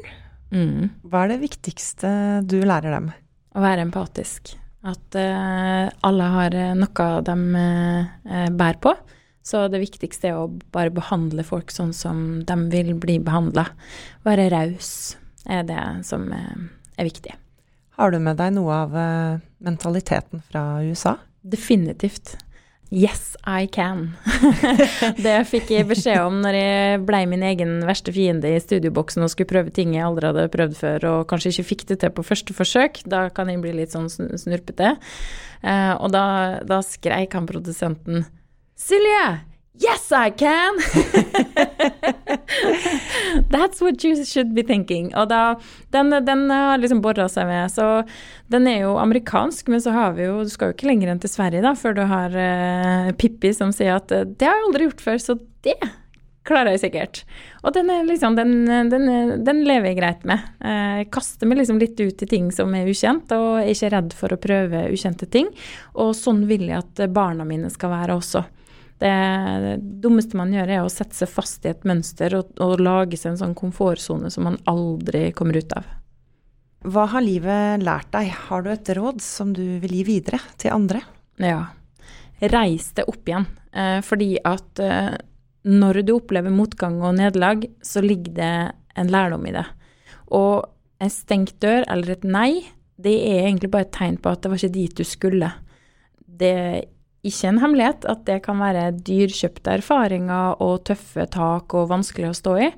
Mm. 0.52 0.90
Hva 1.08 1.22
er 1.22 1.30
det 1.30 1.38
viktigste 1.46 2.10
du 2.44 2.58
lærer 2.60 2.92
dem? 2.92 3.06
Å 3.56 3.62
være 3.64 3.86
empatisk. 3.86 4.50
At 4.84 5.16
uh, 5.16 5.88
alle 6.04 6.26
har 6.34 6.56
eh, 6.58 6.74
noe 6.76 7.06
de 7.24 7.36
uh, 7.56 8.50
bærer 8.52 8.76
på. 8.84 8.92
Så 9.40 9.62
det 9.72 9.80
viktigste 9.80 10.28
er 10.28 10.42
å 10.42 10.50
bare 10.76 10.92
behandle 10.92 11.40
folk 11.48 11.72
sånn 11.72 11.96
som 11.96 12.42
de 12.44 12.58
vil 12.68 12.92
bli 13.00 13.16
behandla. 13.24 13.64
Være 14.28 14.50
raus 14.52 14.92
er 15.48 15.64
det 15.72 15.80
som 16.04 16.28
uh, 16.36 16.68
er 17.00 17.08
viktig. 17.08 17.32
Har 17.96 18.12
du 18.12 18.20
med 18.20 18.36
deg 18.44 18.52
noe 18.58 18.76
av 18.76 19.00
mentaliteten 19.64 20.44
fra 20.52 20.82
USA? 20.84 21.16
Definitivt. 21.40 22.36
Yes, 22.92 23.38
I 23.48 23.64
can. 23.72 24.10
det 25.24 25.38
fikk 25.48 25.70
jeg 25.72 25.86
beskjed 25.88 26.18
om 26.26 26.42
når 26.44 26.56
jeg 26.58 26.98
ble 27.08 27.20
min 27.30 27.44
egen 27.48 27.78
verste 27.88 28.12
fiende 28.12 28.50
i 28.52 28.58
studioboksen 28.60 29.24
og 29.24 29.30
skulle 29.32 29.48
prøve 29.48 29.72
ting 29.72 29.94
jeg 29.96 30.04
aldri 30.04 30.28
hadde 30.28 30.50
prøvd 30.52 30.74
før 30.76 31.06
og 31.08 31.22
kanskje 31.30 31.54
ikke 31.54 31.68
fikk 31.70 31.86
det 31.88 31.96
til 32.02 32.12
på 32.12 32.24
første 32.26 32.52
forsøk. 32.52 33.00
Da 33.08 33.30
kan 33.32 33.48
jeg 33.48 33.62
bli 33.64 33.72
litt 33.78 33.96
sånn 33.96 34.12
snurpete. 34.12 34.98
Uh, 35.64 35.96
og 36.04 36.12
da, 36.12 36.60
da 36.68 36.82
skreik 36.84 37.32
han 37.38 37.48
produsenten 37.48 38.26
Silje! 38.76 39.40
Yes, 39.80 40.12
I 40.12 40.28
can! 40.36 40.76
That's 43.52 43.82
what 43.82 44.04
you 44.04 44.16
should 44.24 44.52
be 44.56 44.64
thinking. 44.66 45.12
Og 45.18 45.28
da, 45.32 45.56
den, 45.94 46.12
den 46.26 46.44
har 46.50 46.80
liksom 46.82 47.02
bora 47.04 47.28
seg 47.32 47.48
med. 47.48 47.72
Så 47.72 47.88
den 48.52 48.68
er 48.70 48.84
jo 48.84 48.96
amerikansk, 49.00 49.70
men 49.72 49.82
så 49.82 49.94
har 49.94 50.14
vi 50.18 50.28
jo 50.28 50.42
Du 50.44 50.52
skal 50.52 50.70
jo 50.70 50.76
ikke 50.76 50.90
lenger 50.90 51.12
enn 51.12 51.22
til 51.22 51.32
Sverige 51.32 51.64
da, 51.64 51.74
før 51.78 51.96
du 51.96 52.04
har 52.10 52.36
uh, 52.36 53.10
Pippi 53.18 53.52
som 53.56 53.72
sier 53.74 53.96
at 53.96 54.12
uh, 54.12 54.24
det 54.26 54.48
har 54.48 54.58
jeg 54.58 54.68
aldri 54.68 54.88
gjort 54.88 55.04
før, 55.06 55.20
så 55.22 55.38
det 55.66 55.78
klarer 56.46 56.74
jeg 56.74 56.82
sikkert. 56.82 57.22
Og 57.62 57.74
den, 57.76 57.90
er 57.92 58.06
liksom, 58.06 58.36
den, 58.38 58.66
den, 58.90 59.06
den 59.46 59.60
lever 59.66 59.92
jeg 59.92 59.98
greit 60.00 60.24
med. 60.26 60.42
Eh, 60.64 61.02
Jeg 61.02 61.10
kaster 61.14 61.46
meg 61.46 61.60
liksom 61.60 61.78
litt 61.78 62.00
ut 62.00 62.24
i 62.24 62.28
ting 62.28 62.48
som 62.54 62.74
er 62.74 62.88
ukjent, 62.90 63.30
og 63.36 63.60
er 63.60 63.70
ikke 63.70 63.92
redd 63.94 64.16
for 64.18 64.34
å 64.34 64.40
prøve 64.42 64.88
ukjente 64.90 65.28
ting. 65.30 65.52
Og 65.94 66.10
sånn 66.18 66.42
vil 66.50 66.66
jeg 66.66 66.82
at 66.82 67.04
barna 67.14 67.46
mine 67.46 67.70
skal 67.70 67.94
være 67.94 68.18
også. 68.18 68.42
Det, 69.02 69.14
det 69.64 69.74
dummeste 70.04 70.38
man 70.38 70.52
gjør, 70.54 70.70
er 70.70 70.84
å 70.84 70.92
sette 70.92 71.16
seg 71.16 71.30
fast 71.30 71.64
i 71.66 71.72
et 71.72 71.82
mønster 71.88 72.36
og, 72.38 72.52
og 72.62 72.78
lage 72.82 73.18
seg 73.18 73.32
en 73.32 73.40
sånn 73.40 73.56
komfortsone 73.58 74.30
som 74.30 74.46
man 74.46 74.60
aldri 74.70 75.30
kommer 75.34 75.58
ut 75.58 75.74
av. 75.74 75.88
Hva 76.82 77.06
har 77.12 77.22
livet 77.22 77.82
lært 77.82 78.10
deg? 78.14 78.30
Har 78.48 78.64
du 78.64 78.70
et 78.72 78.92
råd 78.98 79.22
som 79.22 79.52
du 79.54 79.62
vil 79.82 79.98
gi 80.00 80.04
videre 80.06 80.40
til 80.58 80.74
andre? 80.74 81.02
Ja. 81.42 81.64
Reis 82.52 82.88
deg 82.96 83.10
opp 83.10 83.28
igjen. 83.28 83.46
Eh, 83.70 83.98
fordi 84.02 84.34
at 84.46 84.82
eh, 84.82 85.14
når 85.62 86.02
du 86.02 86.16
opplever 86.16 86.54
motgang 86.54 86.98
og 87.02 87.14
nederlag, 87.20 87.68
så 87.82 88.02
ligger 88.02 88.34
det 88.38 88.54
en 88.98 89.12
lærdom 89.14 89.46
i 89.46 89.54
det. 89.54 89.66
Og 90.34 90.66
en 91.02 91.12
stengt 91.12 91.58
dør 91.62 91.86
eller 91.90 92.16
et 92.16 92.26
nei, 92.26 92.50
det 93.02 93.14
er 93.30 93.46
egentlig 93.46 93.70
bare 93.72 93.86
et 93.86 93.94
tegn 93.94 94.18
på 94.22 94.32
at 94.32 94.42
det 94.42 94.50
var 94.50 94.60
ikke 94.60 94.74
dit 94.74 94.98
du 94.98 95.06
skulle. 95.06 95.52
Det 96.18 96.56
ikke 97.22 97.48
en 97.52 97.60
hemmelighet 97.62 98.06
at 98.10 98.24
det 98.26 98.40
kan 98.46 98.58
være 98.58 98.90
dyrkjøpte 99.06 99.78
erfaringer 99.78 100.62
og 100.62 100.82
tøffe 100.88 101.26
tak 101.30 101.74
og 101.78 101.90
vanskelig 101.92 102.32
å 102.32 102.36
stå 102.38 102.54
i. 102.66 102.68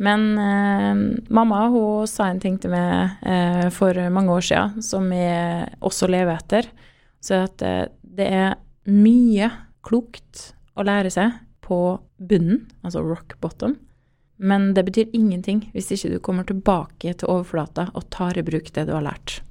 Men 0.00 0.26
eh, 0.40 1.00
mamma 1.32 1.66
hun 1.72 2.08
sa 2.08 2.30
en 2.30 2.40
ting 2.40 2.56
til 2.60 2.72
meg 2.72 3.20
eh, 3.24 3.66
for 3.72 3.96
mange 4.12 4.32
år 4.32 4.46
siden 4.46 4.84
som 4.84 5.10
jeg 5.12 5.68
også 5.84 6.08
lever 6.12 6.36
etter. 6.36 6.70
Så 7.20 7.42
at 7.44 7.64
eh, 7.64 7.84
det 8.00 8.28
er 8.28 8.56
mye 8.88 9.50
klokt 9.84 10.50
å 10.76 10.84
lære 10.84 11.12
seg 11.12 11.36
på 11.64 12.00
bunnen, 12.20 12.64
altså 12.84 13.04
rock 13.04 13.36
bottom. 13.44 13.76
Men 14.40 14.72
det 14.76 14.86
betyr 14.88 15.12
ingenting 15.16 15.66
hvis 15.74 15.92
ikke 15.92 16.14
du 16.14 16.18
kommer 16.24 16.48
tilbake 16.48 17.12
til 17.12 17.28
overflata 17.28 17.90
og 17.92 18.08
tar 18.12 18.40
i 18.40 18.44
bruk 18.44 18.72
det 18.76 18.88
du 18.88 18.96
har 18.96 19.04
lært. 19.04 19.42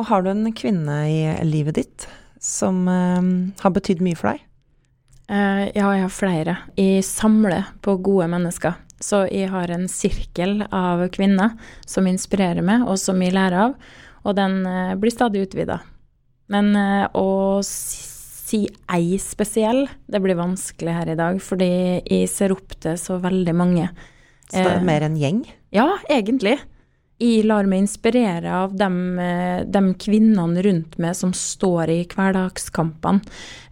Og 0.00 0.08
har 0.08 0.24
du 0.24 0.32
en 0.32 0.48
kvinne 0.56 0.96
i 1.08 1.20
livet 1.44 1.76
ditt 1.76 2.08
som 2.40 2.86
eh, 2.88 3.26
har 3.62 3.74
betydd 3.76 4.02
mye 4.04 4.18
for 4.18 4.32
deg? 4.32 4.44
Eh, 5.30 5.64
ja, 5.76 5.90
jeg 5.94 6.04
har 6.06 6.14
flere. 6.14 6.56
Jeg 6.80 7.04
samler 7.06 7.68
på 7.84 7.98
gode 8.02 8.30
mennesker. 8.32 8.78
Så 9.00 9.22
jeg 9.32 9.48
har 9.52 9.70
en 9.72 9.86
sirkel 9.88 10.64
av 10.76 11.06
kvinner 11.14 11.54
som 11.88 12.08
inspirerer 12.08 12.64
meg, 12.64 12.84
og 12.84 12.98
som 13.00 13.20
jeg 13.22 13.36
lærer 13.36 13.68
av. 13.68 13.76
Og 14.24 14.36
den 14.36 14.60
eh, 14.68 14.96
blir 15.00 15.14
stadig 15.14 15.46
utvida. 15.46 15.80
Men 16.50 16.74
å 17.14 17.60
si, 17.62 18.64
ei 18.90 19.14
spesiell, 19.22 19.84
det 20.10 20.18
blir 20.18 20.34
vanskelig 20.34 20.96
her 20.96 21.12
i 21.12 21.14
dag, 21.14 21.36
fordi 21.38 21.68
jeg 22.00 22.26
ser 22.32 22.50
opp 22.50 22.74
til 22.82 22.98
så 22.98 23.20
veldig 23.22 23.54
mange. 23.54 23.84
Så 24.50 24.64
det 24.66 24.72
er 24.72 24.82
mer 24.88 25.06
en 25.06 25.14
gjeng? 25.14 25.44
Ja, 25.70 25.86
egentlig. 26.10 26.56
Jeg 27.20 27.44
lar 27.44 27.66
meg 27.68 27.82
inspirere 27.84 28.52
av 28.62 28.72
de, 28.80 28.86
de 29.68 29.80
kvinnene 30.00 30.62
rundt 30.64 30.94
meg 31.02 31.16
som 31.18 31.34
står 31.36 31.90
i 31.92 31.98
hverdagskampene. 32.08 33.20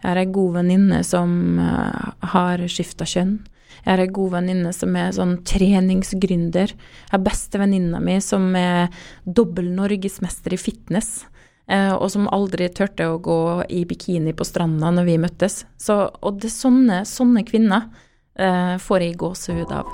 Jeg 0.03 0.05
har 0.05 0.19
ei 0.21 0.27
god 0.29 0.59
venninne 0.59 0.99
som 1.07 1.31
eh, 1.63 2.27
har 2.35 2.61
skifta 2.69 3.07
kjønn. 3.09 3.39
Jeg 3.79 3.89
har 3.89 4.03
ei 4.03 4.11
god 4.13 4.35
venninne 4.35 4.73
som 4.75 4.93
er 4.99 5.15
sånn 5.15 5.39
treningsgründer. 5.49 6.75
Jeg 6.75 7.11
har 7.15 7.25
bestevenninna 7.25 8.01
mi 8.03 8.19
som 8.21 8.51
er 8.59 8.93
dobbel 9.25 9.71
norgesmester 9.73 10.53
i 10.53 10.61
fitness. 10.61 11.25
eh, 11.65 11.93
Og 11.95 12.11
som 12.11 12.29
aldri 12.29 12.69
turte 12.69 13.07
å 13.09 13.17
gå 13.17 13.65
i 13.69 13.85
bikini 13.89 14.33
på 14.37 14.45
stranda 14.45 14.91
når 14.93 15.09
vi 15.09 15.17
møttes. 15.25 15.63
Så, 15.77 15.97
og 16.21 16.37
det 16.41 16.51
er 16.51 16.57
sånne, 16.59 17.01
sånne 17.05 17.43
kvinner 17.49 17.89
eh, 18.37 18.77
får 18.77 19.07
jeg 19.07 19.17
gåsehud 19.17 19.71
av. 19.73 19.89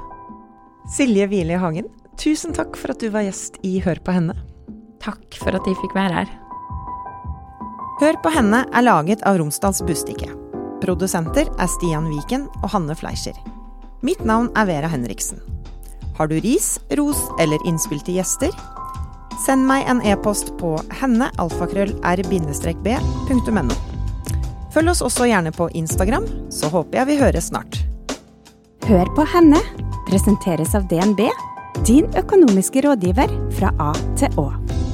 Silje 0.92 1.26
Hvile 1.32 1.58
Hagen, 1.58 1.88
tusen 2.22 2.54
takk 2.56 2.78
for 2.80 2.94
at 2.94 3.02
du 3.02 3.10
var 3.14 3.26
gjest 3.26 3.60
i 3.66 3.80
Hør 3.84 4.00
på 4.06 4.12
henne. 4.16 4.36
Takk 5.04 5.38
for 5.42 5.56
at 5.56 5.66
jeg 5.68 5.78
fikk 5.82 5.96
være 5.98 6.24
her. 6.24 6.30
Hør 8.02 8.18
på 8.24 8.30
henne 8.36 8.66
er 8.76 8.84
laget 8.84 9.22
av 9.28 9.38
Romsdals 9.40 9.82
Bustikke. 9.88 10.30
Produsenter 10.84 11.48
er 11.48 11.68
Stian 11.72 12.10
Viken 12.12 12.48
og 12.62 12.70
Hanne 12.74 12.96
Fleischer. 12.98 13.38
Mitt 14.06 14.22
navn 14.28 14.50
er 14.60 14.66
Vera 14.70 14.90
Henriksen. 14.92 15.40
Har 16.18 16.28
du 16.32 16.36
ris, 16.44 16.80
ros 17.00 17.22
eller 17.40 17.60
innspill 17.68 18.02
til 18.04 18.16
gjester? 18.20 18.52
Send 19.46 19.68
meg 19.68 19.88
en 19.92 20.02
e-post 20.08 20.54
på 20.60 20.76
henne-r-b.no 21.02 21.36
Følg 24.76 24.92
oss 24.92 25.02
også 25.04 25.26
gjerne 25.30 25.52
på 25.56 25.70
Instagram, 25.80 26.26
så 26.52 26.68
håper 26.72 26.98
jeg 27.00 27.08
vi 27.08 27.20
høres 27.20 27.48
snart. 27.52 27.80
Hør 28.86 29.08
på 29.16 29.24
henne 29.32 29.60
presenteres 30.10 30.76
av 30.78 30.88
DNB, 30.92 31.22
din 31.84 32.08
økonomiske 32.18 32.82
rådgiver 32.88 33.32
fra 33.58 33.74
A 33.80 33.92
til 34.18 34.40
Å. 34.40 34.85